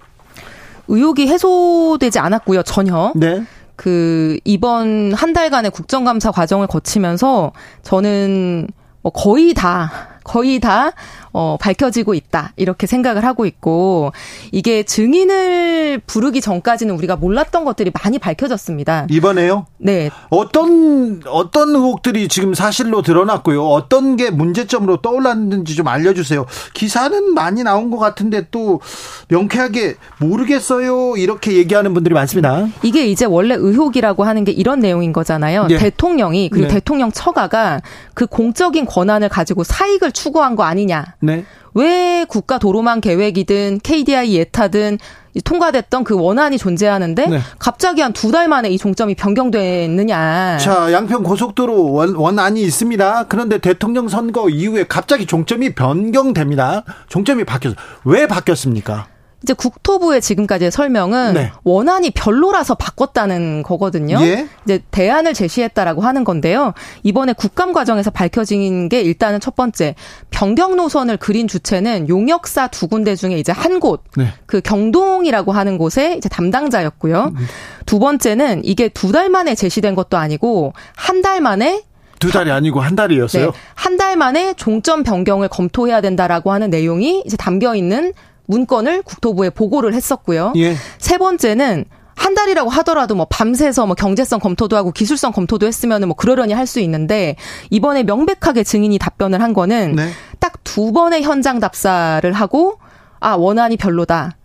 [0.89, 3.13] 의혹이 해소되지 않았고요, 전혀.
[3.17, 3.45] 네.
[3.77, 8.69] 그 이번 한 달간의 국정감사 과정을 거치면서 저는
[9.03, 10.93] 뭐 거의 다 거의 다
[11.39, 12.55] 어, 밝혀지고 있다.
[12.57, 14.13] 이렇게 생각을 하고 있고,
[14.53, 19.07] 이게 증인을 부르기 전까지는 우리가 몰랐던 것들이 많이 밝혀졌습니다.
[19.11, 19.67] 이번에요?
[19.77, 20.09] 네.
[20.31, 23.67] 어떤, 어떤 의혹들이 지금 사실로 드러났고요.
[23.67, 26.47] 어떤 게 문제점으로 떠올랐는지 좀 알려주세요.
[26.73, 28.81] 기사는 많이 나온 것 같은데 또
[29.29, 31.19] 명쾌하게 모르겠어요.
[31.19, 32.67] 이렇게 얘기하는 분들이 많습니다.
[32.83, 35.67] 이게 이제 원래 의혹이라고 하는 게 이런 내용인 거잖아요.
[35.67, 35.77] 네.
[35.77, 36.75] 대통령이, 그리고 네.
[36.75, 37.83] 대통령 처가가
[38.15, 41.05] 그 공적인 권한을 가지고 사익을 추구한 거 아니냐.
[41.21, 41.45] 네.
[41.75, 44.99] 왜 국가 도로망 계획이든 KDI 예타든
[45.45, 47.41] 통과됐던 그 원안이 존재하는데 네.
[47.59, 50.57] 갑자기 한 두 달 만에 이 종점이 변경됐느냐.
[50.59, 53.27] 자, 양평 고속도로 원, 원안이 있습니다.
[53.29, 56.85] 그런데 대통령 선거 이후에 갑자기 종점이 변경됩니다.
[57.09, 59.09] 종점이 바뀌어서 왜 바뀌었습니까?
[59.43, 61.53] 이제 국토부의 지금까지의 설명은 네.
[61.63, 64.19] 원안이 별로라서 바꿨다는 거거든요.
[64.23, 64.49] 예?
[64.65, 66.73] 이제 대안을 제시했다라고 하는 건데요.
[67.03, 69.95] 이번에 국감 과정에서 밝혀진 게 일단은 첫 번째
[70.31, 74.29] 변경 노선을 그린 주체는 용역사 두 군데 중에 이제 한 곳, 네.
[74.47, 77.33] 그 경동이라고 하는 곳에 이제 담당자였고요.
[77.37, 77.47] 음.
[77.85, 81.83] 두 번째는 이게 두 달 만에 제시된 것도 아니고 한 달 만에
[82.19, 83.47] 두 달이 아니고 한 달이었어요.
[83.51, 88.13] 네, 한달 만에 종점 변경을 검토해야 된다라고 하는 내용이 이제 담겨 있는
[88.47, 90.53] 문건을 국토부에 보고를 했었고요.
[90.57, 90.75] 예.
[90.99, 91.85] 세 번째는
[92.15, 96.67] 한 달이라고 하더라도 뭐 밤새서 뭐 경제성 검토도 하고 기술성 검토도 했으면은 뭐 그러려니 할
[96.67, 97.37] 수 있는데
[97.71, 100.09] 이번에 명백하게 증인이 답변을 한 거는 네.
[100.41, 102.79] 딱두 번의 현장 답사를 하고
[103.21, 104.37] 아 원안이 별로다.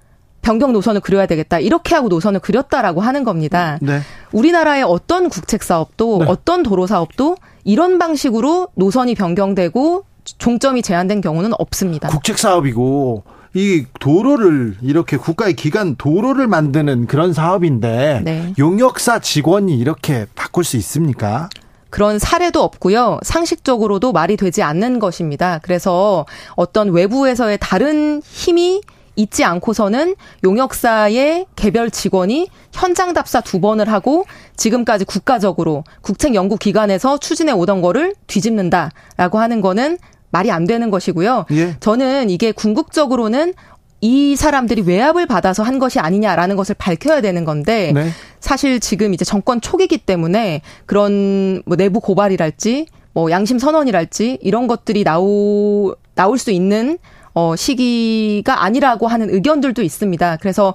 [0.41, 1.59] 변경 노선을 그려야 되겠다.
[1.59, 3.77] 이렇게 하고 노선을 그렸다라고 하는 겁니다.
[3.81, 4.01] 네.
[4.31, 6.25] 우리나라의 어떤 국책 사업도 네.
[6.27, 10.03] 어떤 도로 사업도 이런 방식으로 노선이 변경되고
[10.39, 12.09] 종점이 제한된 경우는 없습니다.
[12.09, 13.23] 국책 사업이고
[13.53, 18.53] 이 도로를 이렇게 국가의 기관 도로를 만드는 그런 사업인데 네.
[18.57, 21.49] 용역사 직원이 이렇게 바꿀 수 있습니까?
[21.89, 23.19] 그런 사례도 없고요.
[23.23, 25.59] 상식적으로도 말이 되지 않는 것입니다.
[25.61, 26.25] 그래서
[26.55, 28.81] 어떤 외부에서의 다른 힘이
[29.17, 34.23] 있지 않고서는 용역사의 개별 직원이 현장 답사 두 번을 하고
[34.55, 39.97] 지금까지 국가적으로 국책 연구 기관에서 추진해 오던 거를 뒤집는다라고 하는 거는
[40.31, 41.45] 말이 안 되는 것이고요.
[41.51, 41.75] 예.
[41.79, 43.53] 저는 이게 궁극적으로는
[44.01, 48.09] 이 사람들이 외압을 받아서 한 것이 아니냐라는 것을 밝혀야 되는 건데 네.
[48.39, 55.03] 사실 지금 이제 정권 초기이기 때문에 그런 뭐 내부 고발이랄지 뭐 양심 선언이랄지 이런 것들이
[55.03, 56.97] 나오 나올 수 있는
[57.33, 60.37] 어 시기가 아니라고 하는 의견들도 있습니다.
[60.37, 60.73] 그래서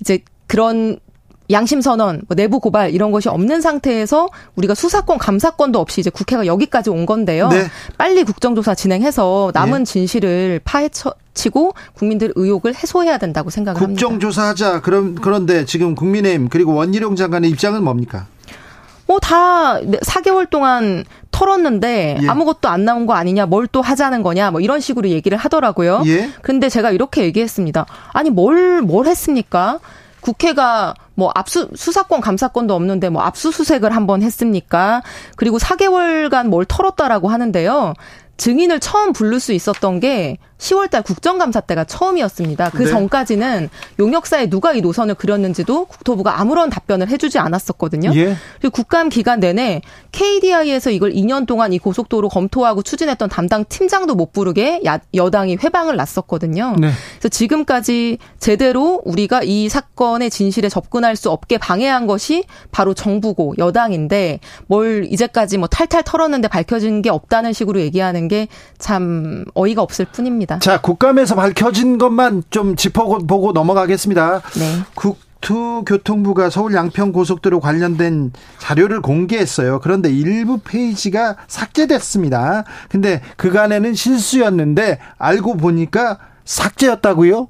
[0.00, 0.98] 이제 그런
[1.50, 6.46] 양심 선언, 뭐 내부 고발 이런 것이 없는 상태에서 우리가 수사권, 감사권도 없이 이제 국회가
[6.46, 7.48] 여기까지 온 건데요.
[7.48, 7.66] 네.
[7.98, 9.92] 빨리 국정조사 진행해서 남은 네.
[9.92, 13.86] 진실을 파헤치고 국민들 의혹을 해소해야 된다고 생각합니다.
[13.86, 14.80] 국정조사하자.
[14.82, 18.26] 그럼 그런데 지금 국민의힘 그리고 원희룡 장관의 입장은 뭡니까?
[19.06, 22.28] 뭐다 4개월 동안 털었는데 예.
[22.28, 26.02] 아무것도 안 나온 거 아니냐, 뭘 또 하자는 거냐, 뭐 이런 식으로 얘기를 하더라고요.
[26.06, 26.30] 예.
[26.42, 27.86] 근데 제가 이렇게 얘기했습니다.
[28.12, 29.78] 아니 뭘 뭘 했습니까?
[30.26, 35.02] 국회가 뭐 압수 수사권 감사권도 없는데 뭐 압수수색을 한번 했습니까?
[35.36, 37.94] 그리고 4개월간 뭘 털었다라고 하는데요.
[38.36, 42.70] 증인을 처음 부를 수 있었던 게 10월달 국정감사 때가 처음이었습니다.
[42.70, 42.90] 그 네.
[42.90, 48.12] 전까지는 용역사에 누가 이 노선을 그렸는지도 국토부가 아무런 답변을 해주지 않았었거든요.
[48.14, 48.36] 예.
[48.60, 49.82] 그리고 국감 기간 내내
[50.12, 55.96] KDI에서 이걸 2년 동안 이 고속도로 검토하고 추진했던 담당 팀장도 못 부르게 야, 여당이 회방을
[55.96, 56.76] 놨었거든요.
[56.78, 56.90] 네.
[57.18, 64.40] 그래서 지금까지 제대로 우리가 이 사건의 진실에 접근할 수 없게 방해한 것이 바로 정부고 여당인데
[64.66, 68.48] 뭘 이제까지 뭐 탈탈 털었는데 밝혀진 게 없다는 식으로 얘기하는 게
[68.78, 70.45] 참 어이가 없을 뿐입니다.
[70.46, 70.58] 있습니다.
[70.60, 74.40] 자, 국감에서 밝혀진 것만 좀 짚어보고 넘어가겠습니다.
[74.58, 74.78] 네.
[74.94, 79.80] 국토교통부가 서울 양평 고속도로 관련된 자료를 공개했어요.
[79.80, 82.64] 그런데 일부 페이지가 삭제됐습니다.
[82.88, 87.48] 근데 그간에는 실수였는데 알고 보니까 삭제였다고요?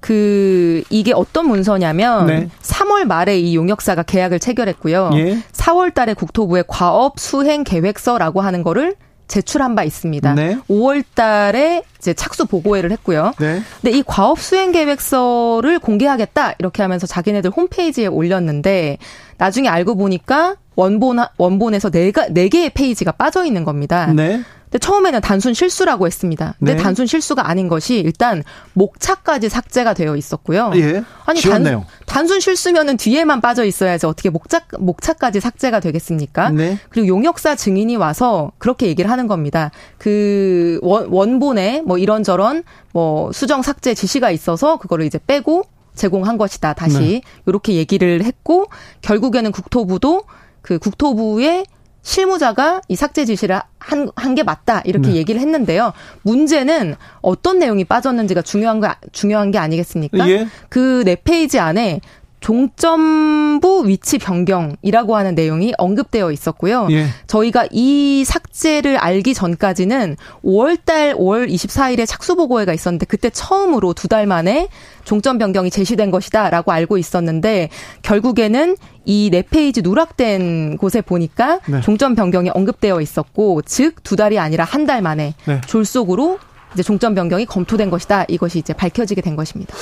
[0.00, 2.48] 그 이게 어떤 문서냐면 네.
[2.62, 5.10] 3월 말에 이 용역사가 계약을 체결했고요.
[5.14, 5.38] 예.
[5.52, 8.94] 4월 달에 국토부에 과업 수행 계획서라고 하는 거를
[9.28, 10.34] 제출한 바 있습니다.
[10.34, 10.58] 네.
[10.68, 13.32] 5월 달에 이제 착수 보고회를 했고요.
[13.38, 13.60] 네.
[13.80, 18.98] 근데 이 과업 수행 계획서를 공개하겠다 이렇게 하면서 자기네들 홈페이지에 올렸는데
[19.38, 24.12] 나중에 알고 보니까 원본 원본에서 네가 네 개의 페이지가 빠져 있는 겁니다.
[24.12, 24.42] 네.
[24.78, 26.54] 처음에는 단순 실수라고 했습니다.
[26.58, 26.82] 근데 네.
[26.82, 28.42] 단순 실수가 아닌 것이 일단
[28.74, 30.72] 목차까지 삭제가 되어 있었고요.
[30.76, 31.02] 예.
[31.24, 36.50] 아니 단, 단순 실수면은 뒤에만 빠져 있어야지 어떻게 목차 목차까지 삭제가 되겠습니까?
[36.50, 36.78] 네.
[36.88, 39.70] 그리고 용역사 증인이 와서 그렇게 얘기를 하는 겁니다.
[39.98, 45.64] 그 원, 원본에 뭐 이런저런 뭐 수정 삭제 지시가 있어서 그거를 이제 빼고
[45.94, 46.74] 제공한 것이다.
[46.74, 47.20] 다시 네.
[47.46, 48.66] 이렇게 얘기를 했고
[49.00, 50.24] 결국에는 국토부도
[50.62, 51.64] 그 국토부의
[52.06, 54.80] 실무자가 이 삭제 지시를 한, 한 게 맞다.
[54.84, 55.14] 이렇게 네.
[55.16, 55.92] 얘기를 했는데요.
[56.22, 60.28] 문제는 어떤 내용이 빠졌는지가 중요한 거, 중요한 게 아니겠습니까?
[60.28, 60.46] 예.
[60.68, 62.00] 그네 페이지 안에
[62.46, 66.86] 종점부 위치 변경이라고 하는 내용이 언급되어 있었고요.
[66.90, 67.06] 예.
[67.26, 74.24] 저희가 이 삭제를 알기 전까지는 5월달 5월 24일에 착수 보고회가 있었는데 그때 처음으로 두 달
[74.28, 74.68] 만에
[75.04, 77.70] 종점 변경이 제시된 것이다라고 알고 있었는데
[78.02, 81.80] 결국에는 이 네 페이지 누락된 곳에 보니까 네.
[81.80, 85.60] 종점 변경이 언급되어 있었고 즉 두 달이 아니라 한 달 만에 네.
[85.66, 86.38] 졸속으로
[86.74, 88.26] 이제 종점 변경이 검토된 것이다.
[88.28, 89.74] 이것이 이제 밝혀지게 된 것입니다.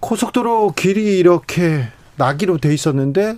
[0.00, 3.36] 고속도로 길이 이렇게 나기로 돼 있었는데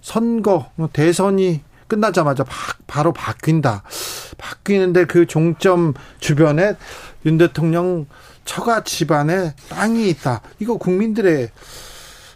[0.00, 2.44] 선거 대선이 끝나자마자
[2.86, 3.82] 바 로 바뀐다.
[4.38, 6.74] 바뀌는데 그 종점 주변에
[7.26, 8.06] 윤 대통령
[8.44, 10.40] 처가 집안에 땅이 있다.
[10.58, 11.50] 이거 국민들의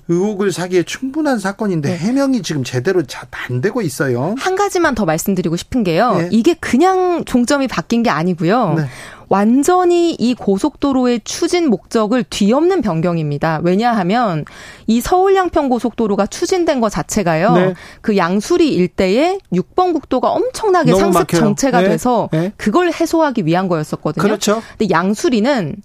[0.08, 1.96] 의혹을 사기에 충분한 사건인데 네.
[1.96, 4.34] 해명이 지금 제대로 잘 안 되고 있어요.
[4.38, 6.14] 한 가지만 더 말씀드리고 싶은 게요.
[6.16, 6.28] 네.
[6.30, 8.74] 이게 그냥 종점이 바뀐 게 아니고요.
[8.74, 8.86] 네.
[9.32, 13.60] 완전히 이 고속도로의 추진 목적을 뒤엎는 변경입니다.
[13.62, 14.44] 왜냐하면
[14.86, 17.52] 이 서울 양평 고속도로가 추진된 것 자체가요.
[17.54, 17.74] 네.
[18.02, 21.40] 그 양수리 일대에 6번 국도가 엄청나게 상습 막혀요.
[21.40, 21.88] 정체가 네.
[21.88, 22.52] 돼서 네.
[22.58, 24.22] 그걸 해소하기 위한 거였었거든요.
[24.22, 24.62] 그렇죠.
[24.76, 25.76] 근데 양수리는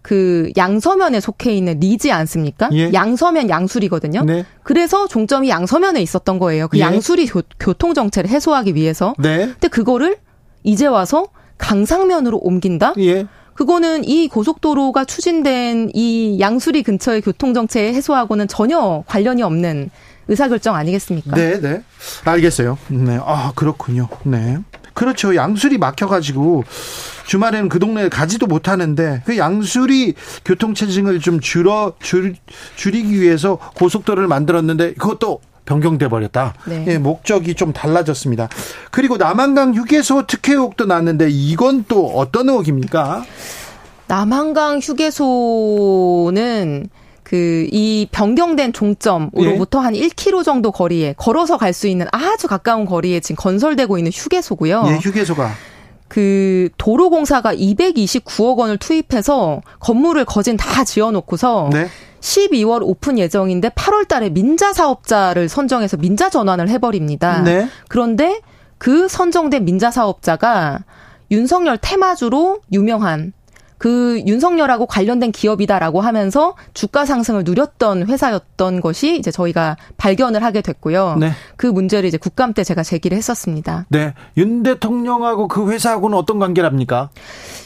[0.00, 2.70] 그 양서면에 속해 있는 리지 않습니까?
[2.72, 2.90] 예.
[2.94, 4.22] 양서면 양수리거든요.
[4.24, 4.46] 네.
[4.62, 6.68] 그래서 종점이 양서면에 있었던 거예요.
[6.68, 6.80] 그 예.
[6.82, 9.14] 양수리 교 통 정체를 해소하기 위해서.
[9.18, 9.44] 네.
[9.44, 10.16] 근데 그거를
[10.62, 11.26] 이제 와서
[11.58, 12.94] 강상면으로 옮긴다?
[12.98, 13.26] 예.
[13.54, 19.90] 그거는 이 고속도로가 추진된 이 양수리 근처의 교통정체 해소하고는 전혀 관련이 없는
[20.26, 21.36] 의사결정 아니겠습니까?
[21.36, 21.82] 네, 네.
[22.24, 22.78] 알겠어요.
[22.88, 23.18] 네.
[23.22, 24.08] 아, 그렇군요.
[24.24, 24.58] 네.
[24.94, 25.34] 그렇죠.
[25.34, 26.64] 양수리 막혀가지고
[27.26, 30.14] 주말에는 그 동네에 가지도 못하는데 그 양수리
[30.44, 32.36] 교통체증을 좀 줄어, 줄,
[32.76, 36.54] 줄이기 위해서 고속도로를 만들었는데 그것도 변경돼 버렸다.
[36.66, 36.84] 네.
[36.88, 38.48] 예, 목적이 좀 달라졌습니다.
[38.90, 43.24] 그리고 남한강 휴게소 특혜 의혹도 났는데 이건 또 어떤 의혹입니까?
[44.06, 46.88] 남한강 휴게소는
[47.22, 49.84] 그 이 변경된 종점으로부터 예.
[49.84, 54.84] 한 1km 정도 거리에 걸어서 갈 수 있는 아주 가까운 거리에 지금 건설되고 있는 휴게소고요.
[54.86, 55.50] 예, 휴게소가
[56.06, 61.88] 그 도로공사가 229억 원을 투입해서 건물을 거진 다 지어놓고서 네.
[62.24, 67.42] 12월 오픈 예정인데 8월 달에 민자 사업자를 선정해서 민자 전환을 해버립니다.
[67.42, 67.68] 네.
[67.88, 68.40] 그런데
[68.78, 70.84] 그 선정된 민자 사업자가
[71.30, 73.34] 윤석열 테마주로 유명한
[73.84, 81.16] 그 윤석열하고 관련된 기업이다라고 하면서 주가 상승을 누렸던 회사였던 것이 이제 저희가 발견을 하게 됐고요.
[81.20, 81.32] 네.
[81.56, 83.84] 그 문제를 이제 국감 때 제가 제기를 했었습니다.
[83.90, 84.14] 네.
[84.38, 87.10] 윤 대통령하고 그 회사하고는 어떤 관계랍니까?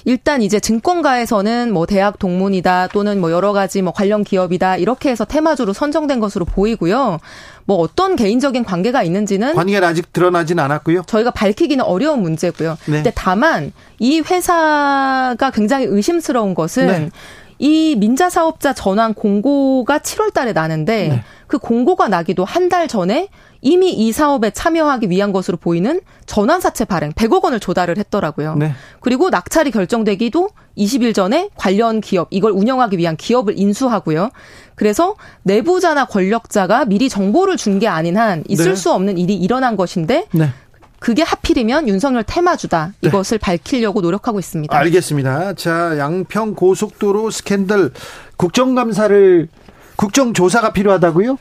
[0.07, 5.25] 일단 이제 증권가에서는 뭐 대학 동문이다 또는 뭐 여러 가지 뭐 관련 기업이다 이렇게 해서
[5.25, 7.21] 테마주로 선정된 것으로 보이고요.
[7.69, 11.03] 뭐 어떤 개인적인 관계가 있는지는 관계가 아직 드러나진 않았고요.
[11.07, 12.79] 저희가 밝히기는 어려운 문제고요.
[12.87, 12.93] 네.
[12.93, 17.11] 근데 다만 이 회사가 굉장히 의심스러운 것은 네.
[17.59, 21.25] 이 민자 사업자 전환 공고가 7월 달에 나는데 네.
[21.47, 23.29] 그 공고가 나기도 한 달 전에
[23.61, 28.55] 이미 이 사업에 참여하기 위한 것으로 보이는 전환사채 발행 100억 원을 조달을 했더라고요.
[28.57, 28.73] 네.
[29.01, 34.31] 그리고 낙찰이 결정되기도 20일 전에 관련 기업 이걸 운영하기 위한 기업을 인수하고요.
[34.77, 38.75] 그래서 내부자나 권력자가 미리 정보를 준 게 아닌 한 있을 네.
[38.77, 40.51] 수 없는 일이 일어난 것인데 네.
[40.99, 42.93] 그게 하필이면 윤석열 테마주다.
[43.01, 43.09] 네.
[43.09, 43.43] 이것을 네.
[43.43, 44.77] 밝히려고 노력하고 있습니다.
[44.77, 45.55] 알겠습니다.
[45.55, 47.93] 자, 양평 고속도로 스캔들
[48.37, 49.49] 국정감사를
[49.97, 51.39] 국정조사가 필요하다고요?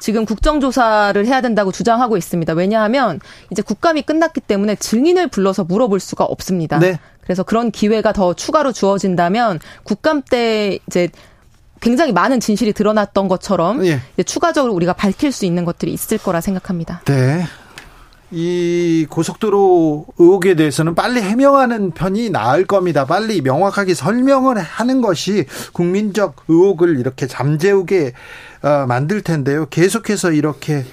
[0.00, 2.54] 지금 국정조사를 해야 된다고 주장하고 있습니다.
[2.54, 6.78] 왜냐하면 이제 국감이 끝났기 때문에 증인을 불러서 물어볼 수가 없습니다.
[6.78, 6.98] 네.
[7.22, 11.10] 그래서 그런 기회가 더 추가로 주어진다면 국감 때 이제
[11.80, 14.00] 굉장히 많은 진실이 드러났던 것처럼 예.
[14.24, 17.02] 추가적으로 우리가 밝힐 수 있는 것들이 있을 거라 생각합니다.
[17.04, 17.44] 네.
[18.32, 23.04] 이 고속도로 의혹에 대해서는 빨리 해명하는 편이 나을 겁니다.
[23.04, 28.12] 빨리 명확하게 설명을 하는 것이 국민적 의혹을 이렇게 잠재우게
[28.62, 29.66] 어, 만들 텐데요.
[29.68, 30.84] 계속해서 이렇게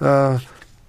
[0.00, 0.36] 어,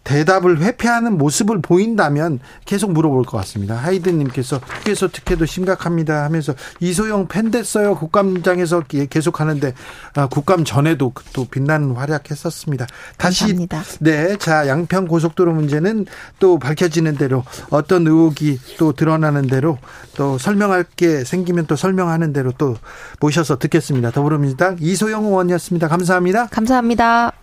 [0.03, 3.75] 대답을 회피하는 모습을 보인다면 계속 물어볼 것 같습니다.
[3.75, 7.95] 하이든님께서 휴게소 특혜도 심각합니다 하면서 이소영 팬 됐어요.
[7.95, 9.73] 국감장에서 계속 하는데
[10.15, 12.87] 아, 국감 전에도 또 빛나는 활약했었습니다.
[13.17, 13.83] 다시 감사합니다.
[13.99, 16.05] 네, 자 양평 고속도로 문제는
[16.39, 19.77] 또 밝혀지는 대로 어떤 의혹이 또 드러나는 대로
[20.15, 22.75] 또 설명할 게 생기면 또 설명하는 대로 또
[23.19, 24.11] 모셔서 듣겠습니다.
[24.11, 25.87] 더불어민주당 이소영 의원이었습니다.
[25.87, 26.47] 감사합니다.
[26.47, 27.42] 감사합니다.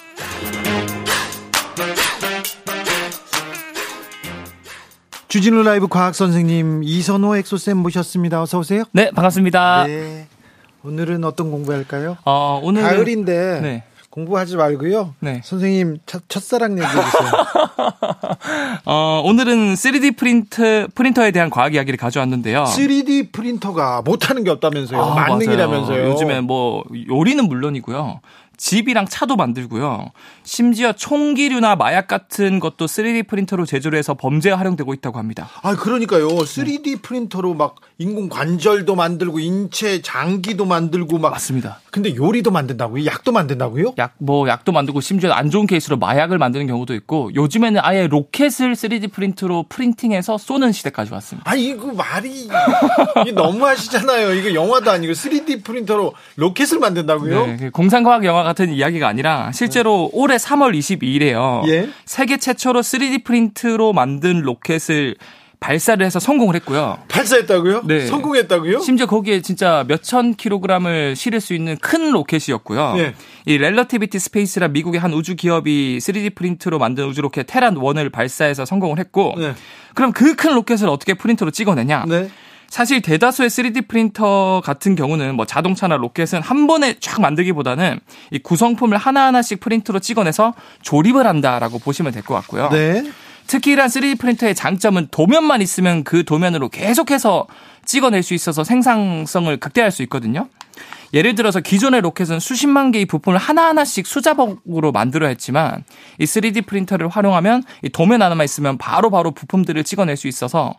[5.31, 8.41] 주진우 라이브 과학 선생님 이선호 엑소쌤 모셨습니다.
[8.41, 8.83] 어서 오세요.
[8.91, 9.85] 네, 반갑습니다.
[9.87, 10.27] 네.
[10.83, 12.17] 오늘은 어떤 공부할까요?
[12.25, 13.83] 어, 오늘 가을인데 네.
[14.09, 15.15] 공부하지 말고요.
[15.21, 15.39] 네.
[15.45, 17.31] 선생님 첫, 첫사랑 얘기해 주세요.
[18.83, 22.65] 어, 오늘은 3D 프린트 프린터에 대한 과학 이야기를 가져왔는데요.
[22.65, 25.01] 3D 프린터가 못하는 게 없다면서요.
[25.01, 26.09] 아, 만능이라면서요.
[26.09, 28.19] 요즘에 뭐 요리는 물론이고요.
[28.65, 30.11] 집이랑 차도 만들고요.
[30.43, 35.49] 심지어 총기류나 마약 같은 것도 3D 프린터로 제조를 해서 범죄에 활용되고 있다고 합니다.
[35.63, 36.27] 아, 그러니까요.
[36.27, 36.95] 3D 네.
[37.01, 41.79] 프린터로 막 인공 관절도 만들고 인체 장기도 만들고 막 맞습니다.
[41.89, 43.05] 근데 요리도 만든다고요?
[43.05, 43.95] 약도 만든다고요?
[43.97, 48.73] 약 뭐 약도 만들고 심지어 안 좋은 케이스로 마약을 만드는 경우도 있고 요즘에는 아예 로켓을
[48.73, 51.49] 3D 프린트로 printing해서 쏘는 시대까지 왔습니다.
[51.49, 52.47] 아, 이거 말이
[53.33, 54.35] 너무 하시잖아요.
[54.35, 57.45] 이거 영화도 아니고 3D 프린터로 로켓을 만든다고요?
[57.47, 60.19] 네, 그 공상과학 영화 같은 이야기가 아니라 실제로 네.
[60.19, 61.67] 올해 3월 22일에요.
[61.69, 61.89] 예?
[62.05, 65.15] 세계 최초로 3D 프린트로 만든 로켓을
[65.61, 66.97] 발사를 해서 성공을 했고요.
[67.07, 67.83] 발사했다고요?
[67.85, 68.07] 네.
[68.07, 68.79] 성공했다고요?
[68.79, 72.95] 심지어 거기에 진짜 몇천 킬로그램을 실을 수 있는 큰 로켓이었고요.
[72.95, 73.13] 네.
[73.45, 78.65] 이 Relativity Space라 미국의 한 우주 기업이 3D 프린트로 만든 우주 로켓 Terran 1을 발사해서
[78.65, 79.53] 성공을 했고 네.
[79.93, 82.05] 그럼 그 큰 로켓을 어떻게 프린터로 찍어내냐?
[82.07, 82.29] 네.
[82.71, 87.99] 사실 대다수의 3D 프린터 같은 경우는 뭐 자동차나 로켓은 한 번에 쫙 만들기보다는
[88.31, 92.69] 이 구성품을 하나하나씩 프린트로 찍어내서 조립을 한다라고 보시면 될 것 같고요.
[92.69, 93.03] 네.
[93.45, 97.47] 특히 이런 3D 프린터의 장점은 도면만 있으면 그 도면으로 계속해서
[97.83, 100.47] 찍어낼 수 있어서 생산성을 극대화할 수 있거든요.
[101.13, 105.83] 예를 들어서 기존의 로켓은 수십만 개의 부품을 하나하나씩 수자복으로 만들어야 했지만
[106.19, 110.75] 이 3D 프린터를 활용하면 이 도면 하나만 있으면 바로바로 바로 부품들을 찍어낼 수 있어서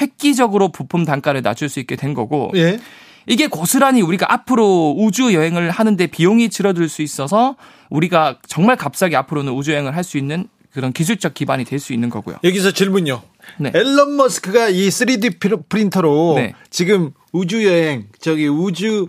[0.00, 2.78] 획기적으로 부품 단가를 낮출 수 있게 된 거고 예.
[3.26, 7.56] 이게 고스란히 우리가 앞으로 우주 여행을 하는데 비용이 줄어들 수 있어서
[7.90, 12.08] 우리가 정말 값싸게 앞으로는 우주 여행을 할 수 있는 그런 기술적 기반이 될 수 있는
[12.10, 12.36] 거고요.
[12.44, 13.22] 여기서 질문요.
[13.58, 13.72] 네.
[13.74, 16.54] 앨런 머스크가 이 3D 프린터로 네.
[16.70, 19.08] 지금 우주 여행 저기 우주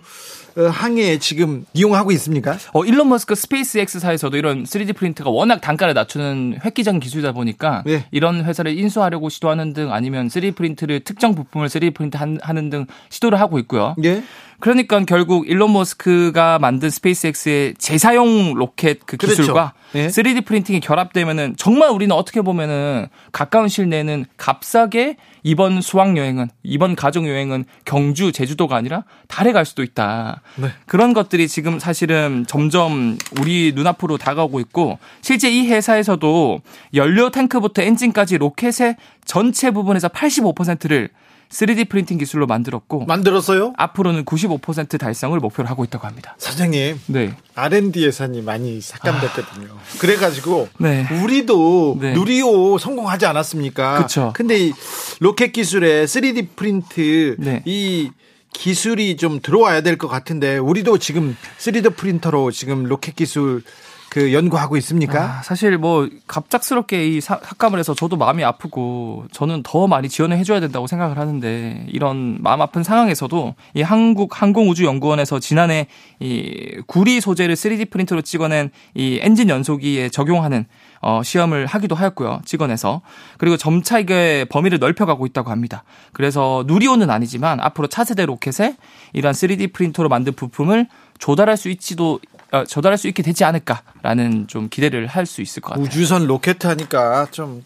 [0.56, 2.56] 항해 지금 이용하고 있습니까?
[2.72, 8.04] 어, 일론 머스크 SpaceX사에서도 이런 3D 프린터가 워낙 단가를 낮추는 획기적인 기술이다 보니까 네.
[8.10, 13.40] 이런 회사를 인수하려고 시도하는 등 아니면 3D 프린트를 특정 부품을 3D 프린트 하는 등 시도를
[13.40, 13.94] 하고 있고요.
[13.98, 14.22] 네.
[14.60, 19.42] 그러니까 결국 일론 머스크가 만든 SpaceX의 재사용 로켓 그 그렇죠.
[19.42, 19.90] 기술과 그렇죠.
[19.92, 20.06] 네.
[20.06, 26.94] 3D 프린팅이 결합되면은 정말 우리는 어떻게 보면은 가까운 시일 내에는 값싸게 이번 수학 여행은 이번
[26.94, 30.42] 가족 여행은 경주 제주도가 아니라 달에 갈 수도 있다.
[30.56, 30.68] 네.
[30.86, 36.60] 그런 것들이 지금 사실은 점점 우리 눈앞으로 다가오고 있고 실제 이 회사에서도
[36.94, 41.08] 연료 탱크부터 엔진까지 로켓의 전체 부분에서 85%를
[41.50, 43.72] 3D printing 기술로 만들었고 만들었어요?
[43.76, 46.36] 앞으로는 95% 달성을 목표로 하고 있다고 합니다.
[46.38, 47.34] 사장님, 네.
[47.56, 49.68] R&D 예산이 많이 삭감됐거든요.
[49.72, 49.98] 아...
[49.98, 51.06] 그래가지고 네.
[51.22, 52.12] 우리도 네.
[52.14, 53.96] 누리호 성공하지 않았습니까?
[53.96, 54.32] 그렇죠.
[54.36, 54.72] 근데 이
[55.18, 57.62] 로켓 기술에 3D 프린트 네.
[57.66, 58.10] 이
[58.52, 63.62] 기술이 좀 들어와야 될 것 같은데 우리도 지금 3D 프린터로 지금 로켓 기술
[64.10, 65.38] 그 연구하고 있습니까?
[65.38, 70.58] 아, 사실 뭐 갑작스럽게 이 삭감을 해서 저도 마음이 아프고 저는 더 많이 지원을 해줘야
[70.58, 75.86] 된다고 생각을 하는데 이런 마음 아픈 상황에서도 이 한국 항공우주연구원에서 지난해
[76.18, 80.66] 이 구리 소재를 3D 프린터로 찍어낸 이 엔진 연소기에 적용하는
[81.02, 82.42] 어, 시험을 하기도 하였고요.
[82.44, 83.02] 찍어내서.
[83.38, 85.84] 그리고 점차 이게 범위를 넓혀가고 있다고 합니다.
[86.12, 88.76] 그래서 누리호는 아니지만 앞으로 차세대 로켓에
[89.12, 90.88] 이러한 3D 프린터로 만든 부품을
[91.18, 92.18] 조달할 수 있지도
[92.52, 95.84] 어, 조달할 수 있게 되지 않을까라는 좀 기대를 할 수 있을 것 같아요.
[95.86, 97.64] 우주선 로켓 하니까 좀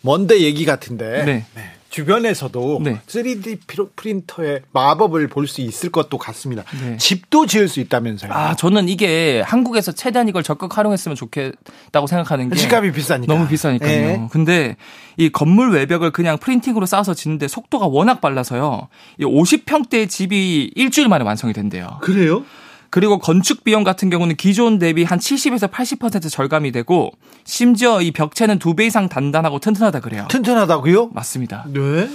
[0.00, 1.44] 먼데 얘기 같은데 네.
[1.54, 1.70] 네.
[1.90, 3.00] 주변에서도 네.
[3.06, 3.58] 3D
[3.96, 6.62] 프린터의 마법을 볼 수 있을 것도 같습니다.
[6.82, 6.96] 네.
[6.98, 8.32] 집도 지을 수 있다면서요?
[8.32, 13.32] 아, 저는 이게 한국에서 최대한 이걸 적극 활용했으면 좋겠다고 생각하는 게 집값이 비싸니까.
[13.32, 13.90] 너무 비싸니까요.
[13.90, 14.28] 네.
[14.30, 14.76] 근데
[15.16, 18.88] 이 건물 외벽을 그냥 프린팅으로 쌓아서 짓는데 속도가 워낙 빨라서요.
[19.18, 21.98] 이 50평대의 집이 일주일 만에 완성이 된대요.
[22.02, 22.44] 그래요?
[22.90, 27.10] 그리고 건축 비용 같은 경우는 기존 대비 한 70에서 80% 절감이 되고
[27.44, 30.26] 심지어 이 벽체는 두 배 이상 단단하고 튼튼하다 그래요.
[30.28, 31.10] 튼튼하다고요?
[31.14, 31.64] 맞습니다.
[31.72, 32.08] 네.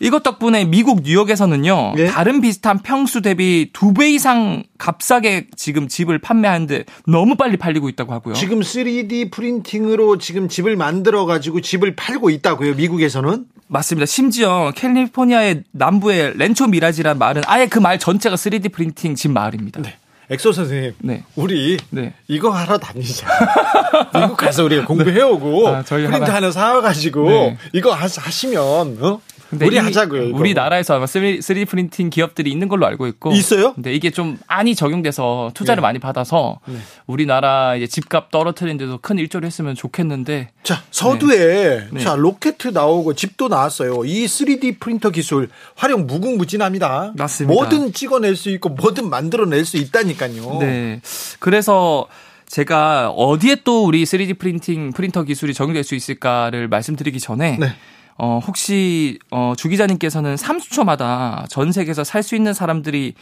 [0.00, 1.94] 이것 덕분에 미국 뉴욕에서는요.
[1.96, 2.06] 네?
[2.06, 8.12] 다른 비슷한 평수 대비 두 배 이상 값싸게 지금 집을 판매하는데 너무 빨리 팔리고 있다고
[8.12, 8.34] 하고요.
[8.34, 12.74] 지금 3D 프린팅으로 지금 집을 만들어 가지고 집을 팔고 있다고요.
[12.74, 13.46] 미국에서는?
[13.66, 14.06] 맞습니다.
[14.06, 19.82] 심지어 캘리포니아의 남부의 렌초 미라지란 마을은 아예 그 마을 전체가 3D 프린팅 집 마을입니다.
[19.82, 19.96] 네.
[20.30, 21.24] 엑소 선생님, 네.
[21.36, 22.12] 우리 네.
[22.28, 23.26] 이거 하러 다니자.
[24.14, 27.58] 미국 가서 우리가 공부해오고 아, 프린트 하나, 하나 사와가지고 네.
[27.72, 29.20] 이거 하시면 어?
[29.52, 30.34] 우리 하자고요.
[30.34, 33.72] 우리 나라에서 아마 3D printing 기업들이 있는 걸로 알고 있고 있어요?
[33.74, 35.82] 근데 이게 좀 안이 적용돼서 투자를 네.
[35.82, 36.76] 많이 받아서 네.
[37.06, 41.88] 우리나라 이제 집값 떨어뜨리는데도 큰 일조를 했으면 좋겠는데 자 서두에 네.
[41.92, 42.00] 네.
[42.00, 44.04] 자 로켓 나오고 집도 나왔어요.
[44.04, 47.14] 이 3D 프린터 기술 활용 무궁무진합니다.
[47.16, 47.54] 맞습니다.
[47.54, 50.58] 뭐든 찍어낼 수 있고 뭐든 만들어낼 수 있다니까요.
[50.60, 51.00] 네.
[51.38, 52.06] 그래서
[52.46, 57.74] 제가 어디에 또 우리 3D 프린팅 프린터 기술이 적용될 수 있을까를 말씀드리기 전에 네.
[58.18, 63.14] 어, 혹시, 어, 주 기자님께서는 30초마다 전 세계에서 살 수 있는 사람들이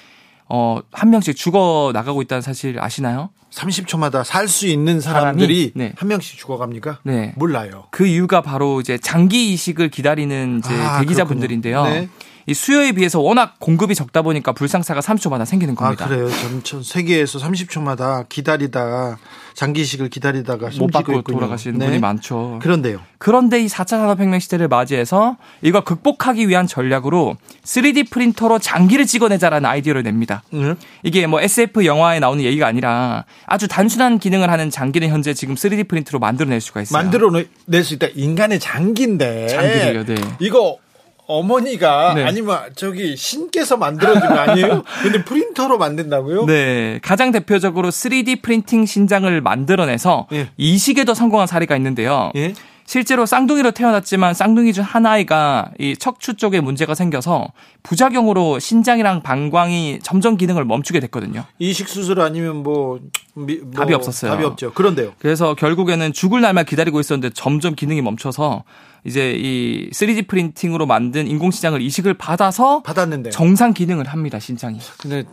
[0.48, 3.30] 어, 한 명씩 죽어 나가고 있다는 사실 아시나요?
[3.52, 5.92] 30초마다 살 수 있는 사람들이 네.
[5.96, 7.00] 한 명씩 죽어갑니까?
[7.04, 7.32] 네.
[7.36, 7.84] 몰라요.
[7.90, 11.84] 그 이유가 바로 이제 장기 이식을 기다리는 이제 아, 대기자분들인데요.
[11.84, 12.08] 네.
[12.46, 16.04] 이 수요에 비해서 워낙 공급이 적다 보니까 불상사가 30초마다 생기는 겁니다.
[16.04, 16.28] 아, 그래요.
[16.62, 19.18] 전 세계에서 30초마다 기다리다가
[19.54, 21.86] 장기식을 기다리다가 못 받고 돌아가시는 네.
[21.86, 22.60] 분이 많죠.
[22.62, 23.00] 그런데요.
[23.18, 30.02] 그런데 이 4차 산업혁명 시대를 맞이해서 이걸 극복하기 위한 전략으로 3D 프린터로 장기를 찍어내자라는 아이디어를
[30.02, 30.42] 냅니다.
[30.52, 30.76] 음.
[31.02, 35.88] 이게 뭐 SF 영화에 나오는 얘기가 아니라 아주 단순한 기능을 하는 장기는 현재 지금 3D
[35.88, 37.02] 프린터로 만들어낼 수가 있어요.
[37.02, 37.48] 만들어낼
[37.82, 38.08] 수 있다.
[38.14, 39.48] 인간의 장기인데.
[39.48, 40.14] 장기를요, 네.
[40.38, 40.78] 이거
[41.26, 42.24] 어머니가 네.
[42.24, 44.84] 아니면 저기 신께서 만들어준 거 아니에요?
[45.02, 46.46] 근데 프린터로 만든다고요?
[46.46, 47.00] 네.
[47.02, 50.48] 가장 대표적으로 3D 프린팅 신장을 만들어내서 예.
[50.56, 52.30] 이식에도 성공한 사례가 있는데요.
[52.36, 52.54] 예?
[52.86, 57.52] 실제로 쌍둥이로 태어났지만 쌍둥이 중 하나이가 이 척추 쪽에 문제가 생겨서
[57.82, 61.44] 부작용으로 신장이랑 방광이 점점 기능을 멈추게 됐거든요.
[61.58, 63.00] 이식 수술 아니면 뭐,
[63.34, 64.30] 미, 뭐 답이 없었어요.
[64.30, 64.72] 답이 없죠.
[64.72, 65.12] 그런데요.
[65.18, 68.64] 그래서 결국에는 죽을 날만 기다리고 있었는데 점점 기능이 멈춰서
[69.04, 74.78] 이제 이 3D 프린팅으로 만든 인공신장을 이식을 받아서 받았는데 정상 기능을 합니다 신장이.
[74.98, 75.24] 근데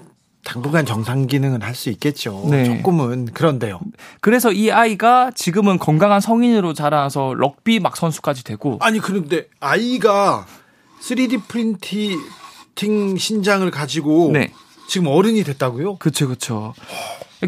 [0.43, 2.45] 당분간 정상 기능은 할 수 있겠죠.
[2.49, 2.65] 네.
[2.65, 3.79] 조금은 그런데요.
[4.21, 8.77] 그래서 이 아이가 지금은 건강한 성인으로 자라서 럭비 막 선수까지 되고.
[8.81, 10.45] 아니 그런데 아이가
[11.01, 14.51] 3D 프린팅 신장을 가지고 네.
[14.87, 15.95] 지금 어른이 됐다고요?
[15.95, 16.73] 그렇죠, 그렇죠.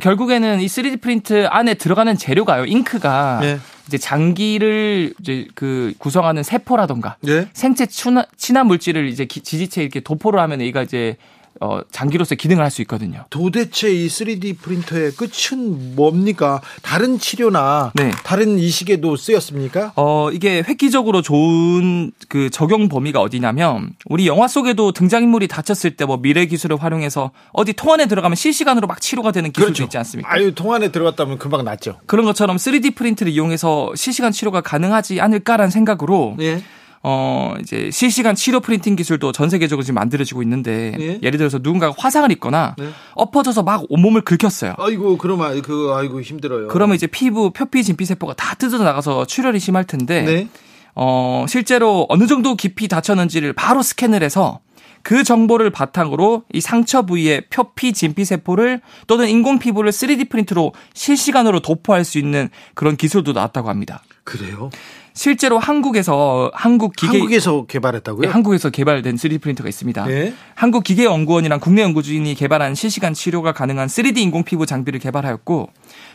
[0.01, 3.59] 결국에는 이 3D 프린트 안에 들어가는 재료가요, 잉크가 네.
[3.87, 7.47] 이제 장기를 이제 그 구성하는 세포라던가 예?
[7.53, 11.17] 생체 친화 물질을 이제 지지체에 이렇게 도포를 하면 얘가 이제
[11.61, 13.23] 어, 장기로서 기능을 할 수 있거든요.
[13.29, 16.59] 도대체 이 3D 프린터의 끝은 뭡니까?
[16.81, 18.11] 다른 치료나 네.
[18.25, 19.93] 다른 이식에도 쓰였습니까?
[19.95, 26.17] 어, 이게 획기적으로 좋은 그 적용 범위가 어디냐면 우리 영화 속에도 등장인물이 다쳤을 때 뭐
[26.17, 29.83] 미래 기술을 활용해서 어디 통안에 들어가면 실시간으로 막 치료가 되는 기술도 그렇죠.
[29.85, 30.31] 있지 않습니까?
[30.31, 31.99] 아유, 통안에 들어갔다면 금방 낫죠.
[32.05, 36.61] 그런 것처럼 3D 프린트를 이용해서 실시간 치료가 가능하지 않을까라는 생각으로 예.
[37.07, 41.29] 어, 이제 실시간 치료 프린팅 기술도 전 세계적으로 지금 만들어지고 있는데 예?
[41.29, 42.89] 를 들어서 누군가가 화상을 입거나 네?
[43.13, 44.73] 엎어져서 막 온몸을 긁혔어요.
[44.79, 46.67] 아이고, 그러면 그 아이고 힘들어요.
[46.69, 50.49] 그러면 이제 피부 표피 진피 세포가 다 뜯어져 나가서 출혈이 심할 텐데 네?
[50.95, 54.61] 어, 실제로 어느 정도 깊이 다쳤는지를 바로 스캔을 해서
[55.03, 61.59] 그 정보를 바탕으로 이 상처 부위의 표피 진피 세포를 또는 인공 피부를 3D 프린트로 실시간으로
[61.59, 64.01] 도포할 수 있는 그런 기술도 나왔다고 합니다.
[64.23, 64.71] 그래요?
[65.15, 68.27] 실제로 한국에서 한국 기계 한국에서 개발했다고요?
[68.27, 70.05] 네, 한국에서 개발된 3D 프린터가 있습니다.
[70.05, 70.33] 네.
[70.55, 75.69] 한국 기계 연구원이랑 국내 연구진이 개발한 실시간 치료가 가능한 3D 인공 피부 장비를 개발하였고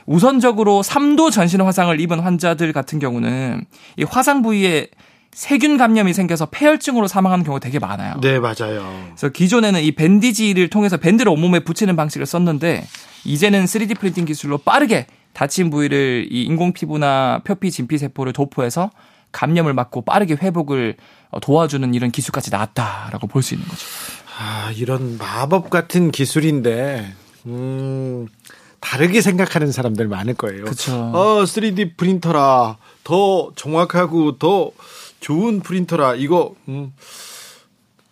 [0.05, 3.65] 우선적으로 3도 전신 화상을 입은 환자들 같은 경우는
[3.97, 4.89] 이 화상 부위에
[5.33, 8.21] 세균 감염이 생겨서 폐혈증으로 사망하는 경우가 되게 많아요.
[8.21, 9.07] 네, 맞아요.
[9.17, 12.85] 그래서 기존에는 이 밴디지를 통해서 밴드를 온몸에 붙이는 방식을 썼는데
[13.25, 18.91] 이제는 3D 프린팅 기술로 빠르게 다친 부위를 이 인공 피부나 표피 진피 세포를 도포해서
[19.33, 20.97] 감염을 막고 빠르게 회복을
[21.31, 23.87] 어, 도와주는 이런 기술까지 나왔다라고 볼 수 있는 거죠.
[24.39, 27.13] 아, 이런 마법 같은 기술인데,
[27.47, 28.27] 음,
[28.81, 30.65] 다르게 생각하는 사람들 많을 거예요.
[30.65, 30.93] 그렇죠.
[31.15, 34.71] 어, 3D 프린터라 더 정확하고 더
[35.21, 36.93] 좋은 프린터라 이거 음,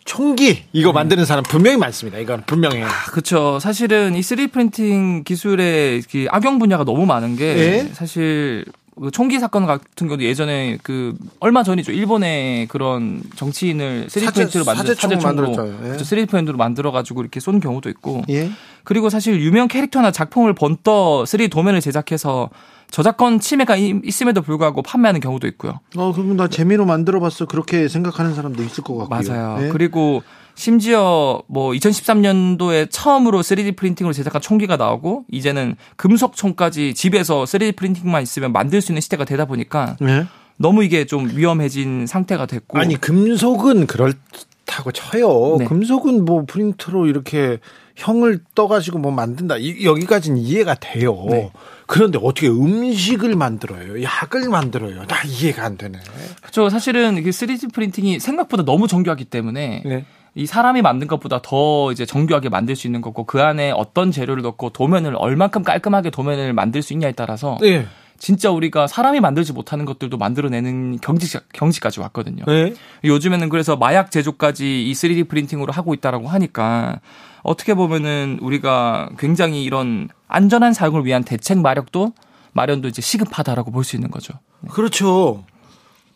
[0.09, 0.93] 총기 이거 네.
[0.93, 2.17] 만드는 사람 분명히 많습니다.
[2.17, 2.87] 이건 분명해요.
[2.87, 3.59] 아, 그렇죠.
[3.59, 7.89] 사실은 이 3D 프린팅 기술의 그 악용 분야가 너무 많은 게 네?
[7.93, 8.65] 사실
[8.99, 11.91] 그 총기 사건 같은 경우도 예전에 그 얼마 전이죠.
[11.91, 15.97] 일본의 그런 정치인을 3D 프린트로 만든 사제총으로 예.
[15.97, 18.23] 3D 프린트로 만들어 가지고 이렇게 쏜 경우도 있고.
[18.31, 18.49] 예?
[18.83, 22.49] 그리고 사실 유명 캐릭터나 작품을 번떠 3D 도면을 제작해서
[22.91, 25.79] 저작권 침해가 있음에도 불구하고 판매하는 경우도 있고요.
[25.95, 27.45] 어, 그럼 나 재미로 만들어 봤어.
[27.45, 29.33] 그렇게 생각하는 사람도 있을 것 같고요.
[29.33, 29.59] 맞아요.
[29.59, 29.69] 네.
[29.69, 30.23] 그리고
[30.55, 38.21] 심지어 뭐 2013년도에 처음으로 3D 프린팅으로 제작한 총기가 나오고 이제는 금속 총까지 집에서 3D 프린팅만
[38.23, 40.25] 있으면 만들 수 있는 시대가 되다 보니까 네.
[40.57, 45.57] 너무 이게 좀 위험해진 상태가 됐고 아니 금속은 그렇다고 쳐요.
[45.59, 45.65] 네.
[45.65, 47.59] 금속은 뭐 프린트로 이렇게
[47.99, 49.57] 형을 떠가지고 뭐 만든다.
[49.57, 51.25] 이, 여기까지는 이해가 돼요.
[51.29, 51.51] 네.
[51.85, 54.01] 그런데 어떻게 음식을 만들어요?
[54.01, 55.05] 약을 만들어요?
[55.05, 55.99] 나 이해가 안 되네.
[56.41, 56.69] 그렇죠.
[56.69, 60.05] 사실은 이게 3D 프린팅이 생각보다 너무 정교하기 때문에 네.
[60.35, 64.43] 이 사람이 만든 것보다 더 이제 정교하게 만들 수 있는 거고 그 안에 어떤 재료를
[64.43, 67.85] 넣고 도면을 얼만큼 깔끔하게 도면을 만들 수 있냐에 따라서 네.
[68.19, 72.43] 진짜 우리가 사람이 만들지 못하는 것들도 만들어내는 경지, 경지까지 왔거든요.
[72.45, 72.73] 네.
[73.03, 76.99] 요즘에는 그래서 마약 제조까지 이 3D 프린팅으로 하고 있다라고 하니까
[77.43, 82.13] 어떻게 보면은 우리가 굉장히 이런 안전한 사용을 위한 대책 마력도
[82.53, 84.33] 마련도 이제 시급하다라고 볼 수 있는 거죠.
[84.61, 84.69] 네.
[84.71, 85.43] 그렇죠.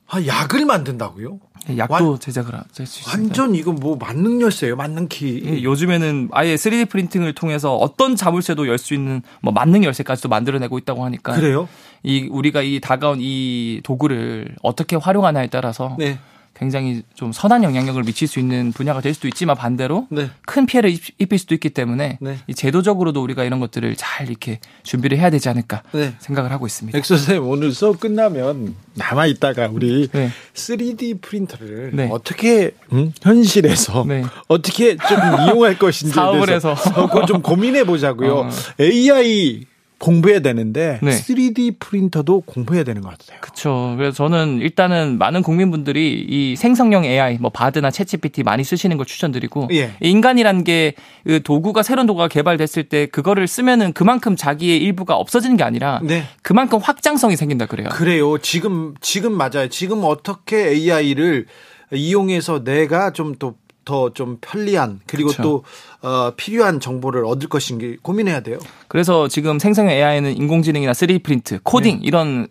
[0.09, 1.39] 아, 약을 만든다고요?
[1.67, 3.11] 네, 약도 완, 제작을 할수 있습니다.
[3.11, 5.41] 완전 이거 뭐 만능 열쇠예요, 만능 키.
[5.45, 10.77] 예, 요즘에는 아예 3D 프린팅을 통해서 어떤 자물쇠도 열 수 있는 뭐 만능 열쇠까지도 만들어내고
[10.79, 11.33] 있다고 하니까.
[11.33, 11.69] 그래요?
[12.03, 16.19] 이 우리가 이 다가온 이 도구를 어떻게 활용하냐에 따라서 네.
[16.55, 20.29] 굉장히 좀 선한 영향력을 미칠 수 있는 분야가 될 수도 있지만 반대로 네.
[20.45, 22.37] 큰 피해를 입힐 수도 있기 때문에 네.
[22.47, 26.13] 이 제도적으로도 우리가 이런 것들을 잘 이렇게 준비를 해야 되지 않을까 네.
[26.19, 26.97] 생각을 하고 있습니다.
[26.97, 30.07] 엑소 선생님 오늘 수업 끝나면 남아 있다가 우리
[30.53, 32.09] 3D 프린터를 네.
[32.11, 33.11] 어떻게 음?
[33.21, 34.23] 현실에서 네.
[34.47, 35.17] 어떻게 좀
[35.47, 38.35] 이용할 것인지 사업을 해서 그거 좀 고민해 보자고요.
[38.37, 38.49] 어.
[38.79, 39.65] AI
[40.03, 41.11] 공부해야 되는데 네.
[41.11, 43.39] 3D 프린터도 공부해야 되는 것 같아요.
[43.39, 43.93] 그렇죠.
[43.95, 49.69] 그래서 저는 일단은 많은 국민분들이 이 생성형 AI, 뭐 바드나 챗GPT 많이 쓰시는 걸 추천드리고
[49.71, 49.93] 예.
[50.01, 56.01] 인간이란 게그 도구가 새로운 도구가 개발됐을 때 그거를 쓰면은 그만큼 자기의 일부가 없어지는 게 아니라
[56.03, 56.25] 네.
[56.41, 57.87] 그만큼 확장성이 생긴다 그래요.
[57.89, 58.37] 그래요.
[58.39, 59.69] 지금 지금 맞아요.
[59.69, 61.45] 지금 어떻게 AI를
[61.93, 63.55] 이용해서 내가 좀 또
[63.85, 65.43] 더좀 편리한 그리고 그렇죠.
[65.43, 65.63] 또
[66.01, 68.57] 어, 필요한 정보를 얻을 것인지 고민해야 돼요.
[68.87, 72.01] 그래서 지금 생성형 AI는 인공지능이나 3D 프린트, 코딩 네.
[72.03, 72.47] 이런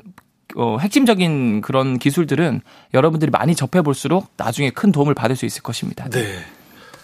[0.56, 2.60] 어, 핵심적인 그런 기술들은
[2.94, 6.08] 여러분들이 많이 접해 볼수록 나중에 큰 도움을 받을 수 있을 것입니다.
[6.10, 6.44] 네.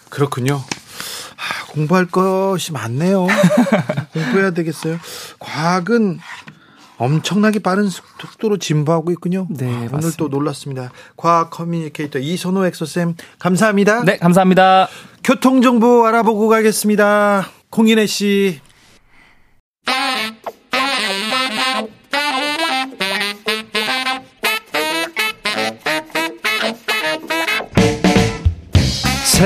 [0.09, 0.55] 그렇군요.
[0.55, 3.27] 아, 공부할 것이 많네요.
[4.13, 4.97] 공부해야 되겠어요.
[5.39, 6.19] 과학은
[6.99, 9.47] 엄청나게 빠른 속도로 진보하고 있군요.
[9.49, 10.17] 네, 아, 오늘 맞습니다.
[10.17, 10.91] 또 놀랐습니다.
[11.15, 14.03] 과학 communicator 이선호 엑소쌤 감사합니다.
[14.03, 14.89] 네, 감사합니다.
[15.23, 17.47] 교통 정보 알아보고 가겠습니다.
[17.69, 18.59] 공인혜 씨.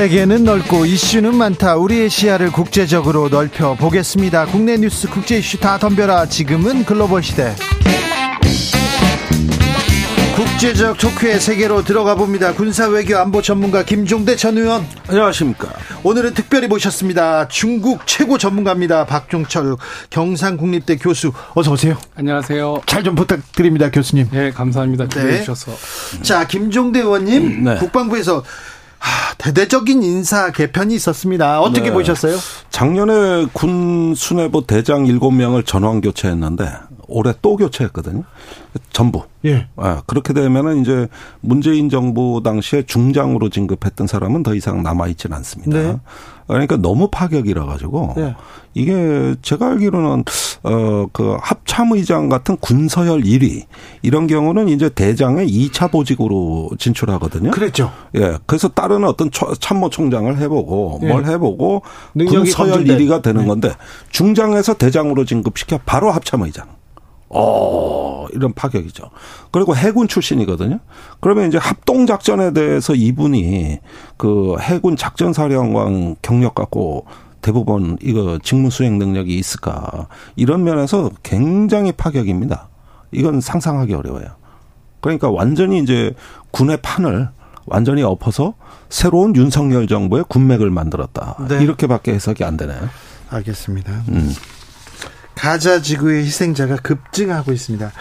[0.03, 1.77] 세계는 넓고 이슈는 많다.
[1.77, 4.47] 우리의 시야를 국제적으로 넓혀 보겠습니다.
[4.47, 6.25] 국내 뉴스, 국제 이슈 다 덤벼라.
[6.25, 7.55] 지금은 글로벌 시대.
[10.35, 12.53] 국제적 토크의 세계로 들어가 봅니다.
[12.53, 14.85] 군사 외교 안보 전문가 김종대 전 의원.
[15.07, 15.69] 안녕하십니까.
[16.03, 17.47] 오늘은 특별히 모셨습니다.
[17.47, 19.05] 중국 최고 전문가입니다.
[19.05, 19.77] 박종철
[20.09, 21.31] 경상국립대 교수.
[21.53, 21.97] 어서 오세요.
[22.15, 22.81] 안녕하세요.
[22.87, 24.27] 잘 좀 부탁드립니다, 교수님.
[24.31, 25.07] 네, 감사합니다.
[25.07, 25.39] 네.
[25.39, 25.71] 주셔서.
[26.23, 27.63] 자, 김종대 의원님.
[27.63, 27.75] 네.
[27.75, 28.43] 국방부에서
[29.03, 31.59] 하, 대대적인 인사 개편이 있었습니다.
[31.59, 31.91] 어떻게 네.
[31.91, 32.37] 보셨어요?
[32.69, 36.69] 작년에 군 수뇌부 대장 7명을 전환 교체했는데
[37.13, 38.23] 올해 또 교체했거든요.
[38.91, 39.23] 전부.
[39.45, 39.67] 예.
[39.75, 41.07] 아, 그렇게 되면은 이제
[41.41, 45.77] 문재인 정부 당시에 중장으로 진급했던 사람은 더 이상 남아 있지는 않습니다.
[45.77, 45.97] 네.
[46.47, 48.35] 그러니까 너무 파격이라 가지고 네.
[48.73, 50.23] 이게 제가 알기로는
[50.63, 53.65] 어그 합참의장 같은 군서열 1위
[54.01, 57.51] 이런 경우는 이제 대장의 2차 보직으로 진출하거든요.
[57.51, 57.91] 그랬죠.
[58.15, 58.37] 예.
[58.45, 59.29] 그래서 다른 어떤
[59.59, 61.07] 참모총장을 해보고 예.
[61.07, 61.83] 뭘 해보고
[62.13, 63.47] 군서열 1위가 되는 네.
[63.47, 63.71] 건데
[64.09, 66.67] 중장에서 대장으로 진급시켜 바로 합참의장.
[67.33, 69.09] 어, 이런 파격이죠.
[69.51, 70.79] 그리고 해군 출신이거든요.
[71.19, 73.79] 그러면 이제 합동 작전에 대해서 이분이
[74.17, 77.05] 그 해군 작전 사령관 경력 갖고
[77.41, 80.07] 대부분 이거 직무 수행 능력이 있을까?
[80.35, 82.69] 이런 면에서 굉장히 파격입니다.
[83.11, 84.27] 이건 상상하기 어려워요.
[85.01, 86.13] 그러니까 완전히 이제
[86.51, 87.29] 군의 판을
[87.65, 88.53] 완전히 엎어서
[88.89, 91.35] 새로운 윤석열 정부의 군맥을 만들었다.
[91.49, 91.61] 네.
[91.63, 92.89] 이렇게밖에 해석이 안 되나요?
[93.29, 93.91] 알겠습니다.
[94.09, 94.33] 음.
[95.35, 97.91] 가자 지구의 희생자가 급증하고 있습니다.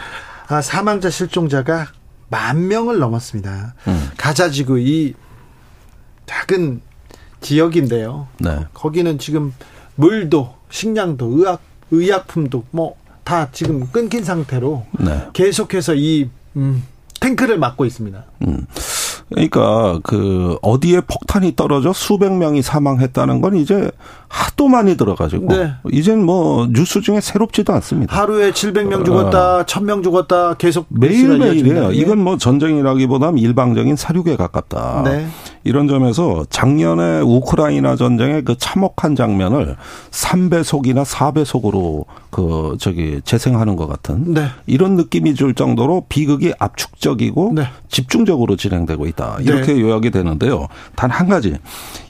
[0.48, 1.88] 아, 사망자 실종자가
[2.28, 3.74] 만 명을 넘었습니다.
[3.88, 4.10] 음.
[4.16, 5.14] 가자 지구 이
[6.26, 6.80] 작은
[7.40, 8.28] 지역인데요.
[8.38, 8.66] 네.
[8.72, 9.52] 거기는 지금
[9.96, 11.60] 물도 식량도 의학
[11.90, 15.28] 의약품도 뭐 다 지금 끊긴 상태로 네.
[15.32, 16.82] 계속해서 이 음,
[17.20, 18.24] 탱크를 막고 있습니다.
[18.46, 18.66] 음.
[19.32, 23.90] 그러니까 그 어디에 폭탄이 떨어져 수백 명이 사망했다는 건 이제
[24.28, 25.74] 하도 많이 들어가지고 네.
[25.90, 28.16] 이젠 뭐 뉴스 중에 새롭지도 않습니다.
[28.16, 29.64] 하루에 700명 죽었다, 어.
[29.64, 31.88] 1000명 죽었다 계속 매일매일이에요.
[31.88, 31.94] 네.
[31.94, 35.02] 이건 뭐 전쟁이라기보다는 일방적인 사륙에 가깝다.
[35.04, 35.26] 네.
[35.64, 39.76] 이런 점에서 작년에 우크라이나 전쟁의 그 참혹한 장면을
[40.10, 44.46] 3배속이나 4배속으로 그 저기 재생하는 것 같은 네.
[44.66, 47.64] 이런 느낌이 줄 정도로 비극이 압축적이고 네.
[47.88, 49.21] 집중적으로 진행되고 있다.
[49.40, 49.80] 이렇게 네.
[49.80, 50.68] 요약이 되는데요.
[50.96, 51.54] 단 한 가지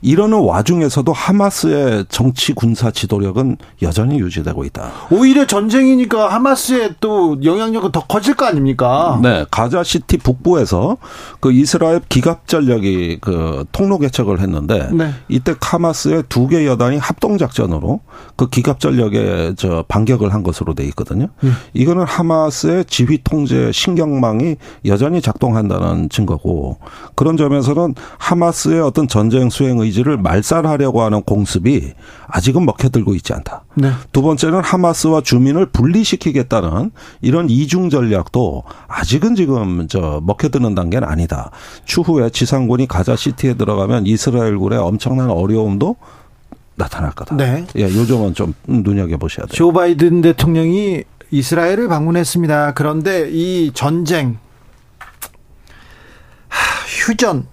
[0.00, 4.90] 이러는 와중에서도 하마스의 정치 군사 지도력은 여전히 유지되고 있다.
[5.10, 9.18] 오히려 전쟁이니까 하마스의 또 영향력은 더 커질 거 아닙니까?
[9.22, 10.98] 네, 가자 시티 북부에서
[11.40, 15.12] 그 이스라엘 기갑 전력이 그 통로 개척을 했는데 네.
[15.28, 18.00] 이때 하마스의 두 개 여단이 합동 작전으로
[18.36, 21.28] 그 기갑 전력에 저 반격을 한 것으로 돼 있거든요.
[21.44, 21.54] 음.
[21.74, 24.56] 이거는 하마스의 지휘 통제 신경망이
[24.86, 26.78] 여전히 작동한다는 증거고
[27.14, 31.92] 그런 점에서는 하마스의 어떤 전쟁 수행 의지를 말살하려고 하는 공습이
[32.26, 33.64] 아직은 먹혀들고 있지 않다.
[33.74, 33.90] 네.
[34.12, 41.50] 두 번째는 하마스와 주민을 분리시키겠다는 이런 이중 전략도 아직은 지금 저 먹혀드는 단계는 아니다.
[41.84, 45.96] 추후에 지상군이 가자 시티에 들어가면 이스라엘군의 엄청난 어려움도
[46.74, 47.36] 나타날 거다.
[47.36, 47.66] 네.
[47.76, 49.54] 예, 요 점은 좀 눈여겨 보셔야 돼요.
[49.54, 52.74] 조 바이든 대통령이 이스라엘을 방문했습니다.
[52.74, 54.38] 그런데 이 전쟁
[57.02, 57.44] 휴전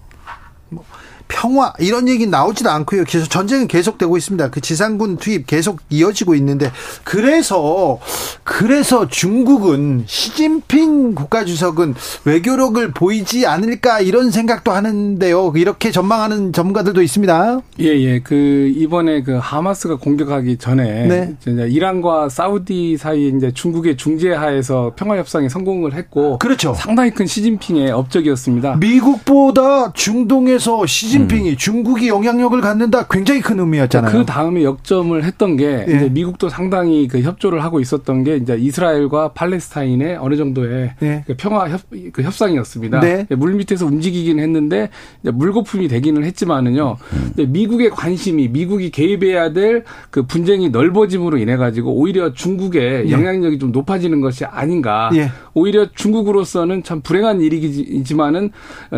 [1.40, 3.04] 평화 이런 얘기 나오지도 않고요.
[3.04, 4.50] 계속 전쟁은 계속되고 있습니다.
[4.50, 6.70] 그 지상군 투입 계속 이어지고 있는데
[7.02, 7.98] 그래서
[8.44, 11.94] 그래서 중국은 시진핑 국가주석은
[12.26, 15.54] 외교력을 보이지 않을까 이런 생각도 하는데요.
[15.56, 17.60] 이렇게 전망하는 전문가들도 있습니다.
[17.80, 18.20] 예, 예.
[18.20, 21.36] 그 이번에 그 하마스가 공격하기 전에 네.
[21.46, 26.74] 이란과 사우디 사이 이제 중국의 중재하에서 평화 협상에 성공을 했고 그렇죠.
[26.74, 28.76] 상당히 큰 시진핑의 업적이었습니다.
[28.76, 31.56] 미국보다 중동에서 시진 시진핑이 음.
[31.56, 34.12] 중국이 영향력을 갖는다 굉장히 큰 의미였잖아요.
[34.12, 36.08] 그 다음에 역점을 했던 게 예.
[36.10, 41.24] 미국도 상당히 그 협조를 하고 있었던 게 이제 이스라엘과 팔레스타인의 어느 정도의 예.
[41.26, 41.80] 그 평화 협,
[42.12, 43.00] 그 협상이었습니다.
[43.00, 43.26] 네.
[43.30, 44.90] 물 밑에서 움직이긴 했는데
[45.22, 46.96] 물거품이 되기는 했지만은요.
[47.12, 47.52] 음.
[47.52, 53.10] 미국의 관심이 미국이 개입해야 될 그 분쟁이 넓어짐으로 인해 가지고 오히려 중국의 예.
[53.10, 55.10] 영향력이 좀 높아지는 것이 아닌가.
[55.14, 55.30] 예.
[55.54, 58.50] 오히려 중국으로서는 참 불행한 일이지만은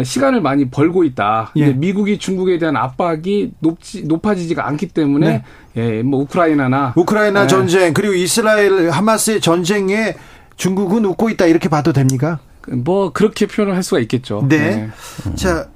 [0.02, 1.52] 시간을 많이 벌고 있다.
[1.56, 1.72] 예.
[1.72, 5.42] 미국이 중국에 대한 압박이 높지 높아지지가 않기 때문에
[5.74, 5.96] 네.
[5.96, 7.46] 예, 뭐 우크라이나나 우크라이나 예.
[7.48, 10.14] 전쟁 그리고 이스라엘 하마스의 전쟁에
[10.56, 12.38] 중국은 웃고 있다 이렇게 봐도 됩니까?
[12.68, 14.46] 뭐 그렇게 표현을 할 수가 있겠죠.
[14.48, 14.58] 네.
[14.58, 15.34] 네.
[15.34, 15.66] 자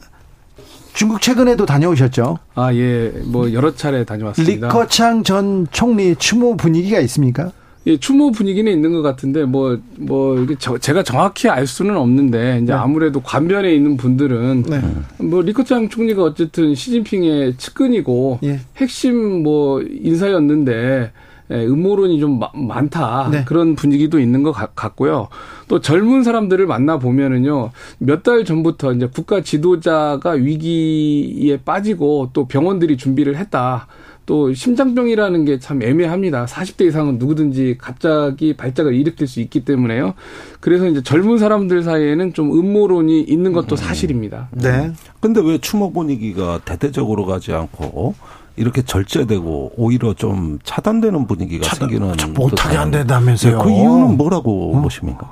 [0.93, 2.39] 중국 최근에도 다녀오셨죠?
[2.55, 3.13] 아, 예.
[3.25, 4.69] 뭐 여러 차례 다녀왔습니다.
[4.69, 7.51] 리커창 전 총리 추모 분위기가 있습니까?
[7.87, 12.73] 예, 추모 분위기는 있는 것 같은데 뭐뭐 이게 저, 제가 정확히 알 수는 없는데 이제
[12.73, 12.79] 네.
[12.79, 14.81] 아무래도 관변에 있는 분들은 네.
[15.19, 18.61] 뭐 리커창 총리가 어쨌든 시진핑의 측근이고 예.
[18.77, 21.11] 핵심 뭐 인사였는데 예,
[21.51, 23.45] 음모론이 좀 마, 많다 네.
[23.45, 25.29] 그런 분위기도 있는 것 같, 고요
[25.69, 32.97] 또 젊은 사람들을 만나 보면은요 몇 달 전부터 이제 국가 지도자가 위기에 빠지고 또 병원들이
[32.97, 33.87] 준비를 했다.
[34.27, 36.47] 또 심장병이라는 게 참 애매합니다.
[36.47, 40.15] 40대 이상은 누구든지 갑자기 발작을 일으킬 수 있기 때문에요.
[40.59, 43.77] 그래서 이제 젊은 사람들 사이에는 좀 음모론이 있는 것도 음.
[43.77, 44.49] 사실입니다.
[44.51, 44.93] 네.
[45.21, 48.15] 근데 왜 추모 분위기가 대대적으로 가지 않고
[48.57, 53.59] 이렇게 절제되고 오히려 좀 차단되는 분위기가 차단, 생기는 못하게 안 된다면서요.
[53.59, 54.81] 네, 그 이유는 뭐라고 어?
[54.83, 55.31] 보십니까?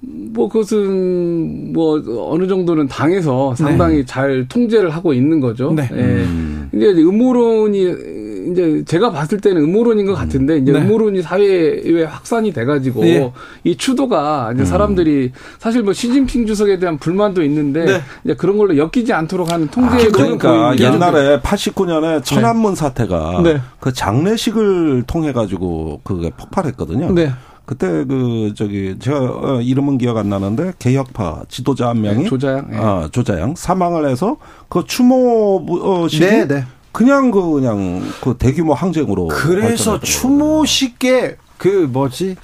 [0.00, 2.00] 뭐 그것은 뭐
[2.30, 4.04] 어느 정도는 당에서 상당히 네.
[4.04, 5.72] 잘 통제를 하고 있는 거죠.
[5.72, 5.88] 네.
[5.92, 5.96] 예.
[5.96, 6.70] 음.
[6.72, 8.19] 이제 음모론이
[8.50, 10.80] 이제 제가 봤을 때는 음모론인 것 같은데 이제 네.
[10.80, 13.32] 음모론이 사회에 확산이 돼가지고 네.
[13.64, 14.66] 이 추도가 이제 음.
[14.66, 18.00] 사람들이 사실 뭐 시진핑 주석에 대한 불만도 있는데 네.
[18.24, 23.60] 이제 그런 걸로 엮이지 않도록 하는 통제에 아, 그러니까 옛날에 89년에 천안문 사태가 네.
[23.78, 27.12] 그 장례식을 통해 가지고 그게 폭발했거든요.
[27.12, 27.32] 네.
[27.70, 32.66] 그때 그 저기 제가 어, 이름은 기억 안 나는데 개혁파 지도자 한 명이 네, 조자양
[32.68, 32.76] 네.
[32.76, 34.38] 아 조자양 사망을 해서
[34.68, 36.64] 그 추모 식이 네, 네.
[36.92, 42.36] 그냥 그 그냥 그 대규모 항쟁으로 그래서 추모식에 그 뭐지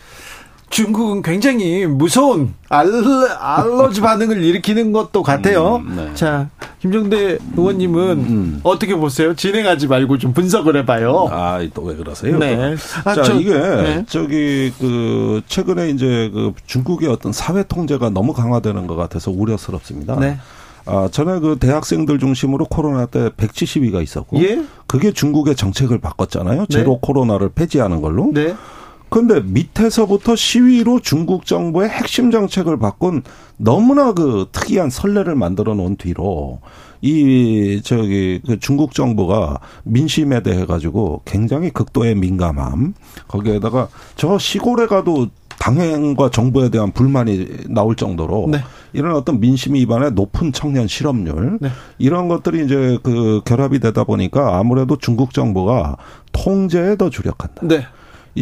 [0.68, 2.90] 중국은 굉장히 무서운 알러,
[3.38, 5.76] 알러 지 반응을 일으키는 것도 같아요.
[5.76, 6.10] 음, 네.
[6.14, 6.50] 자,
[6.80, 8.60] 김정대 의원님은 음.
[8.64, 9.34] 어떻게 보세요?
[9.34, 11.28] 진행하지 말고 좀 분석을 해봐요.
[11.30, 12.36] 아, 또 왜 그러세요?
[12.38, 12.74] 네.
[13.04, 14.04] 아, 자, 저, 이게 네.
[14.08, 20.16] 저기 그 최근에 이제 그 중국의 어떤 사회 통제가 너무 강화되는 것 같아서 우려스럽습니다.
[20.18, 20.36] 네.
[20.86, 24.62] 아, 전에 그 대학생들 중심으로 코로나 때 170위가 있었고, 예?
[24.86, 26.60] 그게 중국의 정책을 바꿨잖아요.
[26.60, 26.66] 네.
[26.68, 28.30] 제로 코로나를 폐지하는 걸로.
[28.32, 28.54] 네.
[29.08, 33.22] 그런데 밑에서부터 시위로 중국 정부의 핵심 정책을 바꾼
[33.56, 36.60] 너무나 그 특이한 선례를 만들어 놓은 뒤로
[37.02, 42.94] 이 저기 그 중국 정부가 민심에 대해 가지고 굉장히 극도의 민감함
[43.28, 48.60] 거기에다가 저 시골에 가도 당행과 정부에 대한 불만이 나올 정도로 네.
[48.92, 51.70] 이런 어떤 민심 위반의 높은 청년 실업률 네.
[51.98, 55.96] 이런 것들이 이제 그 결합이 되다 보니까 아무래도 중국 정부가
[56.32, 57.66] 통제에 더 주력한다.
[57.66, 57.86] 네.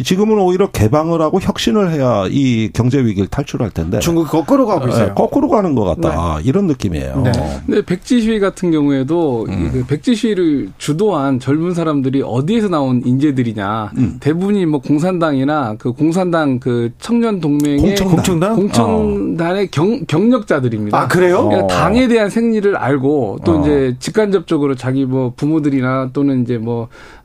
[0.03, 5.07] 지금은 오히려 개방을 하고 혁신을 해야 이 경제 위기를 탈출할 텐데 중국 거꾸로 가고 있어요.
[5.07, 6.37] 네, 거꾸로 가는 것 같다.
[6.37, 6.43] 네.
[6.43, 7.21] 이런 느낌이에요.
[7.23, 7.31] 네.
[7.65, 9.69] 근데 백지 시위 같은 경우에도 음.
[9.71, 14.17] 그 백지 시위를 주도한 젊은 사람들이 어디에서 나온 인재들이냐 음.
[14.19, 19.67] 대부분이 뭐 공산당이나 그 공산당 그 청년 동맹의 공청당 공청단 의 어.
[19.71, 20.97] 경, 경력자들입니다.
[20.97, 21.47] 아 그래요?
[21.47, 23.61] 그러니까 당에 대한 생리를 알고 또 어.
[23.61, 26.89] 이제 직간접적으로 자기 뭐 부모들이나 또는 이제 뭐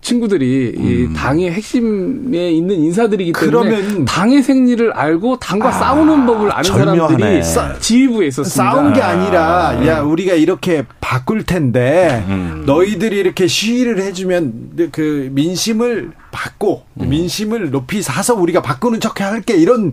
[0.00, 0.84] 친구들이 음.
[0.84, 6.62] 이 당의 핵심에 있는 인사들이기 때문에 그러면 당의 생리를 알고 당과 아, 싸우는 법을 아는
[6.64, 7.42] 절묘하네.
[7.42, 8.70] 사람들이 지휘부에 있었습니다.
[8.70, 12.64] 싸운 게 아니라 아, 야 우리가 이렇게 바꿀 텐데 음.
[12.66, 17.08] 너희들이 이렇게 시위를 해주면 그 민심을 받고 음.
[17.08, 19.90] 민심을 높이 사서 우리가 바꾸는 척 할게 이런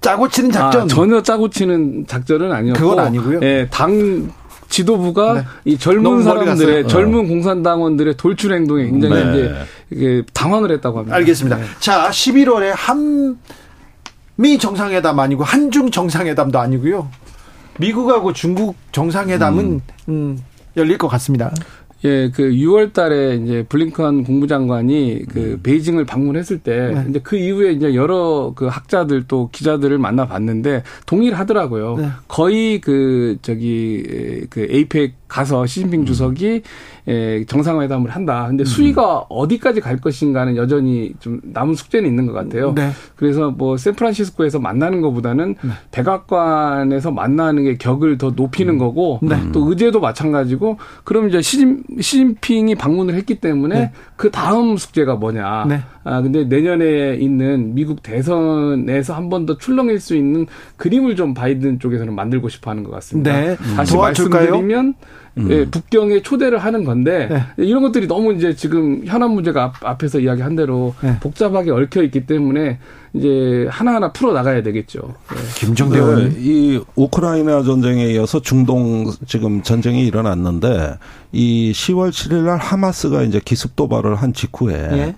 [0.00, 3.40] 짜고 치는 작전 아, 전혀 짜고 치는 작전은 아니었고 그건 아니고요.
[3.42, 4.30] 예, 당
[4.74, 5.44] 지도부가 네.
[5.64, 9.30] 이 젊은 사람들의 젊은 공산당원들의 돌출 행동에 굉장히 네.
[9.30, 9.54] 이제
[9.90, 11.16] 이게 당황을 했다고 합니다.
[11.16, 11.56] 알겠습니다.
[11.58, 11.64] 네.
[11.78, 17.08] 자, 11월에 한미 정상회담 아니고 한중 정상회담도 아니고요.
[17.78, 19.80] 미국하고 중국 정상회담은 음.
[20.08, 20.38] 음,
[20.76, 21.52] 열릴 것 같습니다.
[22.04, 25.60] 예, 그 6월 달에 이제 블링컨 국무장관이 그 음.
[25.62, 27.06] 베이징을 방문했을 때 네.
[27.08, 31.96] 이제 그 이후에 이제 여러 그 학자들 또 기자들을 만나 봤는데 동의를 하더라고요.
[31.96, 32.08] 네.
[32.28, 36.06] 거의 그 저기 그 에이펙 가서 시진핑 음.
[36.06, 36.62] 주석이
[37.08, 38.46] 예, 정상회담을 한다.
[38.48, 38.64] 근데 음.
[38.64, 42.72] 수위가 어디까지 갈 것인가는 여전히 좀 남은 숙제는 있는 것 같아요.
[42.74, 42.90] 네.
[43.16, 45.70] 그래서 뭐 샌프란시스코에서 만나는 것보다는 네.
[45.90, 48.78] 백악관에서 만나는 게 격을 더 높이는 음.
[48.78, 49.36] 거고 네.
[49.52, 53.92] 또 의제도 마찬가지고 그럼 이제 시진, 시진핑이 방문을 했기 때문에 네.
[54.16, 55.66] 그 다음 숙제가 뭐냐.
[55.68, 55.80] 네.
[56.04, 60.46] 아 근데 내년에 있는 미국 대선에서 한 번 더 출렁일 수 있는
[60.76, 63.32] 그림을 좀 바이든 쪽에서는 만들고 싶어 하는 것 같습니다.
[63.32, 63.56] 네.
[63.76, 64.50] 다시 도와줄까요?
[64.52, 64.94] 말씀드리면
[65.36, 65.50] 음.
[65.50, 67.64] 예, 북경에 초대를 하는 건데 네.
[67.64, 71.18] 이런 것들이 너무 이제 지금 현안 문제가 앞, 에서 이야기한 대로 네.
[71.20, 72.78] 복잡하게 얽혀 있기 때문에
[73.14, 75.00] 이제 하나하나 풀어 나가야 되겠죠.
[75.30, 75.36] 네.
[75.56, 80.98] 김정대 의원 네, 이 우크라이나 전쟁에 이어서 중동 지금 전쟁이 일어났는데
[81.32, 85.14] 이 10월 7일 날 하마스가 이제 기습 도발을 한 직후에 예.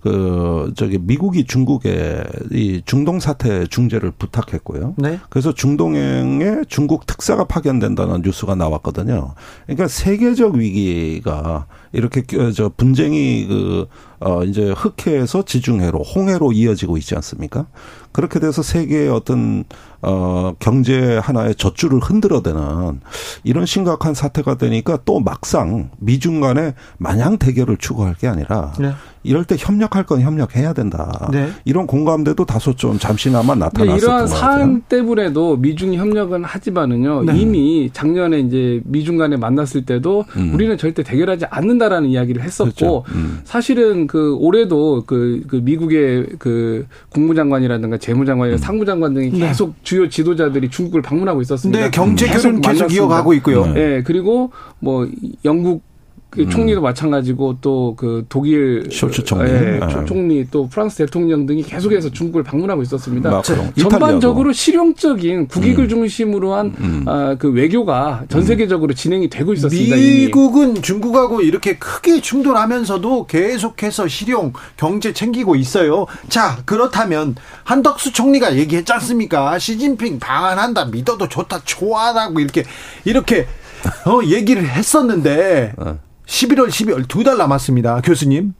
[0.00, 2.22] 그 저기 미국이 중국에
[2.52, 4.94] 이 중동 사태 중재를 부탁했고요.
[4.96, 5.18] 네.
[5.28, 9.34] 그래서 중동행에 중국 특사가 파견된다는 뉴스가 나왔거든요.
[9.66, 12.22] 그러니까 세계적 위기가 이렇게
[12.54, 13.86] 저 분쟁이 그
[14.20, 17.66] 어, 이제 흑해에서 지중해로, 홍해로 이어지고 있지 않습니까?
[18.18, 19.62] 그렇게 돼서 세계의 어떤,
[20.02, 23.00] 어, 경제 하나의 젖줄을 흔들어대는
[23.44, 28.90] 이런 심각한 사태가 되니까 또 막상 미중 간에 마냥 대결을 추구할 게 아니라 네.
[29.24, 31.28] 이럴 때 협력할 건 협력해야 된다.
[31.32, 31.50] 네.
[31.64, 37.36] 이런 공감대도 다소 좀 잠시나마 나타났었던 이러한 사안 때문에도 미중 협력은 하지만은요 네.
[37.36, 40.54] 이미 작년에 이제 미중 간에 만났을 때도 음.
[40.54, 43.04] 우리는 절대 대결하지 않는다라는 이야기를 했었고 그렇죠.
[43.14, 43.40] 음.
[43.44, 48.58] 사실은 그 올해도 그, 그 미국의 그 국무장관이라든가 재무장관이나 음.
[48.58, 49.48] 상무장관 등이 네.
[49.48, 49.74] 계속 네.
[49.82, 51.78] 주요 지도자들이 중국을 방문하고 있었습니다.
[51.78, 53.66] 네, 경제 계속 계속 이어가고 있고요.
[53.66, 53.72] 네.
[53.72, 55.06] 네, 그리고 뭐
[55.44, 55.82] 영국
[56.30, 56.50] 그 음.
[56.50, 60.04] 총리도 마찬가지고 또 그 독일 쇼츠 총리, 예, 네.
[60.06, 63.28] 총리 또 프랑스 대통령 등이 계속해서 중국을 방문하고 있었습니다.
[63.28, 63.72] 마크롱.
[63.74, 65.88] 전반적으로 실용적인 국익을 음.
[65.88, 67.04] 중심으로 한그 음.
[67.06, 68.46] 아, 그 외교가 전 음.
[68.46, 69.96] 세계적으로 진행이 되고 있었습니다.
[69.96, 70.80] 미국은 이미.
[70.80, 76.06] 중국하고 이렇게 크게 충돌하면서도 계속해서 실용 경제 챙기고 있어요.
[76.28, 77.34] 자 그렇다면
[77.64, 79.58] 한덕수 총리가 얘기했지 않습니까?
[79.58, 82.64] 시진핑 방한한다 믿어도 좋다 좋아라고 이렇게
[83.04, 83.46] 이렇게
[84.06, 85.72] 어, 얘기를 했었는데.
[85.78, 85.98] 어.
[86.32, 88.02] 11월, 12월 두 달 남았습니다.
[88.02, 88.52] 교수님.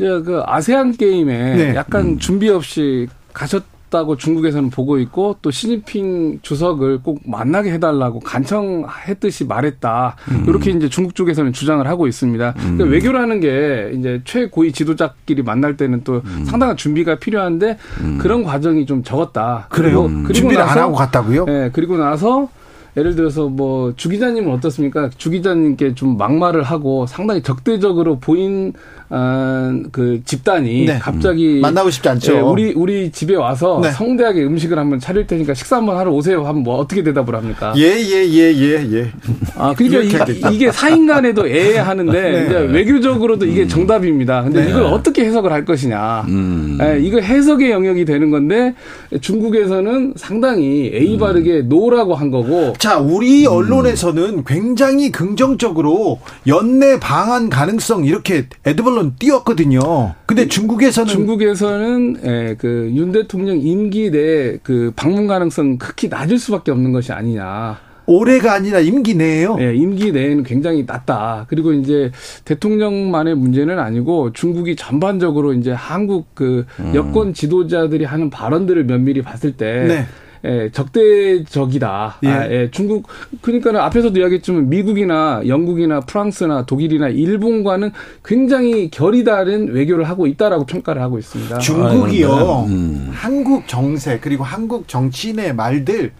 [0.00, 1.74] 예, 그 아세안 게임에 네.
[1.76, 2.18] 약간 음.
[2.18, 10.16] 준비 없이 가셨다고 중국에서는 보고 있고 또 시진핑 주석을 꼭 만나게 해달라고 간청했듯이 말했다.
[10.32, 10.44] 음.
[10.48, 12.54] 이렇게 이제 중국 쪽에서는 주장을 하고 있습니다.
[12.56, 12.76] 음.
[12.76, 16.44] 그러니까 외교라는 게 이제 최고위 지도자끼리 만날 때는 또 음.
[16.44, 18.18] 상당한 준비가 필요한데 음.
[18.20, 19.66] 그런 과정이 좀 적었다.
[19.70, 20.02] 그래요?
[20.02, 21.44] 그리고, 그리고 준비를 나서, 안 하고 갔다고요?
[21.44, 22.48] 네, 그리고 나서
[22.96, 25.10] 예를 들어서 뭐 주 기자님은 어떻습니까?
[25.16, 28.72] 주 기자님께 좀 막말을 하고 상당히 적대적으로 보인
[29.10, 30.98] 어, 그 집단이 네.
[30.98, 31.60] 갑자기 음.
[31.60, 32.34] 만나고 싶지 않죠.
[32.34, 33.90] 예, 우리 우리 집에 와서 네.
[33.92, 36.44] 성대하게 음식을 한번 차릴 테니까 식사 한번 하러 오세요.
[36.46, 37.74] 하면 뭐 어떻게 대답을 합니까?
[37.76, 39.12] 예 예 예 예 예,
[39.56, 42.46] 아 그러니까 이, 게 사인간에도 애 하는데 네.
[42.46, 43.68] 이제 외교적으로도 이게 음.
[43.68, 44.42] 정답입니다.
[44.42, 44.70] 근데 네.
[44.70, 46.24] 이걸 어떻게 해석을 할 것이냐.
[46.28, 46.78] 음.
[46.82, 48.74] 예, 이거 해석의 영역이 되는 건데
[49.20, 51.18] 중국에서는 상당히 A 음.
[51.18, 51.68] 바르게 음.
[51.68, 52.72] 노라고 한 거고.
[52.84, 53.52] 자 우리 음.
[53.52, 60.12] 언론에서는 굉장히 긍정적으로 연내 방한 가능성 이렇게 에드벌 물론 띄었거든요.
[60.26, 66.92] 근데 중국에서는 중국에서는 예, 그윤 대통령 임기 내 그 방문 가능성 극히 낮을 수밖에 없는
[66.92, 67.78] 것이 아니냐.
[68.06, 69.56] 올해가 아니라 임기 내에요?
[69.60, 71.46] 예, 임기 내에는 굉장히 낮다.
[71.48, 72.10] 그리고 이제
[72.44, 76.92] 대통령만의 문제는 아니고 중국이 전반적으로 이제 한국 그 음.
[76.94, 80.06] 여권 지도자들이 하는 발언들을 면밀히 봤을 때 네.
[80.44, 82.16] 예, 적대적이다.
[82.22, 82.28] 예.
[82.28, 83.08] 아, 예, 중국
[83.40, 87.92] 그러니까는 앞에서도 이야기했지만 미국이나 영국이나 프랑스나 독일이나 일본과는
[88.24, 91.58] 굉장히 결이 다른 외교를 하고 있다라고 평가를 하고 있습니다.
[91.58, 92.30] 중국이요.
[92.30, 93.10] 아, 음.
[93.12, 96.12] 한국 정세 그리고 한국 정치인의 말들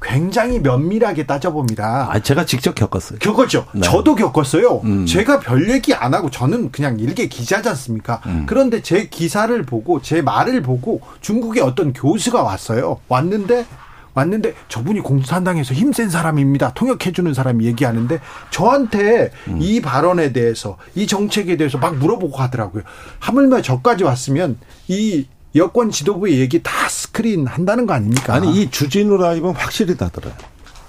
[0.00, 2.08] 굉장히 면밀하게 따져봅니다.
[2.10, 3.18] 아, 제가 직접 겪었어요.
[3.18, 3.66] 겪었죠.
[3.72, 3.80] 네.
[3.82, 4.80] 저도 겪었어요.
[4.84, 5.06] 음.
[5.06, 8.20] 제가 별 얘기 안 하고 저는 그냥 일개 기자지 않습니까?
[8.26, 8.44] 음.
[8.46, 13.00] 그런데 제 기사를 보고 제 말을 보고 중국의 어떤 교수가 왔어요.
[13.08, 13.66] 왔는데
[14.14, 16.72] 왔는데 저분이 공산당에서 힘센 사람입니다.
[16.74, 18.20] 통역해주는 사람이 얘기하는데
[18.50, 19.58] 저한테 음.
[19.60, 22.82] 이 발언에 대해서 이 정책에 대해서 막 물어보고 하더라고요.
[23.20, 24.58] 하물며 저까지 왔으면
[24.88, 28.34] 이 여권 지도부의 얘기 다 스크린 한다는 거 아닙니까?
[28.34, 30.32] 아니 이 주진우 라이브는 확실히 다 들어요.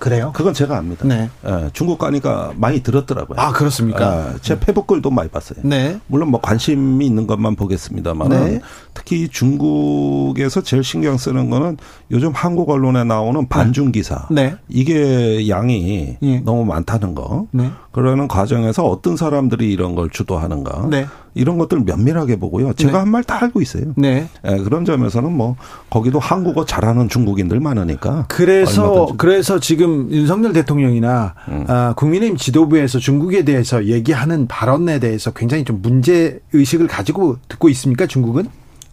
[0.01, 0.31] 그래요?
[0.33, 1.07] 그건 제가 압니다.
[1.07, 1.29] 네.
[1.45, 3.39] 예, 중국 가니까 많이 들었더라고요.
[3.39, 4.31] 아 그렇습니까?
[4.33, 5.59] 예, 제 페북 글도 많이 봤어요.
[5.63, 5.99] 네.
[6.07, 8.61] 물론 뭐 관심이 있는 것만 보겠습니다만 네.
[8.95, 11.77] 특히 중국에서 제일 신경 쓰는 거는
[12.09, 14.27] 요즘 한국 언론에 나오는 반중 기사.
[14.31, 14.55] 네.
[14.67, 16.41] 이게 양이 네.
[16.43, 17.45] 너무 많다는 거.
[17.51, 17.69] 네.
[17.91, 20.87] 그러는 과정에서 어떤 사람들이 이런 걸 주도하는가.
[20.89, 21.05] 네.
[21.33, 22.73] 이런 것들 면밀하게 보고요.
[22.73, 22.97] 제가 네.
[22.99, 23.93] 한말 다 알고 있어요.
[23.95, 24.27] 네.
[24.43, 24.57] 네.
[24.63, 25.55] 그런 점에서는 뭐
[25.89, 28.25] 거기도 한국어 잘하는 중국인들 많으니까.
[28.27, 29.17] 그래서 얼마든지.
[29.17, 31.65] 그래서 지금 윤석열 대통령이나 음.
[31.67, 38.05] 아, 국민의힘 지도부에서 중국에 대해서 얘기하는 발언에 대해서 굉장히 좀 문제 의식을 가지고 듣고 있습니까?
[38.07, 38.47] 중국은?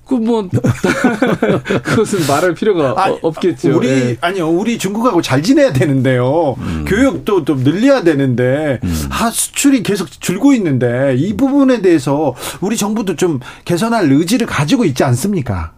[0.08, 0.48] 그뭐
[1.84, 3.76] 그것은 말할 필요가 아, 없겠죠.
[3.76, 4.16] 우리 네.
[4.20, 6.56] 아니요, 우리 중국하고 잘 지내야 되는데요.
[6.58, 6.84] 음.
[6.88, 9.08] 교육도 좀 늘려야 되는데 음.
[9.10, 15.04] 아 수출이 계속 줄고 있는데 이 부분에 대해서 우리 정부도 좀 개선할 의지를 가지고 있지
[15.04, 15.72] 않습니까?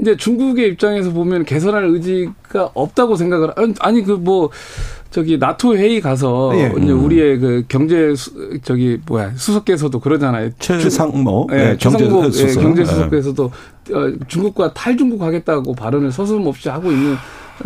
[0.00, 4.50] 이제 중국의 입장에서 보면 개선할 의지가 없다고 생각을 아니 그 뭐
[5.10, 6.72] 저기 나토 회의 가서 예.
[6.82, 7.04] 이제 음.
[7.04, 10.50] 우리의 그 경제 수, 저기 뭐야 수석께서도 그러잖아요.
[10.58, 12.48] 최상모 예, 네, 경제 수석.
[12.48, 13.50] 예, 경제 수석께서도
[13.84, 13.94] 네.
[13.94, 17.16] 어, 중국과 탈중국 하겠다고 발언을 서슴없이 하고 있는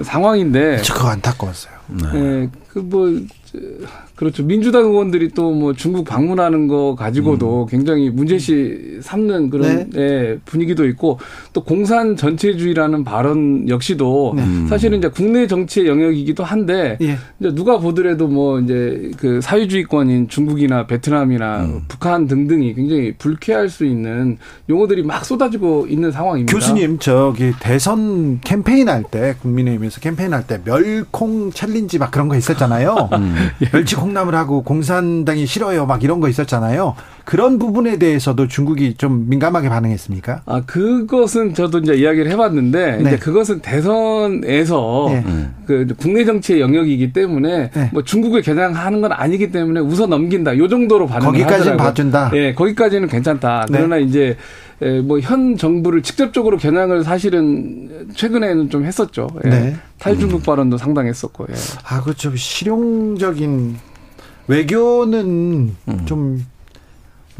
[0.02, 0.82] 상황인데.
[0.82, 1.74] 저 그거 안타까웠어요.
[1.88, 2.06] 네.
[2.14, 3.20] 예, 그뭐
[4.16, 4.42] 그렇죠.
[4.44, 7.66] 민주당 의원들이 또 뭐 중국 방문하는 거 가지고도 음.
[7.68, 10.00] 굉장히 문제시 삼는 그런 네.
[10.00, 11.18] 예, 분위기도 있고
[11.52, 14.66] 또 공산 전체주의라는 발언 역시도 네.
[14.68, 17.18] 사실은 이제 국내 정치의 영역이기도 한데 예.
[17.38, 21.82] 이제 누가 보더라도 뭐 이제 그 사회주의권인 중국이나 베트남이나 음.
[21.88, 24.38] 북한 등등이 굉장히 불쾌할 수 있는
[24.70, 26.52] 용어들이 막 쏟아지고 있는 상황입니다.
[26.54, 32.36] 교수님 저기 대선 캠페인 할 때 국민의힘에서 캠페인 할 때 멸콩 challenge 막 그런 거
[32.36, 33.08] 있었 잖아요.
[33.12, 33.50] 음.
[33.72, 36.94] 멸치 콩나물 하고 공산당이 싫어요 막 이런 거 있었잖아요.
[37.24, 40.42] 그런 부분에 대해서도 중국이 좀 민감하게 반응했습니까?
[40.46, 43.00] 아 그것은 저도 이제 이야기를 해봤는데 네.
[43.00, 45.24] 이제 그것은 대선에서 네.
[45.66, 47.90] 그 국내 정치의 영역이기 때문에 네.
[47.92, 50.58] 뭐 중국을 겨냥하는 건 아니기 때문에 웃어 넘긴다.
[50.58, 52.30] 요 정도로 반응을 거기까지는 봐준다.
[52.34, 53.66] 예, 거기까지는 괜찮다.
[53.70, 53.78] 네.
[53.78, 54.36] 그러나 이제
[55.04, 59.28] 뭐현 정부를 직접적으로 겨냥을 사실은 최근에는 좀 했었죠.
[59.44, 59.48] 예.
[59.48, 59.76] 네.
[59.98, 61.46] 탈중국 발언도 상당했었고.
[61.50, 61.54] 예.
[61.88, 62.34] 아 그렇죠.
[62.34, 63.76] 실용적인
[64.48, 66.02] 외교는 음.
[66.04, 66.44] 좀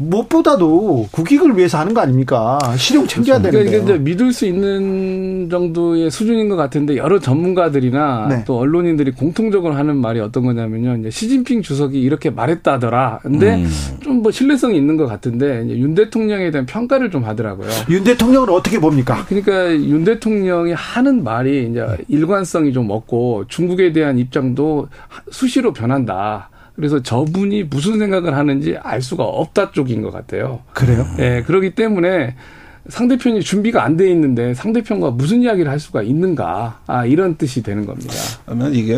[0.09, 2.59] 무엇보다도 국익을 위해서 하는 거 아닙니까?
[2.77, 3.57] 실용 챙겨야 그렇죠.
[3.57, 3.71] 되는데.
[3.71, 8.43] 그러니까 이제 믿을 수 있는 정도의 수준인 것 같은데 여러 전문가들이나 네.
[8.45, 10.97] 또 언론인들이 공통적으로 하는 말이 어떤 거냐면요.
[10.97, 13.19] 이제 시진핑 주석이 이렇게 말했다더라.
[13.23, 13.69] 근데 음.
[14.01, 17.69] 좀뭐 신뢰성이 있는 것 같은데 윤 대통령에 대한 평가를 좀 하더라고요.
[17.89, 19.25] 윤 대통령을 어떻게 봅니까?
[19.27, 24.87] 그러니까 윤 대통령이 하는 말이 이제 일관성이 좀 없고 중국에 대한 입장도
[25.31, 26.49] 수시로 변한다.
[26.75, 30.61] 그래서 저분이 무슨 생각을 하는지 알 수가 없다 쪽인 것 같아요.
[30.73, 31.05] 그래요?
[31.19, 32.35] 예, 네, 그렇기 때문에
[32.89, 37.85] 상대편이 준비가 안 돼 있는데 상대편과 무슨 이야기를 할 수가 있는가 아 이런 뜻이 되는
[37.85, 38.13] 겁니다.
[38.45, 38.95] 그러면 이게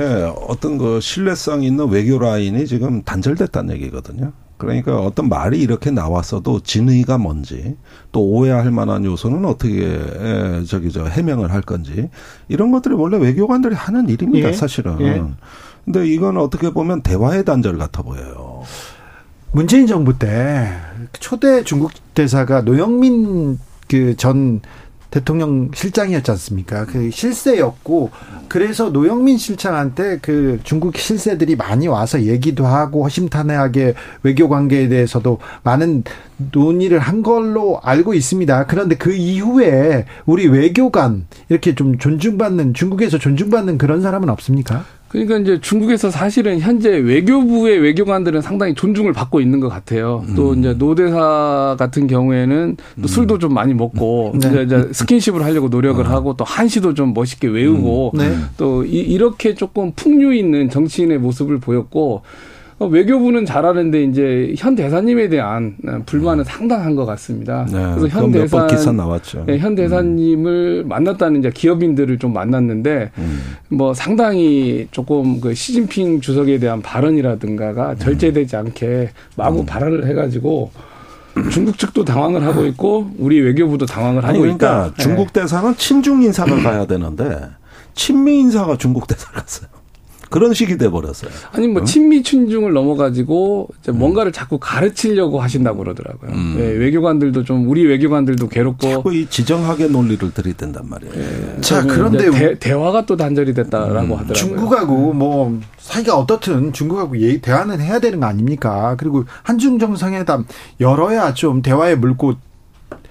[0.48, 4.32] 어떤 그 신뢰성 있는 외교 라인이 지금 단절됐다는 얘기거든요.
[4.58, 7.76] 그러니까 어떤 말이 이렇게 나왔어도 진의가 뭔지
[8.12, 10.00] 또 오해할 만한 요소는 어떻게
[10.66, 12.10] 저기 저 해명을 할 건지
[12.48, 14.50] 이런 것들이 원래 외교관들이 하는 일입니다.
[14.50, 14.54] 예.
[14.54, 15.02] 사실은.
[15.02, 15.24] 예.
[15.84, 18.64] 근데 이건 어떻게 보면 대화의 단절 같아 보여요.
[19.52, 20.72] 문재인 정부 때
[21.20, 24.62] 초대 중국 대사가 노영민 그전
[25.12, 26.86] 대통령 실장이었지 않습니까?
[26.86, 28.12] 그 실세였고
[28.48, 36.04] 그래서 노영민 실장한테 그 중국 실세들이 많이 와서 얘기도 하고 허심탄회하게 외교 관계에 대해서도 많은
[36.52, 38.66] 논의를 한 걸로 알고 있습니다.
[38.66, 44.86] 그런데 그 이후에 우리 외교관 이렇게 좀 존중받는 중국에서 존중받는 그런 사람은 없습니까?
[45.08, 50.26] 그러니까 이제 중국에서 사실은 현재 외교부의 외교관들은 상당히 존중을 받고 있는 것 같아요.
[50.28, 50.36] 음.
[50.36, 53.08] 또 이제 노대사 같은 경우에는 또 음.
[53.08, 54.40] 술도 좀 많이 먹고 음.
[54.40, 54.64] 네.
[54.64, 56.10] 이제 스킨십을 하려고 노력을 어.
[56.10, 58.18] 하고 또 한시도 좀 멋있게 외우고 음.
[58.18, 58.36] 네.
[58.58, 62.22] 또 이, 이렇게 조금 풍류 있는 정치인의 모습을 보였고 어,
[62.80, 65.76] 외교부는 잘하는데 이제 현 대사님에 대한
[66.06, 66.44] 불만은 음.
[66.44, 67.66] 상당한 것 같습니다.
[67.72, 69.46] 네, 그래서 현 대사 기사 나왔죠.
[69.48, 70.90] 네, 현 대사님을 음.
[70.90, 73.40] 만났다는 이제 기업인들을 좀 만났는데 음.
[73.70, 77.98] 뭐 상당히 조금 그 시진핑 주석에 대한 발언이라든가가 음.
[77.98, 79.66] 절제되지 않게 마구 음.
[79.66, 80.72] 발언을 해가지고
[81.52, 84.94] 중국 측도 당황을 하고 있고 우리 외교부도 당황을 하고 그러니까 있다.
[85.02, 87.40] 중국 대사는 친중 인사가 가야 되는데
[87.94, 89.70] 친미 인사가 중국 대사 갔어요.
[90.30, 91.32] 그런 식이 돼 버렸어요.
[91.52, 91.86] 아니 뭐 어?
[91.86, 94.00] 친미 친중을 넘어가지고 이제 음.
[94.00, 96.32] 뭔가를 자꾸 가르치려고 하신다고 그러더라고요.
[96.32, 96.56] 음.
[96.58, 101.14] 네, 외교관들도 좀 우리 외교관들도 괴롭고 자꾸 이 지정학의 논리를 들이댄단 말이에요.
[101.14, 104.20] 네, 자 그런데 대, 화가또 단절이 됐다라고 음.
[104.20, 104.34] 하더라고요.
[104.34, 108.96] 중국하고 뭐 사이가 어떻든 중국하고 얘기 대화는 해야 되는 거 아닙니까?
[108.98, 110.46] 그리고 한중 정상회담
[110.80, 112.34] 열어야 좀 대화의 물고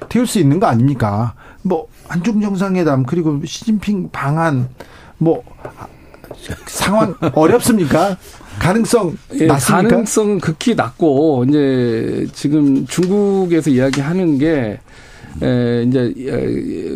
[0.08, 1.34] 튀울 수 있는 거 아닙니까?
[1.62, 4.68] 뭐 한중 정상회담 그리고 시진핑 방안
[5.18, 5.42] 뭐
[6.66, 8.16] 상황 어렵습니까?
[8.58, 9.88] 가능성 예, 낮습니까?
[9.88, 14.78] 가능성은 극히 낮고 이제 지금 중국에서 이야기하는 게
[15.42, 16.14] 에, 이제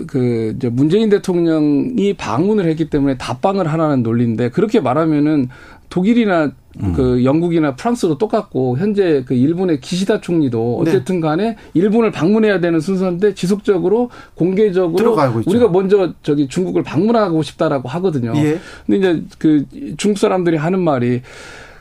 [0.07, 5.49] 그 이제 문재인 대통령이 방문을 했기 때문에 답방을 하라는 논리인데 그렇게 말하면은
[5.89, 6.93] 독일이나 음.
[6.93, 10.91] 그 영국이나 프랑스도 똑같고 현재 그 일본의 기시다 총리도 네.
[10.91, 15.17] 어쨌든 간에 일본을 방문해야 되는 순서인데 지속적으로 공개적으로
[15.47, 18.33] 우리가 먼저 저기 중국을 방문하고 싶다라고 하거든요.
[18.37, 18.61] 예.
[18.87, 19.65] 근데 이제 그
[19.97, 21.23] 중국 사람들이 하는 말이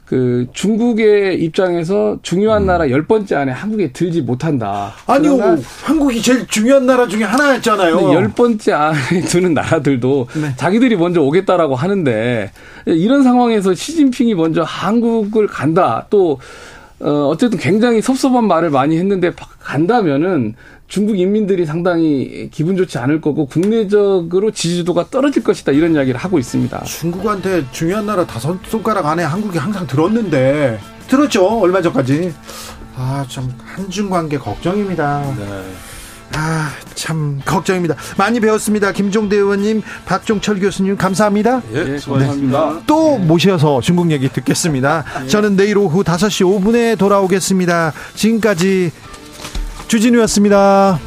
[0.07, 2.67] 그 중국의 입장에서 중요한 음.
[2.67, 4.93] 나라 열 번째 안에 한국에 들지 못한다.
[5.05, 8.13] 아니요, 한국이 제일 중요한 나라 중에 하나였잖아요.
[8.13, 8.97] 열 번째 안에
[9.27, 10.53] 드는 나라들도 네.
[10.55, 12.51] 자기들이 먼저 오겠다라고 하는데
[12.85, 16.05] 이런 상황에서 시진핑이 먼저 한국을 간다.
[16.09, 16.39] 또
[16.99, 20.55] 어, 어쨌든 굉장히 섭섭한 말을 많이 했는데 간다면은
[20.87, 26.83] 중국 인민들이 상당히 기분 좋지 않을 거고 국내적으로 지지도가 떨어질 것이다 이런 이야기를 하고 있습니다.
[26.85, 32.33] 중국한테 중요한 나라 다섯 손가락 안에 한국이 항상 들었는데 들었죠 얼마 전까지
[32.95, 35.35] 아좀 한중 관계 걱정입니다.
[35.37, 35.63] 네.
[36.39, 37.95] 아, 참 걱정입니다.
[38.15, 38.91] 많이 배웠습니다.
[38.91, 41.64] 김종대 의원님, 박종철 교수님 감사합니다.
[41.73, 42.73] 예, 네, 고맙습니다.
[42.76, 42.80] 네.
[42.85, 45.03] 또 모셔서 중국 얘기 듣겠습니다.
[45.23, 45.27] 예.
[45.27, 47.91] 저는 내일 오후 5시 5분에 돌아오겠습니다.
[48.14, 48.91] 지금까지
[49.88, 50.99] 주진우였습니다.